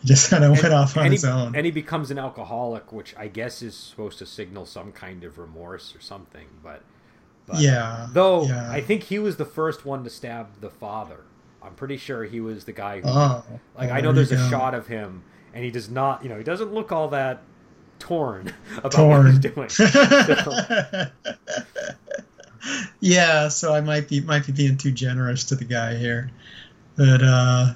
He 0.02 0.08
just 0.08 0.30
kind 0.30 0.43
of 0.43 0.52
went 0.62 0.74
off 0.74 0.98
on 0.98 1.12
his 1.12 1.26
own. 1.26 1.56
And 1.56 1.66
he 1.66 1.72
becomes 1.72 2.12
an 2.12 2.20
alcoholic, 2.20 2.91
which 2.91 3.16
I 3.18 3.28
guess 3.28 3.62
is 3.62 3.76
supposed 3.76 4.20
to 4.20 4.26
signal 4.26 4.66
some 4.66 4.91
kind 4.91 5.24
of 5.24 5.38
remorse 5.38 5.95
or 5.95 6.02
something. 6.02 6.48
But, 6.62 6.84
but 7.48 7.60
yeah, 7.60 8.08
though 8.12 8.43
yeah. 8.43 8.70
I 8.70 8.82
think 8.82 9.04
he 9.04 9.18
was 9.18 9.38
the 9.38 9.45
first 9.45 9.86
one 9.86 10.04
to 10.04 10.10
stab 10.10 10.62
the 10.62 10.70
father. 10.70 11.22
I'm 11.64 11.74
pretty 11.74 11.98
sure 11.98 12.24
he 12.24 12.39
was 12.39 12.66
the 12.66 12.74
guy 12.74 13.02
who, 13.02 13.10
oh, 13.10 13.43
like, 13.76 13.89
I 13.89 14.00
know 14.02 14.14
there's 14.14 14.32
a 14.32 14.50
shot 14.50 14.76
of 14.76 14.88
him, 14.88 15.24
and 15.54 15.66
he 15.66 15.72
does 15.72 15.89
not, 15.89 16.24
you 16.24 16.30
know, 16.30 16.38
he 16.38 16.43
doesn't 16.43 16.74
look 16.74 16.91
all 16.91 17.08
that 17.10 17.41
torn 18.00 18.54
about 18.78 18.91
torn. 18.91 19.26
what 19.26 19.32
he's 19.32 19.39
doing. 19.39 19.70
So. 22.68 22.82
yeah, 23.00 23.48
so 23.48 23.74
I 23.74 23.82
might 23.82 24.10
be 24.10 24.20
might 24.20 24.45
be 24.45 24.52
being 24.52 24.78
too 24.78 24.91
generous 24.91 25.45
to 25.45 25.56
the 25.56 25.64
guy 25.64 25.95
here, 25.95 26.30
but 26.98 27.22
uh, 27.24 27.74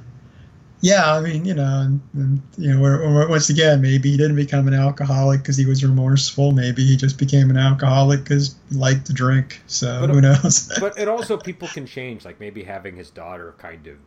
yeah, 0.82 1.13
I 1.13 1.22
mean, 1.22 1.45
you 1.45 1.53
know, 1.53 1.82
and, 1.82 2.01
and, 2.13 2.41
you 2.57 2.74
know, 2.74 2.82
we're, 2.82 3.13
we're, 3.13 3.30
once 3.30 3.49
again, 3.49 3.82
maybe 3.82 4.09
he 4.09 4.17
didn't 4.17 4.36
become 4.36 4.67
an 4.67 4.74
alcoholic 4.74 5.41
because 5.41 5.55
he 5.55 5.67
was 5.67 5.84
remorseful. 5.84 6.51
Maybe 6.51 6.84
he 6.84 6.97
just 6.97 7.19
became 7.19 7.51
an 7.51 7.57
alcoholic 7.57 8.24
because 8.24 8.55
he 8.69 8.76
liked 8.76 9.05
to 9.05 9.13
drink. 9.13 9.61
So 9.67 10.01
but, 10.01 10.09
who 10.09 10.22
knows? 10.22 10.72
but 10.80 10.97
it 10.97 11.07
also 11.07 11.38
people 11.38 11.67
can 11.67 11.86
change. 11.86 12.26
Like 12.26 12.39
maybe 12.39 12.63
having 12.63 12.95
his 12.95 13.11
daughter 13.11 13.53
kind 13.59 13.86
of 13.88 13.97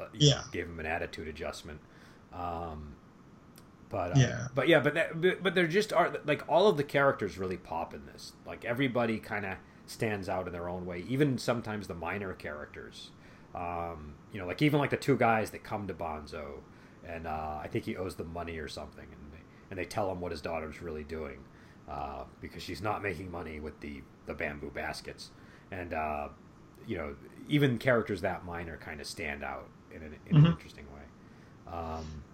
uh, 0.00 0.08
yeah 0.12 0.42
gave 0.52 0.66
him 0.66 0.78
an 0.78 0.86
attitude 0.86 1.28
adjustment. 1.28 1.80
Um, 2.34 2.94
but 3.90 4.16
uh, 4.16 4.20
yeah, 4.20 4.48
but 4.54 4.68
yeah, 4.68 4.80
but 4.80 4.94
that, 4.94 5.20
but, 5.20 5.42
but 5.42 5.54
there 5.54 5.66
just 5.66 5.92
are 5.92 6.14
like 6.26 6.42
all 6.48 6.68
of 6.68 6.76
the 6.76 6.84
characters 6.84 7.38
really 7.38 7.56
pop 7.56 7.94
in 7.94 8.06
this. 8.06 8.32
Like 8.46 8.64
everybody 8.64 9.18
kind 9.18 9.46
of 9.46 9.56
stands 9.86 10.28
out 10.28 10.46
in 10.46 10.52
their 10.52 10.68
own 10.68 10.84
way. 10.84 11.04
Even 11.08 11.38
sometimes 11.38 11.86
the 11.86 11.94
minor 11.94 12.34
characters, 12.34 13.10
um, 13.54 14.14
you 14.32 14.38
know, 14.38 14.46
like 14.46 14.60
even 14.62 14.78
like 14.78 14.90
the 14.90 14.96
two 14.96 15.16
guys 15.16 15.50
that 15.50 15.64
come 15.64 15.86
to 15.86 15.94
Banzo, 15.94 16.60
and 17.06 17.26
uh, 17.26 17.58
I 17.62 17.68
think 17.70 17.84
he 17.86 17.96
owes 17.96 18.16
them 18.16 18.32
money 18.32 18.58
or 18.58 18.68
something, 18.68 19.06
and 19.06 19.32
they, 19.32 19.42
and 19.70 19.78
they 19.78 19.86
tell 19.86 20.10
him 20.12 20.20
what 20.20 20.32
his 20.32 20.42
daughter's 20.42 20.82
really 20.82 21.04
doing 21.04 21.38
uh, 21.88 22.24
because 22.40 22.62
she's 22.62 22.82
not 22.82 23.02
making 23.02 23.30
money 23.30 23.60
with 23.60 23.80
the 23.80 24.02
the 24.26 24.34
bamboo 24.34 24.70
baskets, 24.70 25.30
and 25.70 25.94
uh, 25.94 26.28
you 26.86 26.96
know, 26.96 27.14
even 27.48 27.78
characters 27.78 28.20
that 28.20 28.44
minor 28.44 28.76
kind 28.76 29.00
of 29.00 29.06
stand 29.06 29.42
out 29.42 29.68
in 29.90 30.02
an, 30.02 30.16
in 30.26 30.36
mm-hmm. 30.36 30.46
an 30.46 30.52
interesting 30.52 30.86
way. 30.94 31.72
Um, 31.72 32.24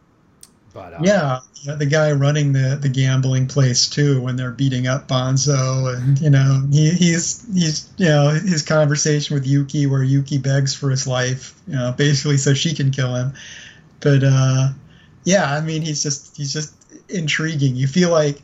but 0.74 0.92
uh, 0.92 0.98
yeah, 1.02 1.38
the 1.64 1.86
guy 1.86 2.12
running 2.12 2.52
the, 2.52 2.76
the 2.82 2.88
gambling 2.88 3.46
place 3.46 3.88
too, 3.88 4.20
when 4.20 4.34
they're 4.34 4.50
beating 4.50 4.88
up 4.88 5.06
Banzo, 5.06 5.96
and 5.96 6.20
you 6.20 6.30
know 6.30 6.66
he, 6.70 6.90
he's 6.90 7.46
he's 7.54 7.88
you 7.96 8.06
know 8.06 8.30
his 8.30 8.62
conversation 8.62 9.34
with 9.34 9.46
Yuki, 9.46 9.86
where 9.86 10.02
Yuki 10.02 10.38
begs 10.38 10.74
for 10.74 10.90
his 10.90 11.06
life, 11.06 11.54
you 11.68 11.76
know, 11.76 11.94
basically 11.96 12.36
so 12.36 12.52
she 12.52 12.74
can 12.74 12.90
kill 12.90 13.14
him. 13.14 13.32
But 14.00 14.24
uh, 14.24 14.68
yeah, 15.22 15.54
I 15.54 15.60
mean 15.60 15.82
he's 15.82 16.02
just 16.02 16.36
he's 16.36 16.52
just 16.52 16.74
intriguing. 17.08 17.76
You 17.76 17.86
feel 17.86 18.10
like 18.10 18.42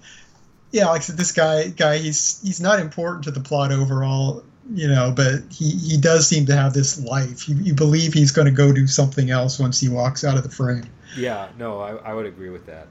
yeah, 0.70 0.86
like 0.86 1.00
I 1.00 1.04
said, 1.04 1.16
this 1.16 1.32
guy 1.32 1.68
guy 1.68 1.98
he's 1.98 2.40
he's 2.42 2.60
not 2.60 2.78
important 2.78 3.24
to 3.24 3.32
the 3.32 3.40
plot 3.40 3.72
overall, 3.72 4.44
you 4.72 4.88
know, 4.88 5.12
but 5.14 5.42
he 5.50 5.70
he 5.70 5.96
does 5.96 6.26
seem 6.26 6.46
to 6.46 6.56
have 6.56 6.72
this 6.72 7.02
life. 7.02 7.48
You, 7.48 7.56
you 7.56 7.74
believe 7.74 8.12
he's 8.12 8.30
going 8.30 8.46
to 8.46 8.52
go 8.52 8.72
do 8.72 8.86
something 8.86 9.30
else 9.30 9.58
once 9.58 9.80
he 9.80 9.88
walks 9.88 10.24
out 10.24 10.36
of 10.36 10.42
the 10.42 10.50
frame. 10.50 10.84
Yeah, 11.16 11.48
no, 11.58 11.80
I, 11.80 11.96
I 11.96 12.14
would 12.14 12.26
agree 12.26 12.50
with 12.50 12.66
that, 12.66 12.86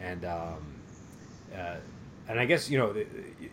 and 0.00 0.24
um, 0.24 0.74
uh, 1.54 1.76
and 2.28 2.38
I 2.38 2.44
guess 2.44 2.68
you 2.68 2.78
know 2.78 2.94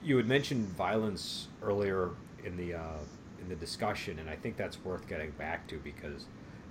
you 0.04 0.18
had 0.18 0.28
mentioned 0.28 0.68
violence 0.70 1.48
earlier 1.62 2.12
in 2.44 2.58
the 2.58 2.76
uh, 2.76 2.98
in 3.42 3.48
the 3.50 3.56
discussion, 3.56 4.20
and 4.20 4.30
I 4.30 4.36
think 4.36 4.58
that's 4.58 4.84
worth 4.84 5.08
getting 5.08 5.32
back 5.32 5.68
to 5.70 5.78
because 5.80 6.26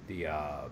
the 0.09 0.27
uh, 0.27 0.69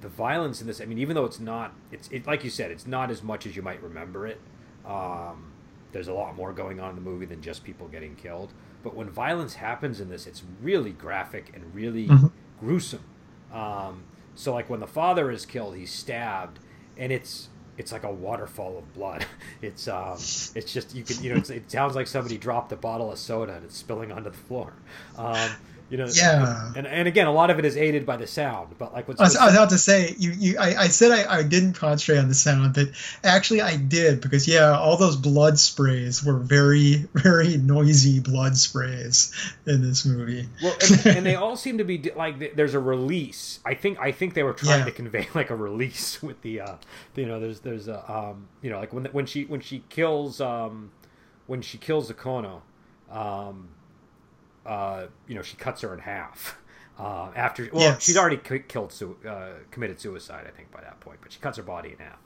the 0.00 0.08
violence 0.08 0.60
in 0.60 0.66
this. 0.66 0.80
I 0.80 0.86
mean, 0.86 0.98
even 0.98 1.14
though 1.14 1.24
it's 1.24 1.40
not, 1.40 1.74
it's 1.92 2.08
it, 2.08 2.26
like 2.26 2.42
you 2.42 2.50
said, 2.50 2.70
it's 2.70 2.86
not 2.86 3.10
as 3.10 3.22
much 3.22 3.46
as 3.46 3.54
you 3.54 3.62
might 3.62 3.82
remember 3.82 4.26
it. 4.26 4.40
Um, 4.86 5.52
there's 5.92 6.08
a 6.08 6.12
lot 6.12 6.36
more 6.36 6.52
going 6.52 6.80
on 6.80 6.90
in 6.90 6.96
the 6.96 7.02
movie 7.02 7.26
than 7.26 7.40
just 7.40 7.64
people 7.64 7.88
getting 7.88 8.16
killed. 8.16 8.52
But 8.84 8.94
when 8.94 9.08
violence 9.08 9.54
happens 9.54 9.98
in 9.98 10.10
this, 10.10 10.26
it's 10.26 10.42
really 10.62 10.92
graphic 10.92 11.50
and 11.54 11.74
really 11.74 12.06
mm-hmm. 12.06 12.26
gruesome. 12.60 13.02
Um, 13.52 14.04
so 14.34 14.52
like 14.52 14.68
when 14.68 14.80
the 14.80 14.86
father 14.86 15.30
is 15.30 15.46
killed, 15.46 15.74
he's 15.74 15.90
stabbed, 15.90 16.60
and 16.96 17.10
it's 17.10 17.48
it's 17.76 17.90
like 17.90 18.04
a 18.04 18.12
waterfall 18.12 18.78
of 18.78 18.92
blood. 18.94 19.26
It's 19.62 19.88
um, 19.88 20.16
it's 20.54 20.72
just 20.74 20.94
you 20.94 21.02
can 21.02 21.22
you 21.22 21.34
know 21.34 21.42
it 21.48 21.70
sounds 21.70 21.94
like 21.94 22.06
somebody 22.06 22.36
dropped 22.36 22.70
a 22.72 22.76
bottle 22.76 23.10
of 23.10 23.18
soda 23.18 23.54
and 23.54 23.64
it's 23.64 23.76
spilling 23.78 24.12
onto 24.12 24.28
the 24.28 24.36
floor. 24.36 24.74
Um, 25.16 25.50
you 25.90 25.98
know 25.98 26.06
yeah. 26.14 26.72
and, 26.76 26.86
and 26.86 27.06
again 27.06 27.26
a 27.26 27.32
lot 27.32 27.50
of 27.50 27.58
it 27.58 27.64
is 27.64 27.76
aided 27.76 28.06
by 28.06 28.16
the 28.16 28.26
sound 28.26 28.74
but 28.78 28.92
like 28.92 29.06
what's 29.06 29.20
I 29.20 29.24
was, 29.24 29.36
I 29.36 29.44
was 29.46 29.54
about 29.54 29.70
to 29.70 29.78
say 29.78 30.14
you, 30.18 30.30
you 30.32 30.58
I, 30.58 30.74
I 30.76 30.88
said 30.88 31.12
I, 31.12 31.38
I 31.38 31.42
didn't 31.42 31.74
concentrate 31.74 32.18
on 32.18 32.28
the 32.28 32.34
sound 32.34 32.74
but 32.74 32.88
actually 33.22 33.60
i 33.60 33.76
did 33.76 34.20
because 34.20 34.48
yeah 34.48 34.76
all 34.78 34.96
those 34.96 35.16
blood 35.16 35.58
sprays 35.58 36.24
were 36.24 36.38
very 36.38 37.06
very 37.14 37.56
noisy 37.56 38.20
blood 38.20 38.56
sprays 38.56 39.32
in 39.66 39.82
this 39.82 40.04
movie. 40.04 40.48
Well 40.62 40.76
and, 40.80 41.06
and 41.18 41.26
they 41.26 41.34
all 41.34 41.56
seem 41.56 41.78
to 41.78 41.84
be 41.84 42.10
like 42.16 42.56
there's 42.56 42.74
a 42.74 42.80
release. 42.80 43.60
I 43.64 43.74
think 43.74 43.98
i 43.98 44.12
think 44.12 44.34
they 44.34 44.42
were 44.42 44.52
trying 44.52 44.80
yeah. 44.80 44.84
to 44.86 44.92
convey 44.92 45.28
like 45.34 45.50
a 45.50 45.56
release 45.56 46.22
with 46.22 46.40
the 46.42 46.60
uh 46.60 46.76
you 47.14 47.26
know 47.26 47.40
there's 47.40 47.60
there's 47.60 47.88
a 47.88 48.10
um 48.10 48.48
you 48.62 48.70
know 48.70 48.78
like 48.78 48.92
when 48.92 49.04
when 49.06 49.26
she 49.26 49.44
when 49.44 49.60
she 49.60 49.84
kills 49.88 50.40
um 50.40 50.90
when 51.46 51.60
she 51.60 51.78
kills 51.78 52.10
Okono 52.10 52.62
um 53.10 53.68
uh, 54.66 55.06
you 55.26 55.34
know, 55.34 55.42
she 55.42 55.56
cuts 55.56 55.82
her 55.82 55.92
in 55.94 56.00
half. 56.00 56.58
Uh, 56.96 57.28
after 57.34 57.68
well, 57.72 57.82
yes. 57.82 58.04
she's 58.04 58.16
already 58.16 58.36
killed, 58.36 58.92
su- 58.92 59.16
uh, 59.28 59.54
committed 59.72 59.98
suicide, 59.98 60.44
I 60.46 60.56
think, 60.56 60.70
by 60.70 60.80
that 60.80 61.00
point. 61.00 61.18
But 61.20 61.32
she 61.32 61.40
cuts 61.40 61.56
her 61.56 61.64
body 61.64 61.90
in 61.90 61.98
half, 61.98 62.20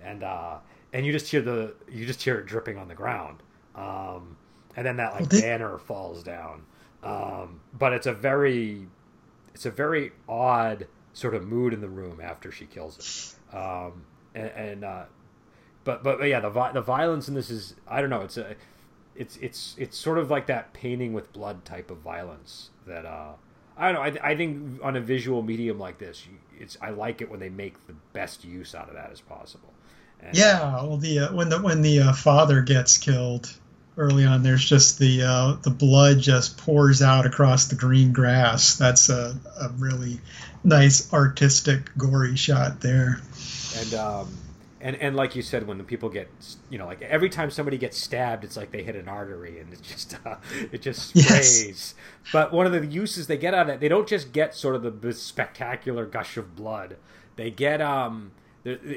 and 0.00 0.22
uh, 0.22 0.58
and 0.92 1.04
you 1.04 1.10
just 1.10 1.28
hear 1.28 1.42
the 1.42 1.74
you 1.90 2.06
just 2.06 2.22
hear 2.22 2.38
it 2.38 2.46
dripping 2.46 2.78
on 2.78 2.86
the 2.86 2.94
ground, 2.94 3.42
um, 3.74 4.36
and 4.76 4.86
then 4.86 4.98
that 4.98 5.14
like 5.14 5.28
they... 5.28 5.40
banner 5.40 5.76
falls 5.76 6.22
down. 6.22 6.62
Um, 7.02 7.62
but 7.76 7.92
it's 7.92 8.06
a 8.06 8.12
very 8.12 8.86
it's 9.54 9.66
a 9.66 9.72
very 9.72 10.12
odd 10.28 10.86
sort 11.12 11.34
of 11.34 11.44
mood 11.44 11.74
in 11.74 11.80
the 11.80 11.88
room 11.88 12.20
after 12.22 12.50
she 12.52 12.66
kills 12.66 13.36
it. 13.52 13.56
Um, 13.56 14.04
and, 14.34 14.50
and 14.50 14.84
uh, 14.84 15.04
but, 15.84 16.02
but 16.02 16.18
but 16.18 16.26
yeah, 16.26 16.40
the 16.40 16.50
the 16.72 16.80
violence 16.80 17.28
in 17.28 17.34
this 17.34 17.50
is 17.50 17.74
I 17.88 18.00
don't 18.00 18.10
know. 18.10 18.22
It's 18.22 18.36
a 18.36 18.54
it's 19.16 19.36
it's 19.36 19.74
it's 19.78 19.96
sort 19.96 20.18
of 20.18 20.30
like 20.30 20.46
that 20.46 20.72
painting 20.72 21.12
with 21.12 21.32
blood 21.32 21.64
type 21.64 21.90
of 21.90 21.98
violence 21.98 22.70
that 22.86 23.04
uh, 23.04 23.32
I 23.76 23.92
don't 23.92 23.94
know. 24.14 24.20
I, 24.20 24.30
I 24.30 24.36
think 24.36 24.80
on 24.82 24.96
a 24.96 25.00
visual 25.00 25.42
medium 25.42 25.78
like 25.78 25.98
this, 25.98 26.26
it's 26.58 26.76
I 26.80 26.90
like 26.90 27.20
it 27.20 27.30
when 27.30 27.40
they 27.40 27.48
make 27.48 27.86
the 27.86 27.94
best 28.12 28.44
use 28.44 28.74
out 28.74 28.88
of 28.88 28.94
that 28.94 29.10
as 29.12 29.20
possible. 29.20 29.72
And, 30.20 30.36
yeah, 30.36 30.74
well, 30.82 30.96
the 30.96 31.18
uh, 31.20 31.34
when 31.34 31.48
the 31.48 31.60
when 31.60 31.82
the 31.82 32.00
uh, 32.00 32.12
father 32.12 32.62
gets 32.62 32.98
killed 32.98 33.52
early 33.96 34.24
on, 34.24 34.42
there's 34.42 34.64
just 34.64 34.98
the 34.98 35.22
uh, 35.22 35.56
the 35.62 35.70
blood 35.70 36.20
just 36.20 36.58
pours 36.58 37.02
out 37.02 37.26
across 37.26 37.66
the 37.66 37.74
green 37.74 38.12
grass. 38.12 38.76
That's 38.76 39.08
a, 39.08 39.36
a 39.60 39.68
really 39.78 40.20
nice 40.64 41.12
artistic 41.12 41.90
gory 41.96 42.36
shot 42.36 42.80
there. 42.80 43.20
And 43.78 43.94
um, 43.94 44.28
and 44.82 44.96
and 44.96 45.14
like 45.16 45.36
you 45.36 45.42
said, 45.42 45.66
when 45.66 45.78
the 45.78 45.84
people 45.84 46.08
get, 46.08 46.28
you 46.68 46.76
know, 46.76 46.86
like 46.86 47.00
every 47.02 47.30
time 47.30 47.50
somebody 47.50 47.78
gets 47.78 47.96
stabbed, 47.96 48.44
it's 48.44 48.56
like 48.56 48.72
they 48.72 48.82
hit 48.82 48.96
an 48.96 49.08
artery, 49.08 49.60
and 49.60 49.72
it 49.72 49.80
just 49.80 50.16
uh, 50.26 50.36
it 50.72 50.82
just 50.82 51.08
sprays. 51.16 51.66
Yes. 51.66 51.94
But 52.32 52.52
one 52.52 52.66
of 52.66 52.72
the 52.72 52.84
uses 52.84 53.28
they 53.28 53.38
get 53.38 53.54
out 53.54 53.68
of 53.70 53.76
it, 53.76 53.80
they 53.80 53.88
don't 53.88 54.08
just 54.08 54.32
get 54.32 54.54
sort 54.54 54.74
of 54.74 55.00
the 55.00 55.12
spectacular 55.12 56.04
gush 56.04 56.36
of 56.36 56.56
blood. 56.56 56.96
They 57.36 57.50
get 57.50 57.80
um. 57.80 58.32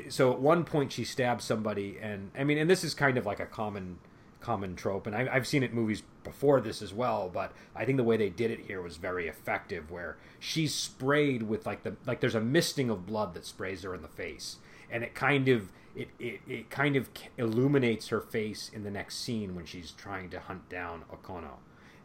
So 0.10 0.32
at 0.32 0.40
one 0.40 0.64
point 0.64 0.92
she 0.92 1.04
stabs 1.04 1.44
somebody, 1.44 1.98
and 2.02 2.32
I 2.38 2.44
mean, 2.44 2.58
and 2.58 2.70
this 2.70 2.84
is 2.84 2.94
kind 2.94 3.18
of 3.18 3.26
like 3.26 3.40
a 3.40 3.46
common 3.46 4.00
common 4.42 4.76
trope, 4.76 5.08
and 5.08 5.16
I, 5.16 5.28
I've 5.32 5.48
seen 5.48 5.64
it 5.64 5.72
in 5.72 5.76
movies 5.76 6.04
before 6.24 6.62
this 6.62 6.82
as 6.82 6.94
well. 6.94 7.30
But 7.32 7.52
I 7.76 7.86
think 7.86 7.98
the 7.98 8.04
way 8.04 8.18
they 8.18 8.30
did 8.30 8.52
it 8.52 8.62
here 8.62 8.82
was 8.82 8.98
very 8.98 9.28
effective, 9.28 9.92
where 9.92 10.18
she's 10.40 10.74
sprayed 10.74 11.44
with 11.44 11.66
like 11.66 11.84
the 11.84 11.96
like 12.08 12.22
there's 12.22 12.36
a 12.36 12.42
misting 12.42 12.90
of 12.90 13.06
blood 13.06 13.36
that 13.36 13.46
sprays 13.46 13.84
her 13.84 13.94
in 13.94 14.02
the 14.02 14.08
face 14.08 14.58
and 14.90 15.04
it 15.04 15.16
kind 15.16 15.48
of 15.48 15.72
it, 15.96 16.10
it, 16.20 16.42
it 16.48 16.70
kind 16.70 16.96
of 16.96 17.10
illuminates 17.38 18.10
her 18.10 18.20
face 18.20 18.70
in 18.74 18.84
the 18.84 18.92
next 18.92 19.18
scene 19.18 19.56
when 19.56 19.66
she's 19.66 19.92
trying 19.92 20.30
to 20.30 20.40
hunt 20.40 20.68
down 20.70 21.04
Okono. 21.12 21.58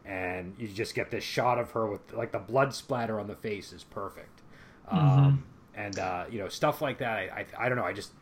And 0.04 0.54
you 0.58 0.68
just 0.68 0.94
get 0.94 1.10
this 1.10 1.24
shot 1.24 1.58
of 1.58 1.72
her 1.72 1.86
with 1.86 2.12
like 2.12 2.32
the 2.32 2.38
blood 2.38 2.74
splatter 2.74 3.18
on 3.18 3.26
the 3.26 3.34
face 3.34 3.72
is 3.72 3.84
perfect. 3.84 4.42
Mm-hmm. 4.90 4.98
Um, 4.98 5.44
and 5.74 5.98
uh, 5.98 6.24
you 6.30 6.38
know 6.38 6.48
stuff 6.48 6.82
like 6.82 6.98
that. 6.98 7.18
I, 7.18 7.46
I, 7.58 7.66
I 7.66 7.68
don't 7.68 7.78
know. 7.78 7.84
I 7.84 7.92
just 7.92 8.12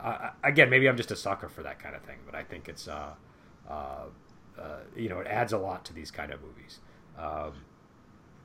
uh, 0.00 0.30
again 0.44 0.70
maybe 0.70 0.88
I'm 0.88 0.96
just 0.96 1.10
a 1.10 1.16
sucker 1.16 1.48
for 1.48 1.62
that 1.62 1.78
kind 1.78 1.94
of 1.94 2.02
thing, 2.02 2.18
but 2.26 2.34
I 2.34 2.42
think 2.42 2.68
it's 2.68 2.88
uh, 2.88 3.14
uh, 3.68 4.04
uh 4.58 4.62
you 4.96 5.08
know 5.08 5.20
it 5.20 5.26
adds 5.26 5.52
a 5.52 5.58
lot 5.58 5.84
to 5.86 5.94
these 5.94 6.10
kind 6.10 6.32
of 6.32 6.40
movies. 6.42 6.78
Um, 7.18 7.52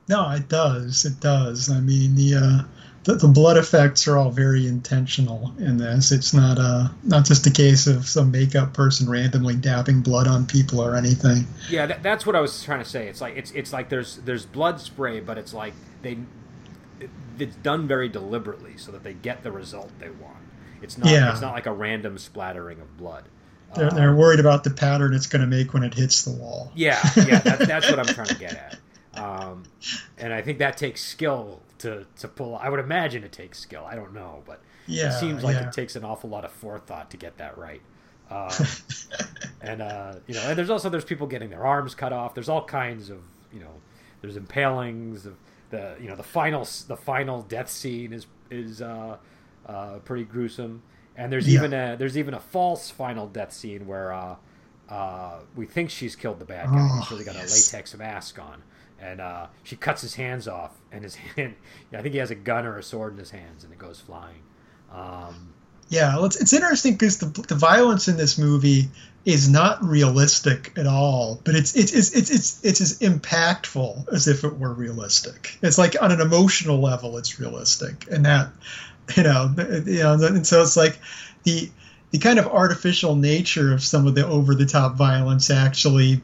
no, 0.08 0.30
it 0.30 0.48
does. 0.48 1.04
It 1.04 1.20
does. 1.20 1.70
I 1.70 1.80
mean 1.80 2.14
the 2.14 2.34
uh, 2.34 2.62
the, 3.08 3.14
the 3.14 3.28
blood 3.28 3.56
effects 3.56 4.06
are 4.06 4.18
all 4.18 4.30
very 4.30 4.66
intentional 4.66 5.54
in 5.58 5.78
this. 5.78 6.12
It's 6.12 6.34
not 6.34 6.58
a 6.58 6.60
uh, 6.60 6.88
not 7.02 7.24
just 7.24 7.46
a 7.46 7.50
case 7.50 7.86
of 7.86 8.06
some 8.06 8.30
makeup 8.30 8.74
person 8.74 9.08
randomly 9.08 9.56
dabbing 9.56 10.02
blood 10.02 10.26
on 10.28 10.44
people 10.44 10.82
or 10.82 10.94
anything. 10.94 11.46
Yeah, 11.70 11.86
that, 11.86 12.02
that's 12.02 12.26
what 12.26 12.36
I 12.36 12.40
was 12.42 12.62
trying 12.62 12.80
to 12.80 12.84
say. 12.84 13.08
It's 13.08 13.22
like 13.22 13.34
it's 13.34 13.50
it's 13.52 13.72
like 13.72 13.88
there's 13.88 14.16
there's 14.16 14.44
blood 14.44 14.78
spray, 14.78 15.20
but 15.20 15.38
it's 15.38 15.54
like 15.54 15.72
they 16.02 16.18
it's 17.38 17.56
done 17.56 17.88
very 17.88 18.10
deliberately 18.10 18.76
so 18.76 18.92
that 18.92 19.04
they 19.04 19.14
get 19.14 19.42
the 19.42 19.52
result 19.52 19.90
they 19.98 20.10
want. 20.10 20.36
It's 20.82 20.98
not 20.98 21.08
yeah. 21.08 21.32
it's 21.32 21.40
not 21.40 21.54
like 21.54 21.64
a 21.64 21.72
random 21.72 22.18
splattering 22.18 22.78
of 22.78 22.98
blood. 22.98 23.24
They're, 23.74 23.88
um, 23.88 23.96
they're 23.96 24.14
worried 24.14 24.40
about 24.40 24.64
the 24.64 24.70
pattern 24.70 25.14
it's 25.14 25.26
going 25.26 25.40
to 25.40 25.46
make 25.46 25.72
when 25.72 25.82
it 25.82 25.94
hits 25.94 26.24
the 26.24 26.32
wall. 26.32 26.72
Yeah, 26.74 27.00
yeah, 27.16 27.38
that, 27.38 27.60
that's 27.60 27.90
what 27.90 27.98
I'm 27.98 28.06
trying 28.06 28.28
to 28.28 28.38
get 28.38 28.52
at. 29.14 29.18
Um, 29.18 29.62
and 30.18 30.34
I 30.34 30.42
think 30.42 30.58
that 30.58 30.76
takes 30.76 31.00
skill 31.02 31.62
to 31.78 32.06
to 32.18 32.28
pull. 32.28 32.56
I 32.56 32.68
would 32.68 32.80
imagine 32.80 33.24
it 33.24 33.32
takes 33.32 33.58
skill. 33.58 33.84
I 33.84 33.94
don't 33.94 34.14
know, 34.14 34.42
but 34.46 34.60
yeah, 34.86 35.08
it 35.08 35.20
seems 35.20 35.44
like 35.44 35.56
yeah. 35.56 35.68
it 35.68 35.72
takes 35.72 35.96
an 35.96 36.04
awful 36.04 36.30
lot 36.30 36.44
of 36.44 36.52
forethought 36.52 37.10
to 37.10 37.16
get 37.16 37.38
that 37.38 37.58
right. 37.58 37.82
Um, 38.30 38.50
and 39.62 39.80
uh, 39.80 40.16
you 40.26 40.34
know, 40.34 40.42
and 40.42 40.58
there's 40.58 40.68
also 40.68 40.90
there's 40.90 41.06
people 41.06 41.26
getting 41.26 41.48
their 41.48 41.64
arms 41.64 41.94
cut 41.94 42.12
off. 42.12 42.34
There's 42.34 42.50
all 42.50 42.62
kinds 42.62 43.08
of 43.08 43.20
you 43.54 43.60
know, 43.60 43.72
there's 44.20 44.36
impalings. 44.36 45.24
Of 45.24 45.34
the 45.70 45.96
you 45.98 46.08
know 46.08 46.14
the 46.14 46.22
final 46.22 46.68
the 46.88 46.96
final 46.96 47.40
death 47.40 47.70
scene 47.70 48.12
is 48.12 48.26
is 48.50 48.82
uh, 48.82 49.16
uh, 49.66 49.98
pretty 50.04 50.24
gruesome. 50.24 50.82
And 51.16 51.32
there's 51.32 51.48
yeah. 51.48 51.58
even 51.58 51.72
a 51.72 51.96
there's 51.98 52.18
even 52.18 52.34
a 52.34 52.40
false 52.40 52.90
final 52.90 53.26
death 53.26 53.52
scene 53.52 53.86
where 53.86 54.12
uh, 54.12 54.36
uh, 54.88 55.40
we 55.56 55.66
think 55.66 55.90
she's 55.90 56.14
killed 56.14 56.38
the 56.38 56.44
bad 56.44 56.66
guy. 56.66 56.76
Oh, 56.78 57.00
he's 57.00 57.10
really 57.10 57.24
got 57.24 57.34
yes. 57.34 57.72
a 57.72 57.76
latex 57.76 57.96
mask 57.96 58.38
on 58.38 58.62
and 59.00 59.20
uh, 59.20 59.46
she 59.62 59.76
cuts 59.76 60.02
his 60.02 60.14
hands 60.14 60.48
off, 60.48 60.72
and 60.92 61.04
his 61.04 61.14
hand. 61.36 61.54
I 61.92 62.02
think 62.02 62.12
he 62.12 62.18
has 62.18 62.30
a 62.30 62.36
gun 62.36 62.66
or 62.66 62.78
a 62.78 62.82
sword 62.82 63.12
in 63.12 63.18
his 63.18 63.30
hands, 63.30 63.64
and 63.64 63.72
it 63.72 63.78
goes 63.78 64.00
flying. 64.00 64.42
Um, 64.92 65.52
yeah, 65.88 66.16
well, 66.16 66.26
it's, 66.26 66.40
it's 66.40 66.52
interesting 66.52 66.94
because 66.94 67.18
the, 67.18 67.26
the 67.48 67.54
violence 67.54 68.08
in 68.08 68.16
this 68.16 68.38
movie 68.38 68.88
is 69.24 69.48
not 69.48 69.82
realistic 69.82 70.72
at 70.76 70.86
all, 70.86 71.40
but 71.44 71.54
it's 71.54 71.76
it's 71.76 71.92
it's 71.92 72.14
it's 72.14 72.30
it's, 72.30 72.64
it's 72.64 72.80
as 72.80 72.98
impactful 73.00 74.12
as 74.12 74.28
if 74.28 74.44
it 74.44 74.58
were 74.58 74.72
realistic. 74.72 75.58
It's 75.62 75.78
like 75.78 76.00
on 76.00 76.12
an 76.12 76.20
emotional 76.20 76.80
level, 76.80 77.18
it's 77.18 77.38
realistic, 77.40 78.06
and 78.10 78.24
that 78.26 78.50
you 79.16 79.22
know 79.22 79.54
you 79.86 80.02
know, 80.02 80.14
and 80.14 80.46
so 80.46 80.62
it's 80.62 80.76
like 80.76 80.98
the 81.44 81.70
the 82.10 82.18
kind 82.18 82.38
of 82.38 82.46
artificial 82.46 83.16
nature 83.16 83.72
of 83.72 83.82
some 83.82 84.06
of 84.06 84.14
the 84.14 84.26
over 84.26 84.54
the 84.54 84.66
top 84.66 84.96
violence 84.96 85.50
actually 85.50 86.20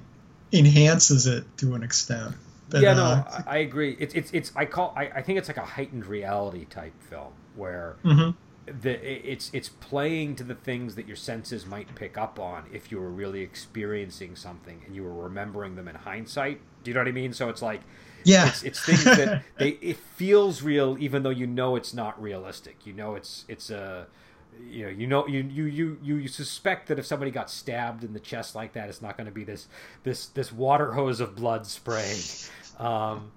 enhances 0.53 1.27
it 1.27 1.45
to 1.59 1.75
an 1.75 1.83
extent. 1.83 2.35
But, 2.71 2.81
yeah, 2.81 2.95
no, 2.95 3.05
uh, 3.05 3.43
I, 3.47 3.57
I 3.57 3.57
agree. 3.59 3.97
It's 3.99 4.15
it's 4.15 4.33
it's 4.33 4.53
I 4.57 4.65
call 4.65 4.95
I, 4.97 5.07
I 5.17 5.23
think 5.23 5.39
it's 5.39 5.49
like 5.49 5.59
a 5.59 5.65
heightened 5.65 6.07
reality 6.07 6.65
type 6.65 6.95
film 7.03 7.33
where 7.55 7.97
mm-hmm 8.05 8.31
the 8.67 8.93
it's 9.31 9.51
it's 9.53 9.69
playing 9.69 10.37
to 10.37 10.45
the 10.45 10.55
things 10.55 10.95
that 10.95 11.07
your 11.07 11.17
senses 11.17 11.67
might 11.67 11.95
pick 11.95 12.17
up 12.17 12.39
on 12.39 12.65
if 12.73 12.91
you 12.91 12.99
were 12.99 13.11
really 13.11 13.43
experiencing 13.43 14.37
something 14.37 14.83
and 14.87 14.95
you 14.95 15.03
were 15.03 15.13
remembering 15.13 15.77
them 15.77 15.89
in 15.89 15.95
hindsight. 15.95 16.61
Do 16.83 16.91
you 16.91 16.95
know 16.95 17.01
what 17.01 17.09
I 17.09 17.13
mean? 17.13 17.33
So 17.33 17.49
it's 17.49 17.63
like 17.63 17.83
yeah, 18.25 18.49
it's, 18.49 18.63
it's 18.63 18.85
things 18.85 19.05
that 19.05 19.43
they 19.59 19.71
it 19.71 19.97
feels 19.97 20.63
real 20.63 20.97
even 20.99 21.23
though 21.23 21.31
you 21.31 21.47
know 21.47 21.77
it's 21.77 21.93
not 21.93 22.21
realistic. 22.21 22.87
You 22.87 22.95
know 22.95 23.15
it's 23.15 23.45
it's 23.49 23.71
a 23.71 24.07
you 24.75 24.85
know 24.85 24.91
you 24.91 25.07
know 25.07 25.27
you 25.27 25.43
you 25.43 25.99
you 26.03 26.17
you 26.17 26.29
suspect 26.29 26.89
that 26.89 26.99
if 26.99 27.07
somebody 27.07 27.31
got 27.31 27.51
stabbed 27.51 28.05
in 28.05 28.13
the 28.13 28.21
chest 28.21 28.55
like 28.55 28.73
that, 28.73 28.89
it's 28.89 29.03
not 29.03 29.17
going 29.17 29.27
to 29.27 29.33
be 29.33 29.45
this 29.45 29.69
this 30.03 30.27
this 30.27 30.53
water 30.53 30.93
hose 30.93 31.21
of 31.21 31.35
blood 31.37 31.67
spraying. 31.67 32.21
Um, 32.79 33.31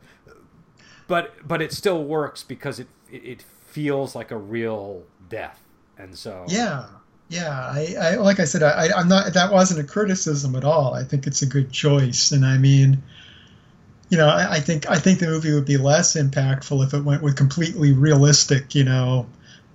but 1.08 1.36
but 1.48 1.62
it 1.62 1.72
still 1.72 2.04
works 2.04 2.44
because 2.44 2.80
it 2.80 2.88
it, 3.12 3.44
feels 3.68 4.16
like 4.16 4.32
a 4.32 4.38
real 4.38 5.04
death, 5.30 5.62
and 6.00 6.18
so 6.18 6.46
yeah, 6.48 6.88
yeah. 7.30 7.52
I, 7.52 7.96
I 8.00 8.16
like 8.16 8.40
I 8.40 8.46
said, 8.46 8.64
I, 8.64 8.90
I'm 8.96 9.08
not. 9.08 9.34
That 9.34 9.52
wasn't 9.52 9.80
a 9.80 9.84
criticism 9.84 10.56
at 10.56 10.64
all. 10.64 10.96
I 10.96 11.04
think 11.04 11.28
it's 11.28 11.44
a 11.44 11.46
good 11.46 11.72
choice, 11.72 12.32
and 12.32 12.44
I 12.44 12.58
mean, 12.58 13.04
you 14.10 14.18
know, 14.18 14.28
I, 14.28 14.54
I 14.54 14.60
think 14.60 14.90
I 14.90 14.98
think 14.98 15.20
the 15.20 15.28
movie 15.28 15.54
would 15.54 15.66
be 15.66 15.78
less 15.78 16.16
impactful 16.16 16.84
if 16.86 16.94
it 16.94 17.04
went 17.04 17.22
with 17.22 17.36
completely 17.36 17.94
realistic, 17.94 18.74
you 18.74 18.84
know, 18.84 19.28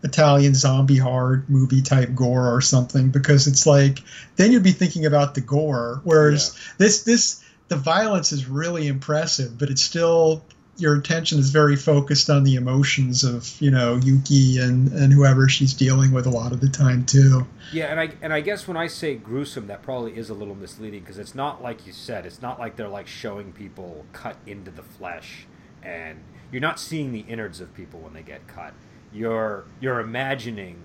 Italian 0.02 0.54
zombie 0.54 0.98
hard 0.98 1.48
movie 1.48 1.82
type 1.82 2.14
gore 2.14 2.54
or 2.54 2.60
something 2.60 3.10
because 3.10 3.46
it's 3.46 3.66
like 3.66 4.00
then 4.36 4.52
you'd 4.52 4.62
be 4.62 4.72
thinking 4.72 5.06
about 5.06 5.34
the 5.34 5.40
gore 5.40 6.00
whereas 6.04 6.54
yeah. 6.54 6.74
this 6.78 7.02
this 7.04 7.44
the 7.68 7.76
violence 7.76 8.32
is 8.32 8.48
really 8.48 8.88
impressive 8.88 9.56
but 9.58 9.70
it's 9.70 9.82
still 9.82 10.42
your 10.76 10.96
attention 10.96 11.38
is 11.38 11.50
very 11.50 11.76
focused 11.76 12.30
on 12.30 12.44
the 12.44 12.54
emotions 12.54 13.24
of 13.24 13.60
you 13.60 13.70
know 13.70 13.96
Yuki 13.96 14.58
and 14.58 14.92
and 14.92 15.12
whoever 15.12 15.48
she's 15.48 15.74
dealing 15.74 16.12
with 16.12 16.26
a 16.26 16.30
lot 16.30 16.52
of 16.52 16.60
the 16.60 16.68
time 16.68 17.04
too. 17.04 17.46
Yeah, 17.72 17.86
and 17.86 18.00
I 18.00 18.12
and 18.22 18.32
I 18.32 18.40
guess 18.40 18.66
when 18.66 18.76
I 18.76 18.86
say 18.86 19.14
gruesome, 19.14 19.66
that 19.66 19.82
probably 19.82 20.16
is 20.16 20.30
a 20.30 20.34
little 20.34 20.54
misleading 20.54 21.00
because 21.00 21.18
it's 21.18 21.34
not 21.34 21.62
like 21.62 21.86
you 21.86 21.92
said. 21.92 22.26
It's 22.26 22.40
not 22.40 22.58
like 22.58 22.76
they're 22.76 22.88
like 22.88 23.06
showing 23.06 23.52
people 23.52 24.06
cut 24.12 24.36
into 24.46 24.70
the 24.70 24.82
flesh, 24.82 25.46
and 25.82 26.20
you're 26.50 26.62
not 26.62 26.80
seeing 26.80 27.12
the 27.12 27.24
innards 27.28 27.60
of 27.60 27.74
people 27.74 28.00
when 28.00 28.14
they 28.14 28.22
get 28.22 28.46
cut. 28.46 28.72
You're 29.12 29.64
you're 29.80 30.00
imagining. 30.00 30.82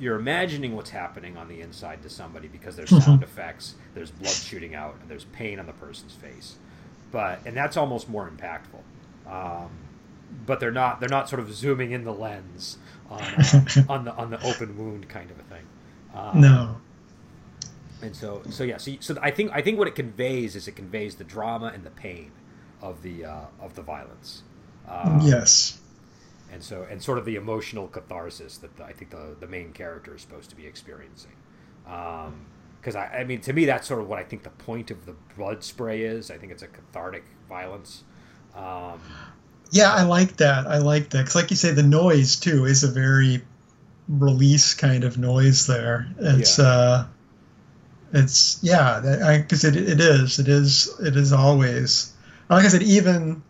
You're 0.00 0.16
imagining 0.16 0.76
what's 0.76 0.90
happening 0.90 1.36
on 1.36 1.48
the 1.48 1.60
inside 1.60 2.02
to 2.04 2.08
somebody 2.10 2.46
because 2.46 2.76
there's 2.76 2.90
sound 3.04 3.24
effects, 3.24 3.74
there's 3.94 4.12
blood 4.12 4.30
shooting 4.30 4.76
out, 4.76 4.94
and 5.00 5.10
there's 5.10 5.24
pain 5.24 5.58
on 5.58 5.66
the 5.66 5.72
person's 5.72 6.12
face 6.12 6.54
but 7.10 7.40
and 7.46 7.56
that's 7.56 7.76
almost 7.76 8.08
more 8.08 8.28
impactful. 8.28 8.82
Um, 9.30 9.70
but 10.46 10.60
they're 10.60 10.70
not 10.70 11.00
they're 11.00 11.08
not 11.08 11.28
sort 11.28 11.40
of 11.40 11.52
zooming 11.52 11.92
in 11.92 12.04
the 12.04 12.12
lens 12.12 12.78
on 13.10 13.22
uh, 13.22 13.60
on 13.88 14.04
the 14.04 14.14
on 14.14 14.30
the 14.30 14.42
open 14.44 14.76
wound 14.76 15.08
kind 15.08 15.30
of 15.30 15.38
a 15.38 15.42
thing. 15.42 15.64
Um, 16.14 16.40
no. 16.40 16.76
And 18.02 18.14
so 18.14 18.42
so 18.50 18.64
yeah 18.64 18.76
so, 18.76 18.92
so 19.00 19.18
I 19.22 19.30
think 19.30 19.52
I 19.52 19.62
think 19.62 19.78
what 19.78 19.88
it 19.88 19.94
conveys 19.94 20.54
is 20.56 20.68
it 20.68 20.76
conveys 20.76 21.16
the 21.16 21.24
drama 21.24 21.72
and 21.74 21.84
the 21.84 21.90
pain 21.90 22.30
of 22.80 23.02
the 23.02 23.24
uh, 23.24 23.44
of 23.60 23.74
the 23.74 23.82
violence. 23.82 24.42
Um, 24.88 25.20
yes. 25.22 25.77
And 26.50 26.62
so 26.62 26.86
and 26.90 27.02
sort 27.02 27.18
of 27.18 27.24
the 27.24 27.36
emotional 27.36 27.88
catharsis 27.88 28.58
that 28.58 28.76
the, 28.76 28.84
I 28.84 28.92
think 28.92 29.10
the 29.10 29.36
the 29.38 29.46
main 29.46 29.72
character 29.72 30.14
is 30.14 30.22
supposed 30.22 30.50
to 30.50 30.56
be 30.56 30.66
experiencing. 30.66 31.36
Um, 31.86 32.46
because 32.80 32.94
I, 32.94 33.06
I 33.06 33.24
mean, 33.24 33.40
to 33.42 33.52
me, 33.52 33.64
that's 33.64 33.88
sort 33.88 34.00
of 34.00 34.08
what 34.08 34.18
I 34.18 34.24
think 34.24 34.44
the 34.44 34.50
point 34.50 34.90
of 34.90 35.04
the 35.04 35.14
blood 35.36 35.64
spray 35.64 36.02
is. 36.02 36.30
I 36.30 36.38
think 36.38 36.52
it's 36.52 36.62
a 36.62 36.68
cathartic 36.68 37.24
violence. 37.48 38.04
Um, 38.54 39.00
yeah, 39.70 39.92
I 39.92 40.02
like 40.02 40.36
that. 40.36 40.66
I 40.66 40.78
like 40.78 41.10
that 41.10 41.18
because, 41.18 41.34
like 41.34 41.50
you 41.50 41.56
say, 41.56 41.72
the 41.72 41.82
noise 41.82 42.36
too 42.36 42.64
is 42.64 42.84
a 42.84 42.88
very 42.88 43.42
release 44.08 44.74
kind 44.74 45.04
of 45.04 45.18
noise 45.18 45.66
there. 45.66 46.08
It's, 46.18 46.58
yeah. 46.58 46.64
uh, 46.64 47.06
it's 48.12 48.58
yeah, 48.62 49.38
because 49.42 49.64
it, 49.64 49.76
it 49.76 50.00
is, 50.00 50.38
it 50.38 50.48
is, 50.48 50.94
it 51.00 51.16
is 51.16 51.32
always. 51.32 52.12
Like 52.48 52.64
I 52.64 52.68
said, 52.68 52.82
even 52.82 53.42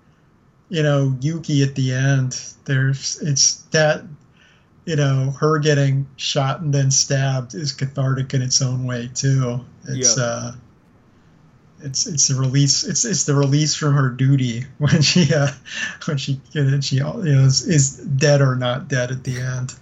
you 0.68 0.82
know 0.82 1.16
Yuki 1.20 1.62
at 1.62 1.74
the 1.74 1.92
end. 1.92 2.40
There's 2.64 3.20
it's 3.20 3.62
that 3.72 4.04
you 4.88 4.96
know, 4.96 5.32
her 5.32 5.58
getting 5.58 6.06
shot 6.16 6.62
and 6.62 6.72
then 6.72 6.90
stabbed 6.90 7.54
is 7.54 7.72
cathartic 7.72 8.32
in 8.32 8.40
its 8.40 8.62
own 8.62 8.86
way 8.86 9.10
too. 9.14 9.60
It's 9.86 10.16
yep. 10.16 10.26
uh 10.26 10.52
it's 11.80 12.06
it's 12.06 12.30
a 12.30 12.34
release 12.34 12.84
it's 12.84 13.04
it's 13.04 13.24
the 13.24 13.34
release 13.34 13.74
from 13.74 13.94
her 13.94 14.08
duty 14.08 14.64
when 14.78 15.02
she 15.02 15.32
uh 15.34 15.50
when 16.06 16.16
she 16.16 16.40
she 16.80 16.96
you 16.96 17.02
know 17.02 17.20
is, 17.20 17.68
is 17.68 17.96
dead 17.98 18.40
or 18.40 18.56
not 18.56 18.88
dead 18.88 19.10
at 19.10 19.24
the 19.24 19.38
end. 19.38 19.74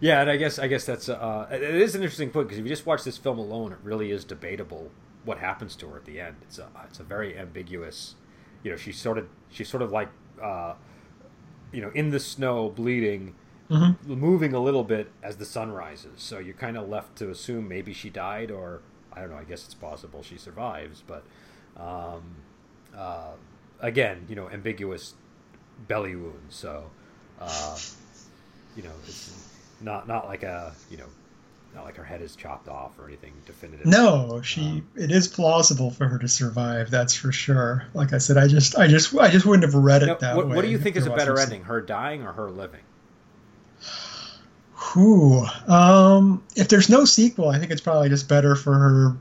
Yeah, 0.00 0.20
and 0.20 0.28
I 0.28 0.36
guess 0.36 0.58
I 0.58 0.66
guess 0.66 0.84
that's 0.84 1.08
uh 1.08 1.48
it 1.50 1.62
is 1.62 1.94
an 1.94 2.02
interesting 2.02 2.28
point 2.28 2.48
because 2.48 2.58
if 2.58 2.64
you 2.66 2.68
just 2.68 2.84
watch 2.84 3.04
this 3.04 3.16
film 3.16 3.38
alone, 3.38 3.72
it 3.72 3.78
really 3.82 4.10
is 4.10 4.22
debatable 4.22 4.90
what 5.24 5.38
happens 5.38 5.74
to 5.76 5.88
her 5.88 5.96
at 5.96 6.04
the 6.04 6.20
end. 6.20 6.36
It's 6.42 6.58
a 6.58 6.68
it's 6.84 7.00
a 7.00 7.04
very 7.04 7.38
ambiguous, 7.38 8.16
you 8.66 8.72
know, 8.72 8.76
she's 8.76 8.96
sort 8.96 9.16
of 9.16 9.28
she's 9.48 9.68
sort 9.68 9.80
of 9.80 9.92
like 9.92 10.08
uh 10.42 10.74
you 11.70 11.80
know 11.80 11.92
in 11.94 12.10
the 12.10 12.18
snow 12.18 12.68
bleeding 12.68 13.32
mm-hmm. 13.70 14.12
moving 14.12 14.54
a 14.54 14.58
little 14.58 14.82
bit 14.82 15.08
as 15.22 15.36
the 15.36 15.44
sun 15.44 15.70
rises. 15.70 16.14
So 16.16 16.40
you're 16.40 16.54
kind 16.54 16.76
of 16.76 16.88
left 16.88 17.14
to 17.18 17.30
assume 17.30 17.68
maybe 17.68 17.92
she 17.92 18.10
died, 18.10 18.50
or 18.50 18.82
I 19.12 19.20
don't 19.20 19.30
know. 19.30 19.36
I 19.36 19.44
guess 19.44 19.64
it's 19.64 19.74
possible 19.74 20.24
she 20.24 20.36
survives, 20.36 21.00
but 21.06 21.22
um, 21.76 22.22
uh, 22.96 23.34
again, 23.78 24.26
you 24.28 24.34
know, 24.34 24.50
ambiguous 24.50 25.14
belly 25.86 26.16
wound. 26.16 26.46
So 26.48 26.90
uh, 27.40 27.78
you 28.74 28.82
know, 28.82 28.92
it's 29.06 29.48
not 29.80 30.08
not 30.08 30.26
like 30.26 30.42
a 30.42 30.74
you 30.90 30.96
know 30.96 31.06
not 31.74 31.84
like 31.84 31.96
her 31.96 32.04
head 32.04 32.22
is 32.22 32.36
chopped 32.36 32.68
off 32.68 32.98
or 32.98 33.06
anything 33.06 33.32
definitive. 33.44 33.86
No, 33.86 34.40
she 34.42 34.62
um, 34.62 34.88
it 34.96 35.10
is 35.10 35.28
plausible 35.28 35.90
for 35.90 36.08
her 36.08 36.18
to 36.18 36.28
survive. 36.28 36.90
That's 36.90 37.14
for 37.14 37.32
sure. 37.32 37.86
Like 37.94 38.12
I 38.12 38.18
said, 38.18 38.38
I 38.38 38.46
just 38.48 38.78
I 38.78 38.86
just 38.86 39.16
I 39.16 39.28
just 39.28 39.44
wouldn't 39.44 39.64
have 39.64 39.74
read 39.80 40.02
it 40.02 40.06
now, 40.06 40.14
that 40.14 40.36
what, 40.36 40.48
way. 40.48 40.56
What 40.56 40.62
do 40.62 40.68
you 40.68 40.78
think 40.78 40.96
is 40.96 41.06
a 41.06 41.10
better 41.10 41.38
ending, 41.38 41.64
her 41.64 41.80
dying 41.80 42.22
or 42.22 42.32
her 42.32 42.50
living? 42.50 42.80
Whew. 44.92 45.44
Um, 45.66 46.42
if 46.54 46.68
there's 46.68 46.88
no 46.88 47.04
sequel, 47.04 47.48
I 47.48 47.58
think 47.58 47.72
it's 47.72 47.80
probably 47.80 48.08
just 48.08 48.28
better 48.28 48.54
for 48.54 48.74
her 48.74 49.16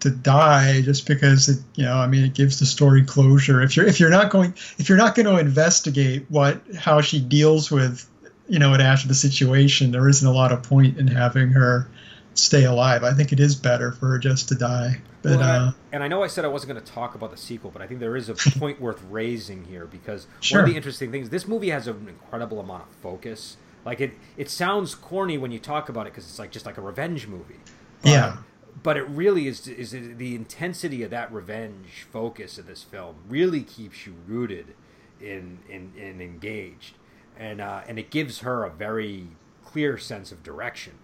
to 0.00 0.10
die, 0.10 0.82
just 0.82 1.06
because 1.06 1.48
it, 1.48 1.58
you 1.74 1.84
know, 1.84 1.94
I 1.94 2.06
mean, 2.06 2.24
it 2.24 2.34
gives 2.34 2.58
the 2.58 2.66
story 2.66 3.04
closure. 3.04 3.62
If 3.62 3.76
you're 3.76 3.86
if 3.86 4.00
you're 4.00 4.10
not 4.10 4.30
going 4.30 4.54
if 4.78 4.88
you're 4.88 4.98
not 4.98 5.14
going 5.14 5.26
to 5.26 5.38
investigate 5.38 6.26
what 6.28 6.60
how 6.76 7.00
she 7.00 7.20
deals 7.20 7.70
with, 7.70 8.08
you 8.52 8.58
know, 8.58 8.74
it 8.74 8.82
after 8.82 9.08
the 9.08 9.14
situation, 9.14 9.92
there 9.92 10.06
isn't 10.08 10.28
a 10.28 10.30
lot 10.30 10.52
of 10.52 10.62
point 10.62 10.98
in 10.98 11.06
having 11.06 11.48
her 11.52 11.88
stay 12.34 12.64
alive. 12.64 13.02
I 13.02 13.14
think 13.14 13.32
it 13.32 13.40
is 13.40 13.54
better 13.54 13.92
for 13.92 14.08
her 14.08 14.18
just 14.18 14.50
to 14.50 14.54
die. 14.54 15.00
But, 15.22 15.30
well, 15.30 15.40
and, 15.40 15.42
uh, 15.42 15.46
I, 15.46 15.72
and, 15.94 16.04
I, 16.04 16.08
know 16.08 16.22
I 16.22 16.26
said 16.26 16.44
I 16.44 16.48
wasn't 16.48 16.74
going 16.74 16.84
to 16.84 16.92
talk 16.92 17.14
about 17.14 17.30
the 17.30 17.38
sequel, 17.38 17.70
but 17.70 17.80
I 17.80 17.86
think 17.86 18.00
there 18.00 18.14
is 18.14 18.28
a 18.28 18.34
point 18.58 18.78
worth 18.78 19.02
raising 19.08 19.64
here 19.64 19.86
because 19.86 20.26
sure. 20.40 20.58
one 20.58 20.64
of 20.64 20.70
the 20.70 20.76
interesting 20.76 21.10
things 21.10 21.30
this 21.30 21.48
movie 21.48 21.70
has 21.70 21.86
an 21.86 22.06
incredible 22.08 22.60
amount 22.60 22.82
of 22.82 22.88
focus 22.96 23.56
like 23.84 24.00
it, 24.00 24.12
it 24.36 24.48
sounds 24.48 24.94
corny 24.94 25.38
when 25.38 25.50
you 25.50 25.58
talk 25.58 25.88
about 25.88 26.06
it 26.06 26.12
because 26.12 26.28
it's 26.28 26.38
like 26.38 26.50
just 26.50 26.66
like 26.66 26.76
a 26.76 26.80
revenge 26.80 27.26
movie. 27.26 27.60
But, 28.02 28.10
yeah. 28.10 28.36
But 28.82 28.96
it 28.96 29.08
really 29.08 29.48
is. 29.48 29.66
Is 29.68 29.90
the 29.90 30.34
intensity 30.34 31.02
of 31.02 31.10
that 31.10 31.32
revenge 31.32 32.06
focus 32.10 32.58
of 32.58 32.66
this 32.66 32.82
film 32.82 33.16
really 33.28 33.62
keeps 33.62 34.06
you 34.06 34.14
rooted 34.26 34.74
in 35.20 35.58
in, 35.68 35.92
in 35.96 36.20
engaged, 36.20 36.94
and 37.38 37.60
uh, 37.60 37.82
and 37.86 37.98
it 37.98 38.10
gives 38.10 38.40
her 38.40 38.64
a 38.64 38.70
very 38.70 39.28
clear 39.64 39.98
sense 39.98 40.32
of 40.32 40.42
direction. 40.42 40.94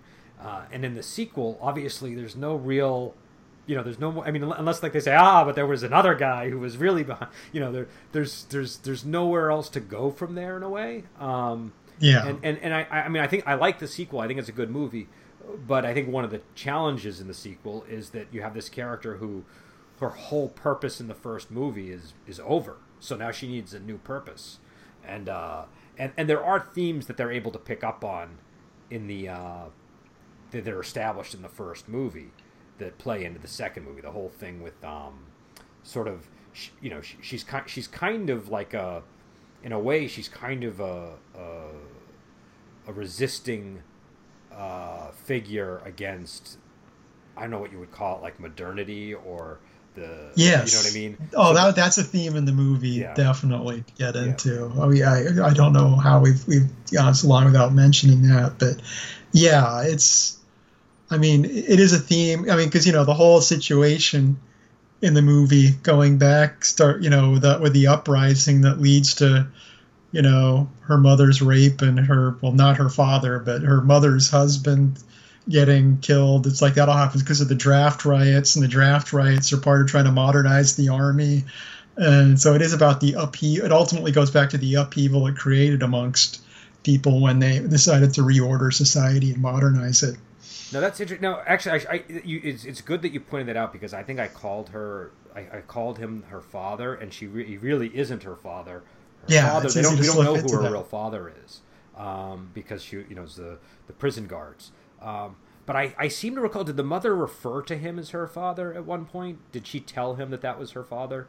Uh, 0.40 0.62
and 0.70 0.84
in 0.84 0.94
the 0.94 1.02
sequel, 1.02 1.58
obviously, 1.60 2.14
there's 2.14 2.36
no 2.36 2.54
real 2.54 3.14
you 3.66 3.76
know, 3.76 3.82
there's 3.82 3.98
no 3.98 4.10
more. 4.10 4.26
I 4.26 4.30
mean, 4.30 4.42
unless 4.42 4.82
like 4.82 4.92
they 4.92 5.00
say, 5.00 5.14
ah, 5.14 5.44
but 5.44 5.54
there 5.54 5.66
was 5.66 5.82
another 5.82 6.14
guy 6.14 6.48
who 6.48 6.58
was 6.58 6.76
really 6.78 7.04
behind. 7.04 7.30
You 7.52 7.60
know, 7.60 7.70
there, 7.70 7.88
there's, 8.12 8.44
there's, 8.44 8.78
there's 8.78 9.04
nowhere 9.04 9.50
else 9.50 9.68
to 9.70 9.80
go 9.80 10.10
from 10.10 10.34
there 10.34 10.56
in 10.56 10.62
a 10.62 10.68
way. 10.70 11.04
Um, 11.20 11.72
yeah. 12.00 12.26
And 12.26 12.38
and, 12.42 12.58
and 12.58 12.74
I 12.74 12.86
I 12.90 13.08
mean 13.08 13.22
I 13.22 13.26
think 13.26 13.46
I 13.46 13.54
like 13.54 13.78
the 13.78 13.88
sequel. 13.88 14.20
I 14.20 14.26
think 14.26 14.38
it's 14.38 14.48
a 14.48 14.52
good 14.52 14.70
movie, 14.70 15.08
but 15.66 15.84
I 15.84 15.94
think 15.94 16.08
one 16.08 16.24
of 16.24 16.30
the 16.30 16.40
challenges 16.54 17.20
in 17.20 17.28
the 17.28 17.34
sequel 17.34 17.84
is 17.88 18.10
that 18.10 18.28
you 18.32 18.42
have 18.42 18.54
this 18.54 18.68
character 18.68 19.16
who 19.16 19.44
her 20.00 20.10
whole 20.10 20.48
purpose 20.48 21.00
in 21.00 21.08
the 21.08 21.14
first 21.14 21.50
movie 21.50 21.90
is 21.90 22.14
is 22.26 22.40
over. 22.44 22.76
So 23.00 23.16
now 23.16 23.30
she 23.30 23.48
needs 23.48 23.74
a 23.74 23.80
new 23.80 23.98
purpose. 23.98 24.58
And 25.04 25.28
uh 25.28 25.64
and 25.98 26.12
and 26.16 26.28
there 26.28 26.42
are 26.44 26.60
themes 26.60 27.06
that 27.06 27.16
they're 27.16 27.32
able 27.32 27.50
to 27.52 27.58
pick 27.58 27.82
up 27.84 28.04
on 28.04 28.38
in 28.90 29.06
the 29.06 29.28
uh 29.28 29.64
that 30.50 30.64
they're 30.64 30.80
established 30.80 31.34
in 31.34 31.42
the 31.42 31.48
first 31.48 31.88
movie. 31.88 32.30
that 32.78 32.96
play 32.98 33.24
into 33.24 33.40
the 33.40 33.48
second 33.48 33.84
movie. 33.84 34.00
The 34.00 34.12
whole 34.12 34.28
thing 34.30 34.62
with 34.62 34.82
um, 34.84 35.26
sort 35.82 36.08
of 36.08 36.28
you 36.80 36.90
know 36.90 37.00
she's 37.02 37.44
kind 37.44 37.68
she's 37.68 37.88
kind 37.88 38.30
of 38.30 38.48
like 38.48 38.74
a 38.74 39.02
in 39.62 39.72
a 39.72 39.78
way 39.78 40.06
she's 40.08 40.28
kind 40.28 40.64
of 40.64 40.80
a 40.80 41.14
a, 41.36 41.66
a 42.86 42.92
resisting 42.92 43.82
uh, 44.52 45.10
figure 45.10 45.78
against 45.84 46.58
I 47.36 47.42
don't 47.42 47.50
know 47.50 47.58
what 47.60 47.72
you 47.72 47.78
would 47.78 47.92
call 47.92 48.18
it 48.18 48.22
like 48.22 48.40
modernity 48.40 49.14
or 49.14 49.58
the 49.98 50.30
yes. 50.34 50.72
you 50.72 50.78
know 50.78 50.82
what 50.82 50.90
I 50.90 50.94
mean. 50.94 51.28
Oh, 51.34 51.48
so, 51.48 51.54
that 51.54 51.76
that's 51.76 51.98
a 51.98 52.04
theme 52.04 52.36
in 52.36 52.44
the 52.44 52.52
movie. 52.52 52.90
Yeah. 52.90 53.14
Definitely 53.14 53.84
get 53.96 54.16
into. 54.16 54.72
Yeah. 54.74 54.82
Oh 54.82 54.90
yeah, 54.90 55.12
I, 55.12 55.48
I 55.50 55.54
don't 55.54 55.72
know 55.72 55.96
how 55.96 56.20
we've 56.20 56.46
we've 56.46 56.68
gone 56.92 57.14
so 57.14 57.28
long 57.28 57.44
without 57.46 57.72
mentioning 57.72 58.22
that, 58.22 58.58
but 58.58 58.80
yeah, 59.32 59.82
it's. 59.82 60.36
I 61.10 61.16
mean, 61.16 61.46
it 61.46 61.80
is 61.80 61.94
a 61.94 61.98
theme. 61.98 62.50
I 62.50 62.56
mean, 62.56 62.66
because 62.66 62.86
you 62.86 62.92
know 62.92 63.04
the 63.04 63.14
whole 63.14 63.40
situation 63.40 64.38
in 65.00 65.14
the 65.14 65.22
movie 65.22 65.70
going 65.82 66.18
back 66.18 66.64
start 66.64 67.02
you 67.02 67.10
know 67.10 67.30
with 67.30 67.72
the 67.72 67.86
uprising 67.86 68.62
that 68.62 68.80
leads 68.80 69.14
to 69.16 69.46
you 70.10 70.22
know 70.22 70.68
her 70.80 70.98
mother's 70.98 71.40
rape 71.40 71.82
and 71.82 72.00
her 72.00 72.36
well 72.40 72.52
not 72.52 72.76
her 72.76 72.88
father 72.88 73.38
but 73.38 73.62
her 73.62 73.80
mother's 73.80 74.30
husband 74.30 74.98
getting 75.48 75.98
killed 75.98 76.46
it's 76.46 76.60
like 76.60 76.74
that 76.74 76.88
all 76.88 76.96
happens 76.96 77.22
because 77.22 77.40
of 77.40 77.48
the 77.48 77.54
draft 77.54 78.04
riots 78.04 78.54
and 78.56 78.64
the 78.64 78.68
draft 78.68 79.12
riots 79.12 79.52
are 79.52 79.58
part 79.58 79.80
of 79.80 79.86
trying 79.86 80.04
to 80.04 80.12
modernize 80.12 80.76
the 80.76 80.88
army 80.88 81.44
and 81.96 82.40
so 82.40 82.54
it 82.54 82.62
is 82.62 82.72
about 82.72 83.00
the 83.00 83.14
upheaval 83.14 83.66
it 83.66 83.72
ultimately 83.72 84.12
goes 84.12 84.30
back 84.30 84.50
to 84.50 84.58
the 84.58 84.74
upheaval 84.74 85.26
it 85.26 85.36
created 85.36 85.82
amongst 85.82 86.42
people 86.82 87.20
when 87.20 87.38
they 87.38 87.58
decided 87.60 88.12
to 88.14 88.20
reorder 88.20 88.72
society 88.72 89.32
and 89.32 89.40
modernize 89.40 90.02
it 90.02 90.16
no, 90.72 90.80
that's 90.80 91.00
interesting. 91.00 91.22
No, 91.22 91.40
actually, 91.46 91.86
I, 91.86 91.94
I 91.94 92.04
you, 92.24 92.40
it's, 92.44 92.64
it's 92.64 92.80
good 92.80 93.02
that 93.02 93.12
you 93.12 93.20
pointed 93.20 93.48
that 93.48 93.56
out 93.56 93.72
because 93.72 93.94
I 93.94 94.02
think 94.02 94.20
I 94.20 94.28
called 94.28 94.68
her, 94.70 95.12
I, 95.34 95.40
I 95.40 95.60
called 95.66 95.98
him 95.98 96.24
her 96.28 96.40
father, 96.40 96.94
and 96.94 97.12
she 97.12 97.26
re- 97.26 97.46
he 97.46 97.56
really 97.56 97.90
isn't 97.96 98.22
her 98.24 98.36
father. 98.36 98.82
Her 99.22 99.26
yeah, 99.28 99.50
father, 99.50 99.70
they 99.70 99.82
don't, 99.82 99.98
we 99.98 100.06
don't 100.06 100.22
know 100.22 100.34
who 100.34 100.56
her 100.56 100.62
that. 100.62 100.72
real 100.72 100.84
father 100.84 101.32
is 101.44 101.60
um, 101.96 102.50
because 102.52 102.82
she, 102.82 102.96
you 102.96 103.14
know, 103.14 103.22
is 103.22 103.36
the 103.36 103.58
the 103.86 103.92
prison 103.94 104.26
guards. 104.26 104.72
Um, 105.00 105.36
but 105.66 105.76
I, 105.76 105.94
I 105.98 106.08
seem 106.08 106.34
to 106.34 106.40
recall, 106.40 106.64
did 106.64 106.76
the 106.76 106.82
mother 106.82 107.14
refer 107.14 107.60
to 107.62 107.76
him 107.76 107.98
as 107.98 108.10
her 108.10 108.26
father 108.26 108.72
at 108.72 108.84
one 108.86 109.04
point? 109.04 109.38
Did 109.52 109.66
she 109.66 109.80
tell 109.80 110.14
him 110.14 110.30
that 110.30 110.40
that 110.40 110.58
was 110.58 110.72
her 110.72 110.82
father 110.82 111.28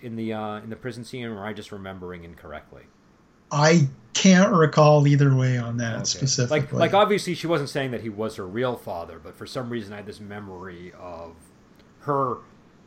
in 0.00 0.16
the 0.16 0.32
uh, 0.32 0.58
in 0.58 0.70
the 0.70 0.76
prison 0.76 1.04
scene, 1.04 1.24
or 1.24 1.38
am 1.38 1.42
I 1.42 1.52
just 1.52 1.72
remembering 1.72 2.24
incorrectly? 2.24 2.84
I 3.50 3.88
can't 4.12 4.52
recall 4.52 5.06
either 5.06 5.34
way 5.34 5.56
on 5.58 5.76
that 5.78 5.96
okay. 5.96 6.04
specifically. 6.04 6.60
Like, 6.60 6.72
like 6.72 6.94
obviously 6.94 7.34
she 7.34 7.46
wasn't 7.46 7.70
saying 7.70 7.90
that 7.92 8.02
he 8.02 8.08
was 8.08 8.36
her 8.36 8.46
real 8.46 8.76
father, 8.76 9.20
but 9.22 9.36
for 9.36 9.46
some 9.46 9.70
reason 9.70 9.92
I 9.92 9.96
had 9.96 10.06
this 10.06 10.20
memory 10.20 10.92
of 10.98 11.34
her 12.00 12.38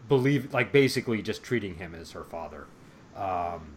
believe, 0.08 0.54
like 0.54 0.72
basically 0.72 1.22
just 1.22 1.44
treating 1.44 1.76
him 1.76 1.96
as 1.96 2.12
her 2.12 2.24
father. 2.24 2.68
Um, 3.16 3.76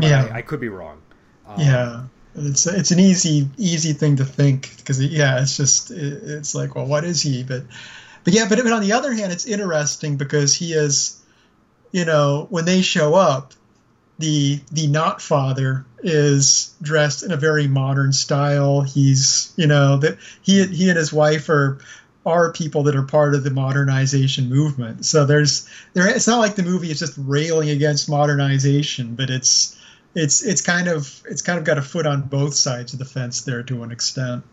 yeah, 0.00 0.28
I, 0.32 0.36
I, 0.36 0.42
could 0.42 0.60
be 0.60 0.68
wrong. 0.68 1.02
Um, 1.46 1.60
yeah, 1.60 2.04
it's 2.34 2.66
it's 2.66 2.90
an 2.90 2.98
easy 2.98 3.48
easy 3.58 3.92
thing 3.92 4.16
to 4.16 4.24
think 4.24 4.76
because 4.76 5.02
yeah, 5.04 5.40
it's 5.40 5.56
just 5.56 5.90
it, 5.90 6.22
it's 6.24 6.54
like 6.54 6.74
well, 6.74 6.86
what 6.86 7.04
is 7.04 7.20
he? 7.22 7.42
But 7.42 7.64
but 8.24 8.32
yeah, 8.32 8.48
but, 8.48 8.58
but 8.62 8.72
on 8.72 8.82
the 8.82 8.92
other 8.92 9.12
hand, 9.12 9.32
it's 9.32 9.46
interesting 9.46 10.16
because 10.16 10.54
he 10.54 10.72
is, 10.72 11.20
you 11.90 12.04
know, 12.04 12.46
when 12.50 12.64
they 12.64 12.82
show 12.82 13.14
up, 13.14 13.52
the 14.18 14.60
the 14.70 14.86
not 14.86 15.20
father 15.20 15.84
is 16.02 16.74
dressed 16.80 17.22
in 17.22 17.32
a 17.32 17.36
very 17.36 17.66
modern 17.66 18.12
style. 18.12 18.80
He's 18.80 19.52
you 19.56 19.66
know 19.66 19.98
that 19.98 20.18
he 20.42 20.64
he 20.66 20.88
and 20.88 20.98
his 20.98 21.12
wife 21.12 21.48
are 21.48 21.80
are 22.24 22.52
people 22.52 22.84
that 22.84 22.94
are 22.94 23.02
part 23.02 23.34
of 23.34 23.42
the 23.44 23.50
modernization 23.50 24.48
movement. 24.48 25.04
So 25.04 25.26
there's 25.26 25.68
there 25.92 26.08
it's 26.08 26.28
not 26.28 26.38
like 26.38 26.54
the 26.54 26.62
movie 26.62 26.90
is 26.90 26.98
just 26.98 27.14
railing 27.18 27.68
against 27.68 28.08
modernization, 28.08 29.16
but 29.16 29.28
it's 29.28 29.76
it's 30.14 30.42
it's 30.42 30.60
kind 30.60 30.88
of 30.88 31.22
it's 31.28 31.42
kind 31.42 31.58
of 31.58 31.64
got 31.64 31.78
a 31.78 31.82
foot 31.82 32.06
on 32.06 32.22
both 32.22 32.54
sides 32.54 32.92
of 32.92 32.98
the 32.98 33.04
fence 33.04 33.42
there 33.42 33.62
to 33.62 33.82
an 33.82 33.90
extent. 33.90 34.44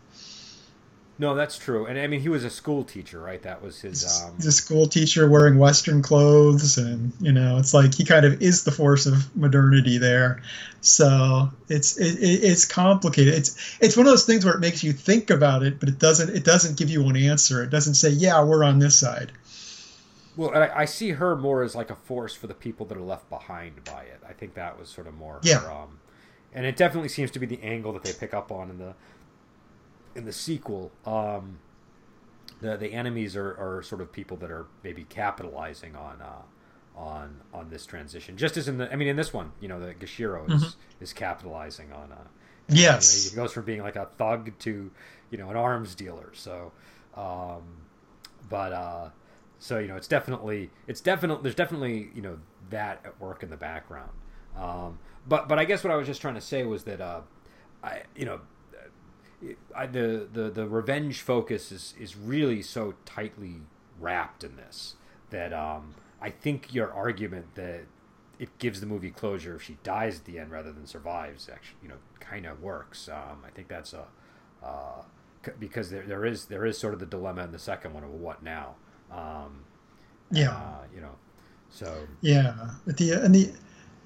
No, 1.20 1.34
that's 1.34 1.58
true. 1.58 1.84
And 1.84 1.98
I 1.98 2.06
mean, 2.06 2.20
he 2.20 2.30
was 2.30 2.44
a 2.44 2.50
school 2.50 2.82
teacher, 2.82 3.20
right? 3.20 3.42
That 3.42 3.62
was 3.62 3.82
his. 3.82 4.22
Um... 4.22 4.36
He's 4.36 4.46
a 4.46 4.52
school 4.52 4.86
teacher 4.86 5.28
wearing 5.28 5.58
Western 5.58 6.00
clothes, 6.00 6.78
and 6.78 7.12
you 7.20 7.30
know, 7.30 7.58
it's 7.58 7.74
like 7.74 7.94
he 7.94 8.06
kind 8.06 8.24
of 8.24 8.40
is 8.40 8.64
the 8.64 8.72
force 8.72 9.04
of 9.04 9.36
modernity 9.36 9.98
there. 9.98 10.40
So 10.80 11.50
it's 11.68 11.98
it, 11.98 12.16
it's 12.22 12.64
complicated. 12.64 13.34
It's 13.34 13.76
it's 13.80 13.98
one 13.98 14.06
of 14.06 14.12
those 14.12 14.24
things 14.24 14.46
where 14.46 14.54
it 14.54 14.60
makes 14.60 14.82
you 14.82 14.94
think 14.94 15.28
about 15.28 15.62
it, 15.62 15.78
but 15.78 15.90
it 15.90 15.98
doesn't 15.98 16.34
it 16.34 16.42
doesn't 16.42 16.78
give 16.78 16.88
you 16.88 17.06
an 17.06 17.16
answer. 17.18 17.62
It 17.62 17.68
doesn't 17.68 17.94
say, 17.94 18.08
yeah, 18.08 18.42
we're 18.42 18.64
on 18.64 18.78
this 18.78 18.98
side. 18.98 19.30
Well, 20.40 20.54
I, 20.54 20.80
I 20.80 20.84
see 20.86 21.10
her 21.10 21.36
more 21.36 21.62
as 21.62 21.74
like 21.74 21.90
a 21.90 21.94
force 21.94 22.34
for 22.34 22.46
the 22.46 22.54
people 22.54 22.86
that 22.86 22.96
are 22.96 23.02
left 23.02 23.28
behind 23.28 23.84
by 23.84 24.04
it. 24.04 24.22
I 24.26 24.32
think 24.32 24.54
that 24.54 24.78
was 24.78 24.88
sort 24.88 25.06
of 25.06 25.12
more. 25.12 25.38
Yeah. 25.42 25.58
Her, 25.58 25.70
um, 25.70 26.00
and 26.54 26.64
it 26.64 26.76
definitely 26.76 27.10
seems 27.10 27.30
to 27.32 27.38
be 27.38 27.44
the 27.44 27.62
angle 27.62 27.92
that 27.92 28.04
they 28.04 28.14
pick 28.14 28.32
up 28.32 28.50
on 28.50 28.70
in 28.70 28.78
the 28.78 28.94
in 30.14 30.24
the 30.24 30.32
sequel, 30.32 30.92
um, 31.04 31.58
the 32.62 32.74
the 32.76 32.92
enemies 32.92 33.36
are, 33.36 33.50
are 33.50 33.82
sort 33.82 34.00
of 34.00 34.12
people 34.12 34.36
that 34.38 34.50
are 34.50 34.66
maybe 34.82 35.04
capitalizing 35.04 35.94
on 35.94 36.22
uh, 36.22 36.98
on 36.98 37.40
on 37.52 37.68
this 37.68 37.84
transition. 37.84 38.36
Just 38.36 38.56
as 38.56 38.66
in 38.66 38.78
the, 38.78 38.90
I 38.90 38.96
mean, 38.96 39.08
in 39.08 39.16
this 39.16 39.34
one, 39.34 39.52
you 39.60 39.68
know, 39.68 39.78
the 39.78 39.94
Gishiro 39.94 40.50
is 40.50 40.62
mm-hmm. 40.62 41.04
is 41.04 41.12
capitalizing 41.12 41.92
on. 41.92 42.12
Uh, 42.12 42.24
yes, 42.68 43.24
you 43.24 43.30
know, 43.30 43.42
he 43.42 43.46
goes 43.46 43.52
from 43.52 43.64
being 43.64 43.82
like 43.82 43.96
a 43.96 44.06
thug 44.18 44.58
to 44.60 44.90
you 45.30 45.38
know 45.38 45.50
an 45.50 45.56
arms 45.56 45.94
dealer. 45.94 46.30
So, 46.34 46.72
um, 47.14 47.62
but 48.48 48.72
uh, 48.72 49.08
so 49.60 49.78
you 49.78 49.88
know, 49.88 49.96
it's 49.96 50.08
definitely 50.08 50.70
it's 50.88 51.02
definitely 51.02 51.42
there's 51.42 51.54
definitely 51.54 52.10
you 52.14 52.22
know 52.22 52.38
that 52.70 53.00
at 53.04 53.20
work 53.20 53.42
in 53.42 53.50
the 53.50 53.56
background. 53.56 54.10
Um, 54.56 54.98
but 55.28 55.48
but 55.48 55.58
I 55.58 55.66
guess 55.66 55.84
what 55.84 55.92
I 55.92 55.96
was 55.96 56.06
just 56.06 56.20
trying 56.20 56.34
to 56.34 56.40
say 56.40 56.64
was 56.64 56.84
that 56.84 57.00
uh, 57.00 57.20
I 57.84 58.02
you 58.16 58.24
know 58.24 58.40
I, 59.76 59.86
the, 59.86 60.26
the 60.32 60.50
the 60.50 60.66
revenge 60.66 61.20
focus 61.20 61.70
is 61.70 61.94
is 62.00 62.16
really 62.16 62.62
so 62.62 62.94
tightly 63.04 63.56
wrapped 64.00 64.42
in 64.42 64.56
this 64.56 64.96
that 65.28 65.52
um, 65.52 65.94
I 66.22 66.30
think 66.30 66.74
your 66.74 66.90
argument 66.90 67.54
that 67.54 67.82
it 68.38 68.58
gives 68.58 68.80
the 68.80 68.86
movie 68.86 69.10
closure 69.10 69.56
if 69.56 69.62
she 69.62 69.76
dies 69.82 70.20
at 70.20 70.24
the 70.24 70.38
end 70.38 70.50
rather 70.50 70.72
than 70.72 70.86
survives 70.86 71.50
actually 71.52 71.76
you 71.82 71.88
know 71.90 71.98
kind 72.18 72.46
of 72.46 72.62
works. 72.62 73.10
Um, 73.10 73.44
I 73.46 73.50
think 73.50 73.68
that's 73.68 73.92
a 73.92 74.06
uh, 74.62 75.02
because 75.58 75.90
there 75.90 76.02
there 76.06 76.24
is 76.24 76.46
there 76.46 76.64
is 76.64 76.78
sort 76.78 76.94
of 76.94 77.00
the 77.00 77.06
dilemma 77.06 77.44
in 77.44 77.52
the 77.52 77.58
second 77.58 77.92
one 77.92 78.04
of 78.04 78.10
what 78.10 78.42
now. 78.42 78.76
Um, 79.10 79.64
yeah, 80.30 80.50
uh, 80.50 80.84
you 80.94 81.00
know, 81.00 81.14
so 81.70 82.06
yeah, 82.20 82.54
but 82.86 82.96
the 82.96 83.12
and 83.12 83.34
the 83.34 83.50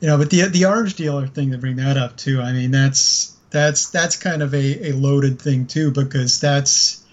you 0.00 0.08
know, 0.08 0.18
but 0.18 0.30
the 0.30 0.48
the 0.48 0.64
arms 0.64 0.94
dealer 0.94 1.26
thing 1.26 1.52
to 1.52 1.58
bring 1.58 1.76
that 1.76 1.96
up 1.96 2.16
too. 2.16 2.40
I 2.40 2.52
mean, 2.52 2.70
that's 2.70 3.36
that's 3.50 3.90
that's 3.90 4.16
kind 4.16 4.42
of 4.42 4.52
a, 4.54 4.90
a 4.90 4.92
loaded 4.92 5.40
thing 5.40 5.66
too 5.66 5.90
because 5.90 6.40
that's 6.40 7.04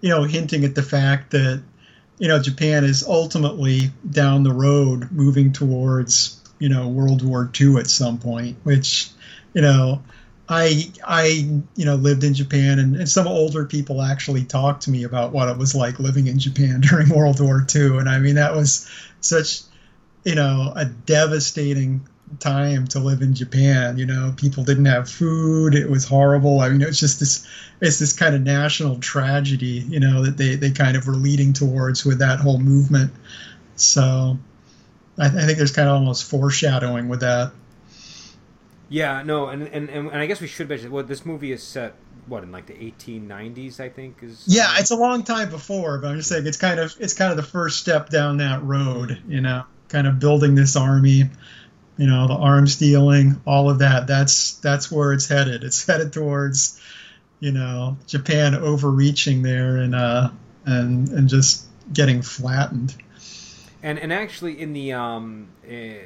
you 0.00 0.08
know 0.08 0.24
hinting 0.24 0.64
at 0.64 0.74
the 0.74 0.82
fact 0.82 1.30
that 1.32 1.62
you 2.18 2.28
know 2.28 2.40
Japan 2.40 2.84
is 2.84 3.04
ultimately 3.06 3.90
down 4.08 4.42
the 4.42 4.52
road 4.52 5.12
moving 5.12 5.52
towards 5.52 6.40
you 6.58 6.68
know 6.68 6.88
World 6.88 7.22
War 7.22 7.50
II 7.60 7.76
at 7.76 7.88
some 7.88 8.18
point, 8.18 8.56
which 8.62 9.10
you 9.52 9.62
know 9.62 10.02
I 10.50 10.90
I 11.06 11.48
you 11.76 11.84
know 11.84 11.94
lived 11.94 12.24
in 12.24 12.34
Japan 12.34 12.80
and, 12.80 12.96
and 12.96 13.08
some 13.08 13.28
older 13.28 13.64
people 13.64 14.02
actually 14.02 14.44
talked 14.44 14.82
to 14.82 14.90
me 14.90 15.04
about 15.04 15.32
what 15.32 15.48
it 15.48 15.56
was 15.56 15.74
like 15.74 16.00
living 16.00 16.26
in 16.26 16.38
Japan 16.38 16.80
during 16.88 17.08
World 17.08 17.40
War 17.40 17.64
II, 17.74 17.98
and 17.98 18.08
I 18.08 18.18
mean 18.18 18.34
that 18.34 18.54
was 18.54 18.90
such 19.20 19.62
you 20.24 20.34
know 20.34 20.72
a 20.74 20.84
devastating 20.84 22.06
time 22.38 22.86
to 22.88 22.98
live 22.98 23.22
in 23.22 23.34
Japan. 23.34 23.96
You 23.98 24.06
know, 24.06 24.34
people 24.36 24.64
didn't 24.64 24.84
have 24.84 25.08
food. 25.08 25.74
It 25.74 25.88
was 25.88 26.04
horrible. 26.04 26.60
I 26.60 26.68
mean, 26.68 26.82
it 26.82 26.86
was 26.86 27.00
just 27.00 27.18
this, 27.18 27.46
it's 27.80 27.98
this 27.98 28.12
kind 28.12 28.34
of 28.34 28.42
national 28.42 28.98
tragedy, 28.98 29.84
you 29.88 29.98
know, 29.98 30.22
that 30.24 30.36
they, 30.36 30.54
they 30.54 30.70
kind 30.70 30.96
of 30.96 31.06
were 31.06 31.14
leading 31.14 31.52
towards 31.52 32.04
with 32.04 32.20
that 32.20 32.38
whole 32.38 32.58
movement. 32.58 33.12
So 33.74 34.38
I, 35.18 35.26
I 35.26 35.28
think 35.30 35.58
there's 35.58 35.72
kind 35.72 35.88
of 35.88 35.96
almost 35.96 36.30
foreshadowing 36.30 37.08
with 37.08 37.20
that. 37.20 37.52
Yeah, 38.90 39.22
no, 39.22 39.46
and, 39.46 39.62
and, 39.68 39.88
and 39.88 40.10
I 40.10 40.26
guess 40.26 40.40
we 40.40 40.48
should 40.48 40.68
mention, 40.68 40.90
well, 40.90 41.04
this 41.04 41.24
movie 41.24 41.52
is 41.52 41.62
set, 41.62 41.94
what, 42.26 42.42
in 42.42 42.50
like 42.50 42.66
the 42.66 42.74
1890s, 42.74 43.80
I 43.80 43.88
think 43.88 44.22
is. 44.22 44.44
Yeah, 44.46 44.74
it's 44.78 44.90
a 44.90 44.96
long 44.96 45.22
time 45.22 45.48
before, 45.48 45.98
but 45.98 46.08
I'm 46.08 46.16
just 46.16 46.28
saying 46.28 46.46
it's 46.46 46.56
kind 46.56 46.80
of, 46.80 46.94
it's 46.98 47.14
kind 47.14 47.30
of 47.30 47.36
the 47.36 47.44
first 47.44 47.78
step 47.78 48.10
down 48.10 48.38
that 48.38 48.62
road, 48.64 49.22
you 49.28 49.40
know, 49.40 49.64
kind 49.88 50.06
of 50.06 50.18
building 50.18 50.56
this 50.56 50.76
army 50.76 51.30
you 52.00 52.06
know 52.06 52.26
the 52.26 52.34
arms 52.34 52.76
dealing 52.76 53.40
all 53.46 53.68
of 53.68 53.80
that 53.80 54.06
that's 54.06 54.54
that's 54.54 54.90
where 54.90 55.12
it's 55.12 55.28
headed 55.28 55.62
it's 55.62 55.86
headed 55.86 56.12
towards 56.12 56.80
you 57.40 57.52
know 57.52 57.96
japan 58.06 58.54
overreaching 58.54 59.42
there 59.42 59.76
and 59.76 59.94
uh 59.94 60.30
and 60.64 61.10
and 61.10 61.28
just 61.28 61.66
getting 61.92 62.22
flattened 62.22 62.96
and 63.82 63.98
and 63.98 64.12
actually 64.12 64.58
in 64.58 64.72
the 64.72 64.94
um 64.94 65.48
eh, 65.68 65.98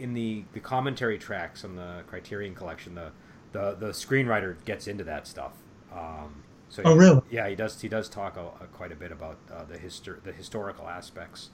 in 0.00 0.14
the 0.14 0.44
the 0.52 0.60
commentary 0.60 1.18
tracks 1.18 1.64
on 1.64 1.76
the 1.76 2.02
criterion 2.06 2.54
collection 2.54 2.94
the 2.94 3.10
the 3.52 3.74
the 3.78 3.88
screenwriter 3.88 4.56
gets 4.64 4.86
into 4.86 5.04
that 5.04 5.26
stuff 5.26 5.52
um 5.92 6.42
So 6.70 6.82
oh, 6.84 6.94
really? 6.96 7.22
Yeah, 7.30 7.48
he 7.48 7.54
does. 7.54 7.80
He 7.80 7.88
does 7.88 8.08
talk 8.10 8.36
a, 8.36 8.44
a, 8.62 8.66
quite 8.72 8.92
a 8.92 8.94
bit 8.94 9.10
about 9.10 9.38
uh, 9.50 9.64
the 9.64 9.78
histor- 9.78 10.22
the 10.22 10.32
historical 10.32 10.86
aspects 10.86 11.48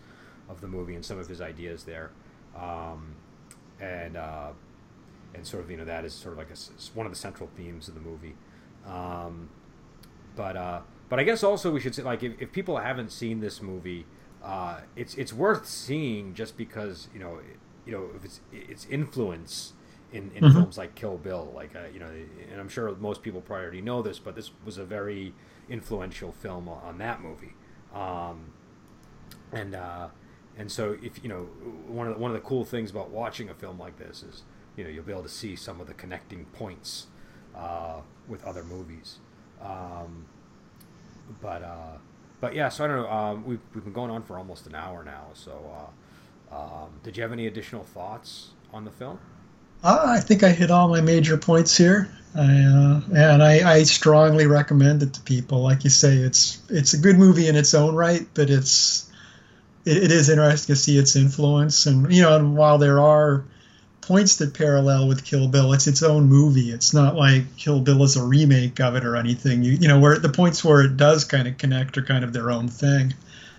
of 0.48 0.60
the 0.60 0.66
movie 0.66 0.94
and 0.96 1.04
some 1.04 1.18
of 1.20 1.28
his 1.28 1.40
ideas 1.40 1.84
there, 1.84 2.10
um, 2.56 3.14
and 3.80 4.16
uh, 4.16 4.50
and 5.34 5.46
sort 5.46 5.62
of 5.62 5.70
you 5.70 5.76
know 5.76 5.84
that 5.84 6.04
is 6.04 6.12
sort 6.12 6.32
of 6.32 6.38
like 6.38 6.50
a, 6.50 6.56
one 6.94 7.06
of 7.06 7.12
the 7.12 7.18
central 7.18 7.48
themes 7.56 7.86
of 7.88 7.94
the 7.94 8.00
movie. 8.00 8.34
Um, 8.86 9.50
but 10.34 10.56
uh, 10.56 10.80
but 11.08 11.20
I 11.20 11.24
guess 11.24 11.44
also 11.44 11.70
we 11.70 11.78
should 11.80 11.94
say 11.94 12.02
like 12.02 12.22
if, 12.24 12.32
if 12.40 12.52
people 12.52 12.78
haven't 12.78 13.12
seen 13.12 13.38
this 13.40 13.62
movie, 13.62 14.06
uh, 14.42 14.80
it's 14.96 15.14
it's 15.14 15.32
worth 15.32 15.64
seeing 15.66 16.34
just 16.34 16.56
because 16.56 17.08
you 17.14 17.20
know 17.20 17.38
you 17.86 17.92
know 17.92 18.08
if 18.16 18.24
it's 18.24 18.40
its 18.52 18.86
influence 18.90 19.74
in, 20.14 20.30
in 20.34 20.44
mm-hmm. 20.44 20.52
films 20.52 20.78
like 20.78 20.94
Kill 20.94 21.18
Bill, 21.18 21.52
like 21.54 21.74
uh, 21.74 21.88
you 21.92 21.98
know, 21.98 22.08
and 22.50 22.60
I'm 22.60 22.68
sure 22.68 22.94
most 22.96 23.22
people 23.22 23.40
probably 23.40 23.64
already 23.64 23.80
know 23.82 24.00
this, 24.00 24.18
but 24.20 24.36
this 24.36 24.52
was 24.64 24.78
a 24.78 24.84
very 24.84 25.34
influential 25.68 26.30
film 26.30 26.68
on 26.68 26.98
that 26.98 27.20
movie, 27.20 27.54
um, 27.92 28.52
and 29.52 29.74
uh, 29.74 30.08
and 30.56 30.70
so 30.70 30.96
if 31.02 31.22
you 31.22 31.28
know 31.28 31.48
one 31.88 32.06
of 32.06 32.14
the, 32.14 32.20
one 32.20 32.30
of 32.30 32.34
the 32.36 32.46
cool 32.46 32.64
things 32.64 32.90
about 32.90 33.10
watching 33.10 33.48
a 33.50 33.54
film 33.54 33.78
like 33.78 33.98
this 33.98 34.22
is 34.22 34.42
you 34.76 34.84
know 34.84 34.90
you'll 34.90 35.04
be 35.04 35.12
able 35.12 35.24
to 35.24 35.28
see 35.28 35.56
some 35.56 35.80
of 35.80 35.88
the 35.88 35.94
connecting 35.94 36.44
points 36.46 37.08
uh, 37.56 38.00
with 38.28 38.44
other 38.44 38.62
movies, 38.62 39.18
um, 39.60 40.26
but 41.40 41.62
uh, 41.64 41.98
but 42.40 42.54
yeah, 42.54 42.68
so 42.68 42.84
I 42.84 42.86
don't 42.86 43.02
know. 43.02 43.10
Um, 43.10 43.44
we've 43.44 43.60
we've 43.74 43.82
been 43.82 43.92
going 43.92 44.12
on 44.12 44.22
for 44.22 44.38
almost 44.38 44.66
an 44.68 44.76
hour 44.76 45.02
now, 45.02 45.26
so. 45.34 45.90
Um, 46.54 46.88
did 47.02 47.16
you 47.16 47.22
have 47.22 47.32
any 47.32 47.46
additional 47.46 47.82
thoughts 47.82 48.48
on 48.72 48.84
the 48.84 48.90
film? 48.90 49.18
Uh, 49.82 50.04
I 50.06 50.20
think 50.20 50.42
I 50.42 50.50
hit 50.50 50.70
all 50.70 50.88
my 50.88 51.00
major 51.00 51.36
points 51.36 51.76
here, 51.76 52.08
uh, 52.34 53.00
and 53.14 53.42
I, 53.42 53.70
I, 53.70 53.82
strongly 53.82 54.46
recommend 54.46 55.02
it 55.02 55.12
to 55.14 55.20
people. 55.20 55.62
Like 55.62 55.84
you 55.84 55.90
say, 55.90 56.16
it's 56.16 56.62
it's 56.70 56.94
a 56.94 56.98
good 56.98 57.18
movie 57.18 57.48
in 57.48 57.56
its 57.56 57.74
own 57.74 57.94
right, 57.94 58.26
but 58.32 58.48
it's 58.48 59.10
it, 59.84 60.04
it 60.04 60.10
is 60.10 60.30
interesting 60.30 60.74
to 60.74 60.80
see 60.80 60.96
its 60.96 61.16
influence. 61.16 61.84
And 61.84 62.10
you 62.10 62.22
know, 62.22 62.34
and 62.34 62.56
while 62.56 62.78
there 62.78 62.98
are 62.98 63.44
points 64.00 64.36
that 64.36 64.54
parallel 64.54 65.08
with 65.08 65.24
Kill 65.24 65.48
Bill, 65.48 65.72
it's 65.74 65.86
its 65.86 66.02
own 66.02 66.28
movie. 66.28 66.70
It's 66.70 66.94
not 66.94 67.14
like 67.14 67.56
Kill 67.58 67.80
Bill 67.80 68.02
is 68.04 68.16
a 68.16 68.24
remake 68.24 68.80
of 68.80 68.96
it 68.96 69.04
or 69.04 69.16
anything. 69.16 69.62
You 69.62 69.72
you 69.72 69.88
know, 69.88 70.00
where 70.00 70.18
the 70.18 70.30
points 70.30 70.64
where 70.64 70.80
it 70.80 70.96
does 70.96 71.24
kind 71.24 71.46
of 71.46 71.58
connect 71.58 71.98
are 71.98 72.02
kind 72.02 72.24
of 72.24 72.32
their 72.32 72.50
own 72.50 72.68
thing. 72.68 73.12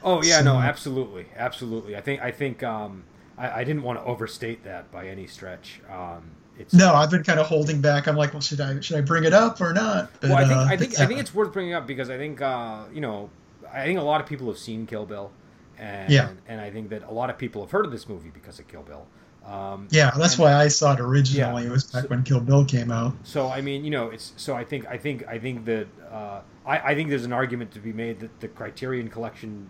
Oh 0.06 0.24
yeah, 0.24 0.38
so, 0.38 0.44
no, 0.44 0.60
absolutely, 0.60 1.26
absolutely. 1.36 1.98
I 1.98 2.02
think 2.02 2.22
I 2.22 2.32
think. 2.32 2.64
Um 2.64 3.04
I, 3.38 3.62
I 3.62 3.64
didn't 3.64 3.84
want 3.84 4.00
to 4.00 4.06
overstate 4.06 4.64
that 4.64 4.92
by 4.92 5.08
any 5.08 5.28
stretch. 5.28 5.82
Um, 5.92 6.32
it's, 6.58 6.74
no, 6.74 6.94
I've 6.94 7.12
been 7.12 7.24
kind 7.24 7.40
of 7.40 7.48
holding 7.48 7.82
back. 7.82 8.08
I'm 8.08 8.16
like, 8.16 8.34
well, 8.34 8.42
should 8.42 8.62
I 8.62 8.80
should 8.80 8.98
I 8.98 9.02
bring 9.02 9.26
it 9.26 9.34
up 9.34 9.60
or 9.60 9.74
not? 9.74 10.10
But, 10.22 10.30
well, 10.30 10.40
I 10.40 10.48
think 10.48 10.58
uh, 10.58 10.64
I 10.64 10.78
think 10.78 10.94
yeah. 10.94 11.04
I 11.04 11.06
think 11.08 11.20
it's 11.24 11.34
worth 11.34 11.52
bringing 11.52 11.74
up 11.74 11.86
because 11.86 12.10
I 12.10 12.18
think 12.18 12.42
uh, 12.42 12.84
you 12.94 13.02
know 13.02 13.30
I 13.72 13.84
think 13.86 14.00
a 14.00 14.04
lot 14.04 14.22
of 14.22 14.28
people 14.28 14.48
have 14.48 14.58
seen 14.58 14.86
Kill 14.86 15.06
Bill, 15.06 15.32
and 15.78 16.12
yeah. 16.12 16.30
and 16.48 16.62
I 16.62 16.72
think 16.72 16.90
that 16.90 17.04
a 17.04 17.12
lot 17.12 17.30
of 17.30 17.38
people 17.38 17.62
have 17.62 17.72
heard 17.72 17.86
of 17.86 17.92
this 17.92 18.08
movie 18.08 18.32
because 18.34 18.60
of 18.60 18.68
Kill 18.68 18.84
Bill. 18.84 19.06
Um, 19.46 19.90
yeah, 19.92 20.12
that's 20.18 20.36
and, 20.36 20.44
why 20.44 20.54
I 20.54 20.70
saw 20.70 20.94
it 20.94 21.00
originally. 21.02 21.64
Yeah, 21.64 21.70
it 21.70 21.72
was 21.72 21.92
back 21.92 22.04
so, 22.04 22.08
when 22.08 22.24
Kill 22.24 22.40
Bill 22.40 22.64
came 22.64 22.90
out. 22.90 23.14
So 23.24 23.50
I 23.50 23.60
mean, 23.60 23.84
you 23.84 23.92
know, 23.92 24.10
it's 24.10 24.32
so 24.38 24.56
I 24.56 24.64
think 24.64 24.88
I 24.88 24.98
think 24.98 25.28
I 25.28 25.38
think 25.38 25.66
that 25.66 25.88
uh, 26.10 26.40
I, 26.66 26.78
I 26.92 26.96
think 26.96 27.10
there's 27.10 27.26
an 27.26 27.34
argument 27.34 27.72
to 27.72 27.80
be 27.80 27.92
made 27.92 28.22
that 28.22 28.40
the 28.40 28.48
Criterion 28.48 29.10
Collection 29.10 29.70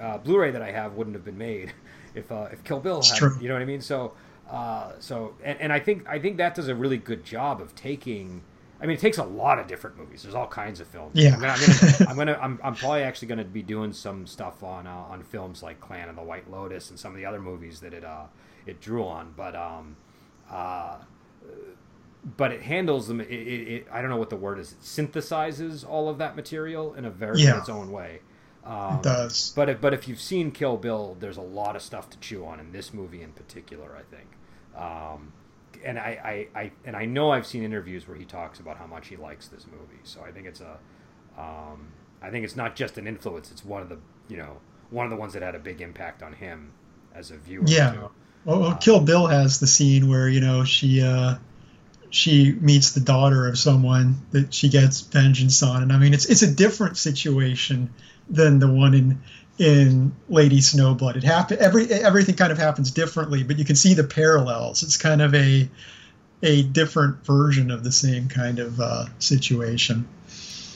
uh, 0.00 0.18
Blu-ray 0.18 0.50
that 0.50 0.62
I 0.62 0.70
have 0.70 0.94
wouldn't 0.94 1.14
have 1.16 1.24
been 1.24 1.38
made 1.38 1.72
if 2.14 2.30
uh, 2.30 2.48
if 2.52 2.62
Kill 2.64 2.80
Bill 2.80 3.02
had, 3.02 3.20
you 3.40 3.48
know 3.48 3.54
what 3.54 3.62
I 3.62 3.66
mean? 3.66 3.80
So 3.80 4.12
uh, 4.50 4.92
so 4.98 5.34
and, 5.42 5.60
and 5.60 5.72
I 5.72 5.80
think 5.80 6.06
I 6.08 6.18
think 6.18 6.36
that 6.36 6.54
does 6.54 6.68
a 6.68 6.74
really 6.74 6.98
good 6.98 7.24
job 7.24 7.60
of 7.60 7.74
taking. 7.74 8.42
I 8.80 8.86
mean, 8.86 8.96
it 8.96 9.00
takes 9.00 9.18
a 9.18 9.24
lot 9.24 9.58
of 9.58 9.66
different 9.66 9.96
movies. 9.96 10.24
There's 10.24 10.34
all 10.34 10.48
kinds 10.48 10.80
of 10.80 10.86
films. 10.86 11.12
Yeah, 11.14 11.34
I'm 11.34 11.40
gonna, 11.40 11.56
I'm, 12.08 12.16
gonna, 12.16 12.38
I'm, 12.42 12.60
I'm, 12.62 12.74
probably 12.74 13.02
actually 13.02 13.28
gonna 13.28 13.44
be 13.44 13.62
doing 13.62 13.92
some 13.92 14.26
stuff 14.26 14.62
on 14.62 14.86
uh, 14.86 14.90
on 14.90 15.22
films 15.22 15.62
like 15.62 15.80
Clan 15.80 16.08
of 16.08 16.16
the 16.16 16.22
White 16.22 16.50
Lotus 16.50 16.90
and 16.90 16.98
some 16.98 17.12
of 17.12 17.16
the 17.16 17.24
other 17.24 17.40
movies 17.40 17.80
that 17.80 17.94
it 17.94 18.04
uh 18.04 18.24
it 18.66 18.80
drew 18.80 19.04
on. 19.04 19.32
But 19.36 19.56
um, 19.56 19.96
uh, 20.50 20.98
but 22.36 22.52
it 22.52 22.62
handles 22.62 23.08
them. 23.08 23.20
It, 23.20 23.30
it, 23.30 23.68
it, 23.68 23.86
I 23.90 24.00
don't 24.00 24.10
know 24.10 24.16
what 24.16 24.30
the 24.30 24.36
word 24.36 24.58
is. 24.58 24.72
It 24.72 24.80
synthesizes 24.80 25.88
all 25.88 26.08
of 26.08 26.18
that 26.18 26.36
material 26.36 26.94
in 26.94 27.04
a 27.04 27.10
very 27.10 27.42
yeah. 27.42 27.54
in 27.54 27.58
its 27.60 27.68
own 27.68 27.90
way. 27.90 28.20
Um, 28.64 28.96
it 28.96 29.02
does. 29.02 29.52
But 29.54 29.68
if, 29.68 29.80
but 29.80 29.92
if 29.92 30.08
you've 30.08 30.20
seen 30.20 30.50
Kill 30.50 30.76
Bill, 30.76 31.16
there's 31.20 31.36
a 31.36 31.42
lot 31.42 31.76
of 31.76 31.82
stuff 31.82 32.08
to 32.10 32.18
chew 32.18 32.46
on 32.46 32.60
in 32.60 32.72
this 32.72 32.94
movie 32.94 33.22
in 33.22 33.32
particular. 33.32 33.96
I 33.96 34.14
think. 34.14 34.28
Um, 34.76 35.32
and 35.84 35.98
I, 35.98 36.48
I, 36.54 36.60
I, 36.60 36.72
and 36.84 36.96
I 36.96 37.04
know 37.04 37.30
I've 37.30 37.46
seen 37.46 37.62
interviews 37.62 38.08
where 38.08 38.16
he 38.16 38.24
talks 38.24 38.58
about 38.58 38.78
how 38.78 38.86
much 38.86 39.08
he 39.08 39.16
likes 39.16 39.48
this 39.48 39.66
movie. 39.66 40.00
So 40.02 40.22
I 40.22 40.32
think 40.32 40.46
it's 40.46 40.60
a, 40.60 40.78
um, 41.38 41.88
I 42.22 42.30
think 42.30 42.44
it's 42.44 42.56
not 42.56 42.74
just 42.74 42.96
an 42.98 43.06
influence. 43.06 43.50
It's 43.50 43.64
one 43.64 43.82
of 43.82 43.88
the, 43.88 43.98
you 44.28 44.36
know, 44.36 44.56
one 44.90 45.04
of 45.04 45.10
the 45.10 45.16
ones 45.16 45.34
that 45.34 45.42
had 45.42 45.54
a 45.54 45.58
big 45.58 45.80
impact 45.80 46.22
on 46.22 46.32
him 46.32 46.72
as 47.14 47.30
a 47.30 47.36
viewer. 47.36 47.64
Yeah. 47.66 47.92
Too. 47.92 48.10
Well, 48.44 48.60
well 48.60 48.70
uh, 48.70 48.76
Kill 48.76 49.00
Bill 49.00 49.26
has 49.26 49.60
the 49.60 49.66
scene 49.66 50.08
where 50.08 50.28
you 50.28 50.40
know 50.40 50.64
she, 50.64 51.02
uh, 51.02 51.36
she 52.14 52.52
meets 52.60 52.92
the 52.92 53.00
daughter 53.00 53.48
of 53.48 53.58
someone 53.58 54.14
that 54.30 54.54
she 54.54 54.68
gets 54.68 55.00
vengeance 55.00 55.62
on, 55.64 55.82
and 55.82 55.92
I 55.92 55.98
mean 55.98 56.14
it's 56.14 56.26
it's 56.26 56.42
a 56.42 56.50
different 56.50 56.96
situation 56.96 57.92
than 58.30 58.60
the 58.60 58.72
one 58.72 58.94
in 58.94 59.22
in 59.58 60.14
Lady 60.28 60.58
Snowblood. 60.58 61.16
It 61.16 61.24
happen 61.24 61.58
every 61.60 61.86
everything 61.92 62.36
kind 62.36 62.52
of 62.52 62.58
happens 62.58 62.92
differently, 62.92 63.42
but 63.42 63.58
you 63.58 63.64
can 63.64 63.74
see 63.74 63.94
the 63.94 64.04
parallels. 64.04 64.84
It's 64.84 64.96
kind 64.96 65.22
of 65.22 65.34
a 65.34 65.68
a 66.42 66.62
different 66.62 67.24
version 67.26 67.72
of 67.72 67.82
the 67.82 67.92
same 67.92 68.28
kind 68.28 68.60
of 68.60 68.78
uh, 68.78 69.06
situation. 69.18 70.06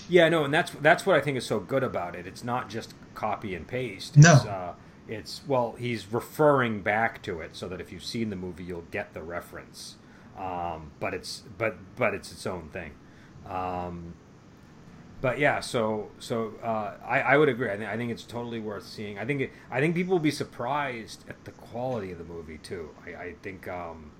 Yeah, 0.08 0.28
no, 0.28 0.44
and 0.44 0.52
that's 0.52 0.72
that's 0.82 1.06
what 1.06 1.14
I 1.16 1.20
think 1.20 1.36
is 1.36 1.46
so 1.46 1.60
good 1.60 1.84
about 1.84 2.16
it. 2.16 2.26
It's 2.26 2.42
not 2.42 2.68
just 2.68 2.94
copy 3.14 3.54
and 3.54 3.66
paste. 3.66 4.16
No. 4.16 4.34
It's, 4.34 4.44
uh, 4.44 4.72
it's 5.06 5.40
well, 5.46 5.76
he's 5.78 6.12
referring 6.12 6.80
back 6.80 7.22
to 7.22 7.40
it 7.40 7.54
so 7.54 7.68
that 7.68 7.80
if 7.80 7.92
you've 7.92 8.04
seen 8.04 8.30
the 8.30 8.36
movie, 8.36 8.64
you'll 8.64 8.86
get 8.90 9.14
the 9.14 9.22
reference. 9.22 9.94
Um, 10.38 10.92
but 11.00 11.14
it's 11.14 11.42
but 11.58 11.76
but 11.96 12.14
it's 12.14 12.30
its 12.30 12.46
own 12.46 12.68
thing. 12.68 12.92
Um, 13.46 14.14
but 15.20 15.38
yeah, 15.38 15.60
so 15.60 16.10
so 16.18 16.54
uh, 16.62 16.94
I, 17.04 17.20
I 17.20 17.36
would 17.36 17.48
agree. 17.48 17.70
I 17.70 17.76
think 17.76 17.90
I 17.90 17.96
think 17.96 18.12
it's 18.12 18.22
totally 18.22 18.60
worth 18.60 18.86
seeing. 18.86 19.18
I 19.18 19.24
think 19.24 19.40
it, 19.40 19.52
I 19.70 19.80
think 19.80 19.96
people 19.96 20.12
will 20.12 20.20
be 20.20 20.30
surprised 20.30 21.24
at 21.28 21.44
the 21.44 21.50
quality 21.50 22.12
of 22.12 22.18
the 22.18 22.24
movie 22.24 22.58
too. 22.58 22.90
I, 23.04 23.10
I 23.10 23.34
think 23.42 23.66
um, 23.66 24.12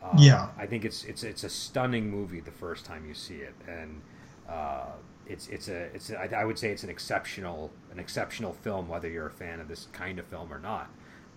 uh, 0.00 0.14
yeah, 0.16 0.50
I 0.56 0.66
think 0.66 0.84
it's 0.84 1.04
it's 1.04 1.24
it's 1.24 1.42
a 1.42 1.48
stunning 1.48 2.08
movie 2.08 2.40
the 2.40 2.52
first 2.52 2.84
time 2.84 3.04
you 3.06 3.14
see 3.14 3.36
it, 3.36 3.54
and 3.66 4.00
uh, 4.48 4.92
it's 5.26 5.48
it's 5.48 5.68
a 5.68 5.84
it's 5.94 6.10
a, 6.10 6.36
I 6.36 6.44
would 6.44 6.58
say 6.58 6.70
it's 6.70 6.84
an 6.84 6.90
exceptional 6.90 7.72
an 7.90 7.98
exceptional 7.98 8.52
film 8.52 8.88
whether 8.88 9.08
you're 9.08 9.26
a 9.26 9.32
fan 9.32 9.58
of 9.58 9.66
this 9.66 9.88
kind 9.92 10.20
of 10.20 10.26
film 10.26 10.52
or 10.52 10.60
not. 10.60 10.88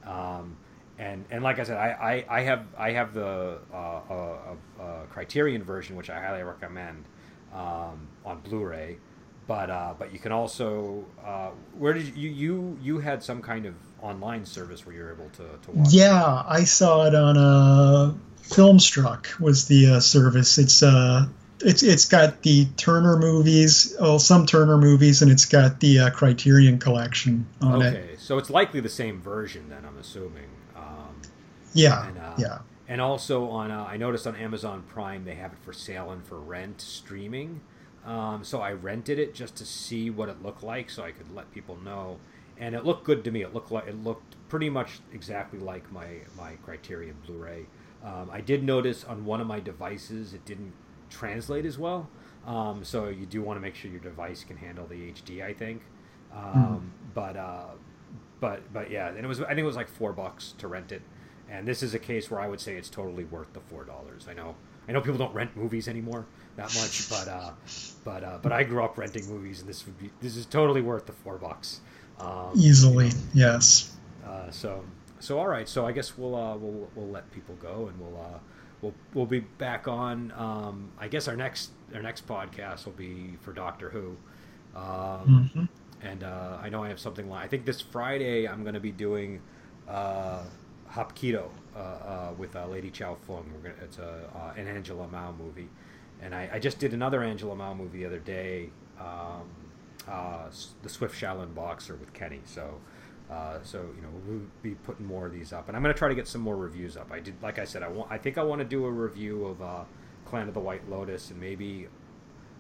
Um, 0.06 0.58
and 1.00 1.26
and 1.30 1.44
like 1.44 1.60
I 1.60 1.64
said, 1.64 1.78
I, 1.78 2.26
I, 2.30 2.40
I 2.40 2.42
have 2.42 2.66
I 2.78 2.92
have 2.92 3.14
the 3.14 3.60
uh, 3.74 5.06
Criterion 5.10 5.64
version, 5.64 5.96
which 5.96 6.10
I 6.10 6.20
highly 6.22 6.44
recommend 6.44 7.06
um, 7.54 8.08
on 8.26 8.42
Blu-ray. 8.44 8.98
But 9.48 9.70
uh, 9.70 9.94
but 9.98 10.12
you 10.12 10.20
can 10.20 10.32
also 10.32 11.06
uh, 11.24 11.52
where 11.78 11.94
did 11.94 12.18
you 12.18 12.30
you 12.30 12.78
you 12.82 13.00
had 13.00 13.24
some 13.24 13.42
kind 13.42 13.66
of 13.66 13.76
online 14.02 14.46
service 14.46 14.86
where 14.86 14.96
you're 14.96 15.12
able 15.12 15.30
to, 15.30 15.58
to 15.66 15.72
watch? 15.72 15.94
Yeah, 15.94 16.44
I 16.46 16.66
saw 16.66 17.06
it 17.06 17.16
on 17.16 17.38
a 17.38 17.40
uh, 17.40 18.14
Filmstruck 18.44 19.40
was 19.40 19.68
the 19.68 19.94
uh, 19.94 20.00
service. 20.00 20.58
It's 20.58 20.84
uh 20.84 21.28
it's 21.62 21.84
it's 21.84 22.06
got 22.06 22.42
the 22.44 22.66
Turner 22.78 23.18
movies, 23.18 23.96
well, 24.00 24.20
some 24.20 24.46
Turner 24.46 24.78
movies, 24.78 25.22
and 25.22 25.32
it's 25.32 25.46
got 25.46 25.80
the 25.80 26.00
uh, 26.00 26.10
Criterion 26.12 26.80
collection 26.80 27.48
on 27.62 27.78
okay. 27.78 27.88
it. 27.88 28.04
Okay, 28.04 28.16
so 28.18 28.38
it's 28.38 28.50
likely 28.50 28.80
the 28.80 28.90
same 28.90 29.22
version 29.22 29.70
then. 29.70 29.86
I'm 29.86 29.98
assuming. 29.98 30.46
Um, 31.78 31.84
yeah, 31.84 32.08
and, 32.08 32.18
uh, 32.18 32.34
yeah. 32.38 32.60
And 32.88 33.02
also 33.02 33.50
on, 33.50 33.72
uh, 33.72 33.84
I 33.84 33.98
noticed 33.98 34.26
on 34.28 34.36
Amazon 34.36 34.84
Prime 34.88 35.26
they 35.26 35.36
have 35.36 35.52
it 35.54 35.60
for 35.64 35.74
sale 35.74 36.12
and 36.12 36.26
for 36.26 36.40
rent 36.40 36.82
streaming. 36.82 37.62
Um, 38.06 38.44
so 38.44 38.62
I 38.62 38.72
rented 38.72 39.20
it 39.20 39.34
just 39.34 39.56
to 39.58 39.66
see 39.66 40.10
what 40.10 40.30
it 40.30 40.42
looked 40.42 40.64
like, 40.64 40.90
so 40.90 41.04
I 41.04 41.12
could 41.12 41.34
let 41.36 41.52
people 41.52 41.78
know. 41.84 42.20
And 42.58 42.74
it 42.74 42.86
looked 42.86 43.04
good 43.04 43.24
to 43.26 43.32
me. 43.32 43.42
It 43.44 43.54
looked 43.54 43.72
like 43.72 43.88
it 43.88 44.02
looked 44.04 44.36
pretty 44.50 44.70
much 44.70 45.00
exactly 45.14 45.60
like 45.60 45.92
my 45.92 46.08
my 46.38 46.56
Criterion 46.64 47.18
Blu-ray. 47.26 47.68
Um, 48.04 48.30
I 48.32 48.42
did 48.42 48.64
notice 48.64 49.04
on 49.04 49.26
one 49.26 49.42
of 49.42 49.48
my 49.48 49.60
devices 49.60 50.34
it 50.34 50.46
didn't 50.46 50.74
translate 51.10 51.66
as 51.66 51.78
well. 51.78 52.10
Um, 52.46 52.84
so 52.84 53.10
you 53.10 53.26
do 53.26 53.42
want 53.42 53.58
to 53.58 53.62
make 53.62 53.76
sure 53.76 53.92
your 53.92 54.00
device 54.00 54.44
can 54.44 54.58
handle 54.58 54.88
the 54.88 55.12
HD. 55.12 55.44
I 55.44 55.54
think. 55.54 55.82
Mm. 56.34 56.82
But 57.14 57.36
uh, 57.36 57.66
but 58.40 58.72
but 58.74 58.92
yeah, 58.92 59.10
and 59.10 59.20
it 59.20 59.28
was 59.28 59.42
I 59.42 59.50
think 59.50 59.60
it 59.60 59.64
was 59.64 59.76
like 59.76 59.90
four 59.90 60.14
bucks 60.14 60.54
to 60.60 60.68
rent 60.68 60.92
it. 60.92 61.02
And 61.50 61.68
this 61.68 61.82
is 61.82 61.94
a 61.94 62.00
case 62.00 62.30
where 62.30 62.40
I 62.40 62.48
would 62.48 62.60
say 62.60 62.76
it's 62.76 62.90
totally 62.90 63.24
worth 63.24 63.54
the 63.54 63.62
four 63.62 63.84
dollars. 63.84 64.28
I 64.30 64.34
know 64.34 64.56
I 64.88 64.92
know 64.92 65.02
people 65.02 65.18
don't 65.18 65.34
rent 65.34 65.56
movies 65.56 65.88
anymore 65.88 66.26
that 66.56 66.74
much, 66.76 67.10
but 67.10 67.28
uh, 67.28 67.52
but 68.04 68.24
uh, 68.24 68.40
but 68.42 68.52
I 68.52 68.64
grew 68.64 68.84
up 68.84 68.98
renting 68.98 69.28
movies, 69.28 69.60
and 69.60 69.70
this 69.70 69.86
would 69.86 69.98
be 69.98 70.12
this 70.22 70.36
is 70.36 70.46
totally 70.46 70.82
worth 70.82 71.06
the 71.06 71.14
four 71.14 71.38
bucks. 71.38 71.82
Um, 72.20 72.52
Easily, 72.56 73.08
you 73.08 73.12
know. 73.12 73.18
yes. 73.34 73.96
Uh, 74.26 74.50
so 74.50 74.84
so 75.20 75.40
all 75.40 75.48
right. 75.48 75.68
So 75.68 75.86
I 75.86 75.92
guess 75.92 76.18
we'll 76.18 76.36
uh, 76.36 76.56
we'll 76.58 76.90
we'll 76.96 77.10
let 77.10 77.30
people 77.32 77.56
go, 77.56 77.88
and 77.88 78.00
we'll 78.00 78.20
uh, 78.20 78.40
we'll 78.82 78.94
we'll 79.14 79.26
be 79.26 79.42
back 79.42 79.88
on. 79.88 80.34
Um, 80.36 80.92
I 81.00 81.08
guess 81.08 81.28
our 81.28 81.36
next 81.36 81.72
our 81.94 82.02
next 82.02 82.28
podcast 82.28 82.86
will 82.86 82.94
be 82.94 83.38
for 83.42 83.54
Doctor 83.54 83.90
Who. 83.90 84.18
Um, 84.76 85.52
mm-hmm. 85.56 85.66
And 86.02 86.24
uh, 86.24 86.58
I 86.62 86.70
know 86.70 86.84
I 86.84 86.90
have 86.90 87.00
something. 87.00 87.28
Like, 87.30 87.44
I 87.44 87.48
think 87.48 87.66
this 87.66 87.82
Friday 87.82 88.48
I'm 88.48 88.62
going 88.62 88.76
to 88.76 88.80
be 88.80 88.92
doing 88.92 89.42
Hapkido 90.92 91.50
uh, 91.76 91.80
uh, 91.80 92.34
with 92.38 92.56
uh, 92.56 92.68
Lady 92.68 92.90
Chow 92.90 93.16
Fung. 93.16 93.52
Gonna, 93.62 93.76
it's 93.84 93.98
a 93.98 94.30
uh, 94.36 94.60
an 94.60 94.68
Angela 94.68 95.08
Mao 95.08 95.34
movie, 95.34 95.70
and 96.22 96.34
I, 96.34 96.50
I, 96.54 96.60
just 96.60 96.80
did 96.80 96.94
another 96.94 97.24
Angela 97.24 97.56
Mao 97.56 97.74
movie 97.74 98.00
the 98.00 98.06
other 98.06 98.20
day, 98.20 98.70
um, 99.00 99.48
uh, 100.08 100.48
the 100.84 100.90
Swift 100.90 101.20
Shaolin 101.20 101.54
Boxer 101.54 101.96
with 101.96 102.14
Kenny. 102.14 102.42
So. 102.46 102.80
Uh, 103.30 103.62
so 103.62 103.80
you 103.94 104.02
know 104.02 104.08
we'll 104.26 104.40
be 104.64 104.74
putting 104.86 105.06
more 105.06 105.26
of 105.26 105.34
these 105.34 105.52
up, 105.52 105.68
and 105.68 105.76
I'm 105.76 105.84
going 105.84 105.94
to 105.94 106.00
try 106.00 106.08
to 106.08 106.16
get 106.16 106.30
some 106.30 106.40
more 106.40 106.56
reviews 106.56 106.96
up. 106.96 107.12
I 107.12 107.20
did, 107.20 107.34
like 107.44 107.60
I 107.60 107.66
said, 107.66 107.84
I 107.84 107.90
want. 107.90 108.10
I 108.10 108.18
think 108.18 108.38
I 108.38 108.44
want 108.44 108.60
to 108.60 108.66
do 108.66 108.86
a 108.86 108.90
review 108.90 109.48
of 109.48 109.62
uh, 109.62 109.84
Clan 110.24 110.48
of 110.48 110.54
the 110.54 110.62
White 110.62 110.90
Lotus, 110.90 111.30
and 111.30 111.38
maybe, 111.38 111.88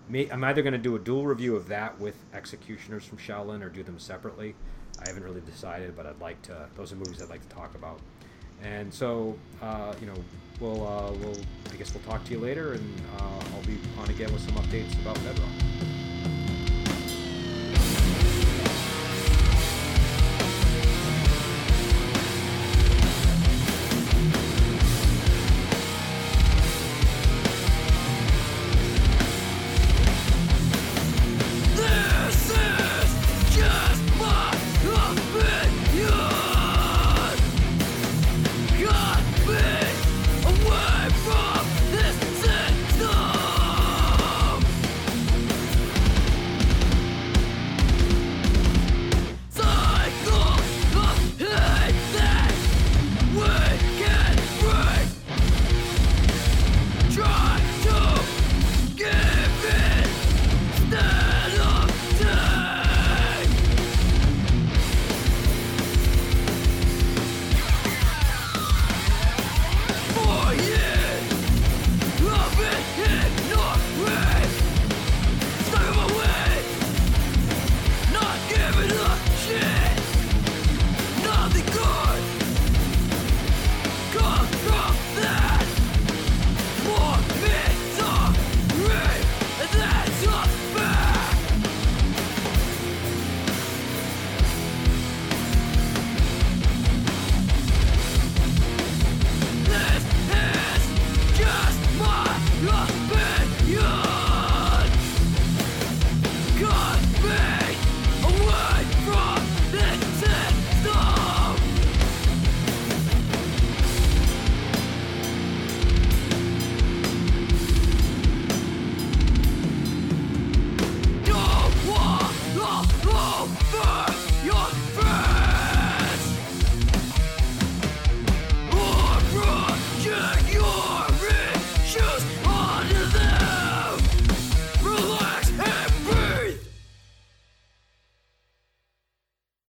may, 0.10 0.30
I'm 0.30 0.44
either 0.44 0.62
going 0.62 0.74
to 0.74 0.78
do 0.78 0.98
a 0.98 1.00
dual 1.00 1.26
review 1.26 1.56
of 1.56 1.70
that 1.70 1.98
with 2.02 2.16
Executioners 2.34 3.06
from 3.06 3.18
Shaolin, 3.18 3.64
or 3.64 3.70
do 3.70 3.82
them 3.82 3.98
separately. 3.98 4.56
I 5.02 5.08
haven't 5.08 5.24
really 5.24 5.40
decided, 5.40 5.96
but 5.96 6.06
I'd 6.06 6.20
like 6.20 6.42
to. 6.44 6.68
Those 6.76 6.92
are 6.92 6.98
movies 6.98 7.22
I'd 7.22 7.30
like 7.30 7.48
to 7.48 7.56
talk 7.56 7.74
about. 7.74 8.02
And 8.64 8.93
so, 8.93 9.38
uh, 9.62 9.93
you 10.01 10.08
know, 10.08 10.16
we'll, 10.60 10.88
uh, 10.88 11.12
we'll, 11.12 11.38
I 11.72 11.76
guess 11.76 11.93
we'll 11.93 12.03
talk 12.03 12.24
to 12.26 12.32
you 12.32 12.39
later, 12.39 12.74
and 12.74 13.01
uh, 13.20 13.43
I'll 13.55 13.64
be 13.64 13.78
on 13.99 14.10
again 14.10 14.32
with 14.34 14.41
some 14.41 14.55
updates 14.55 14.99
about 15.01 15.16
Bedrock. 15.24 15.97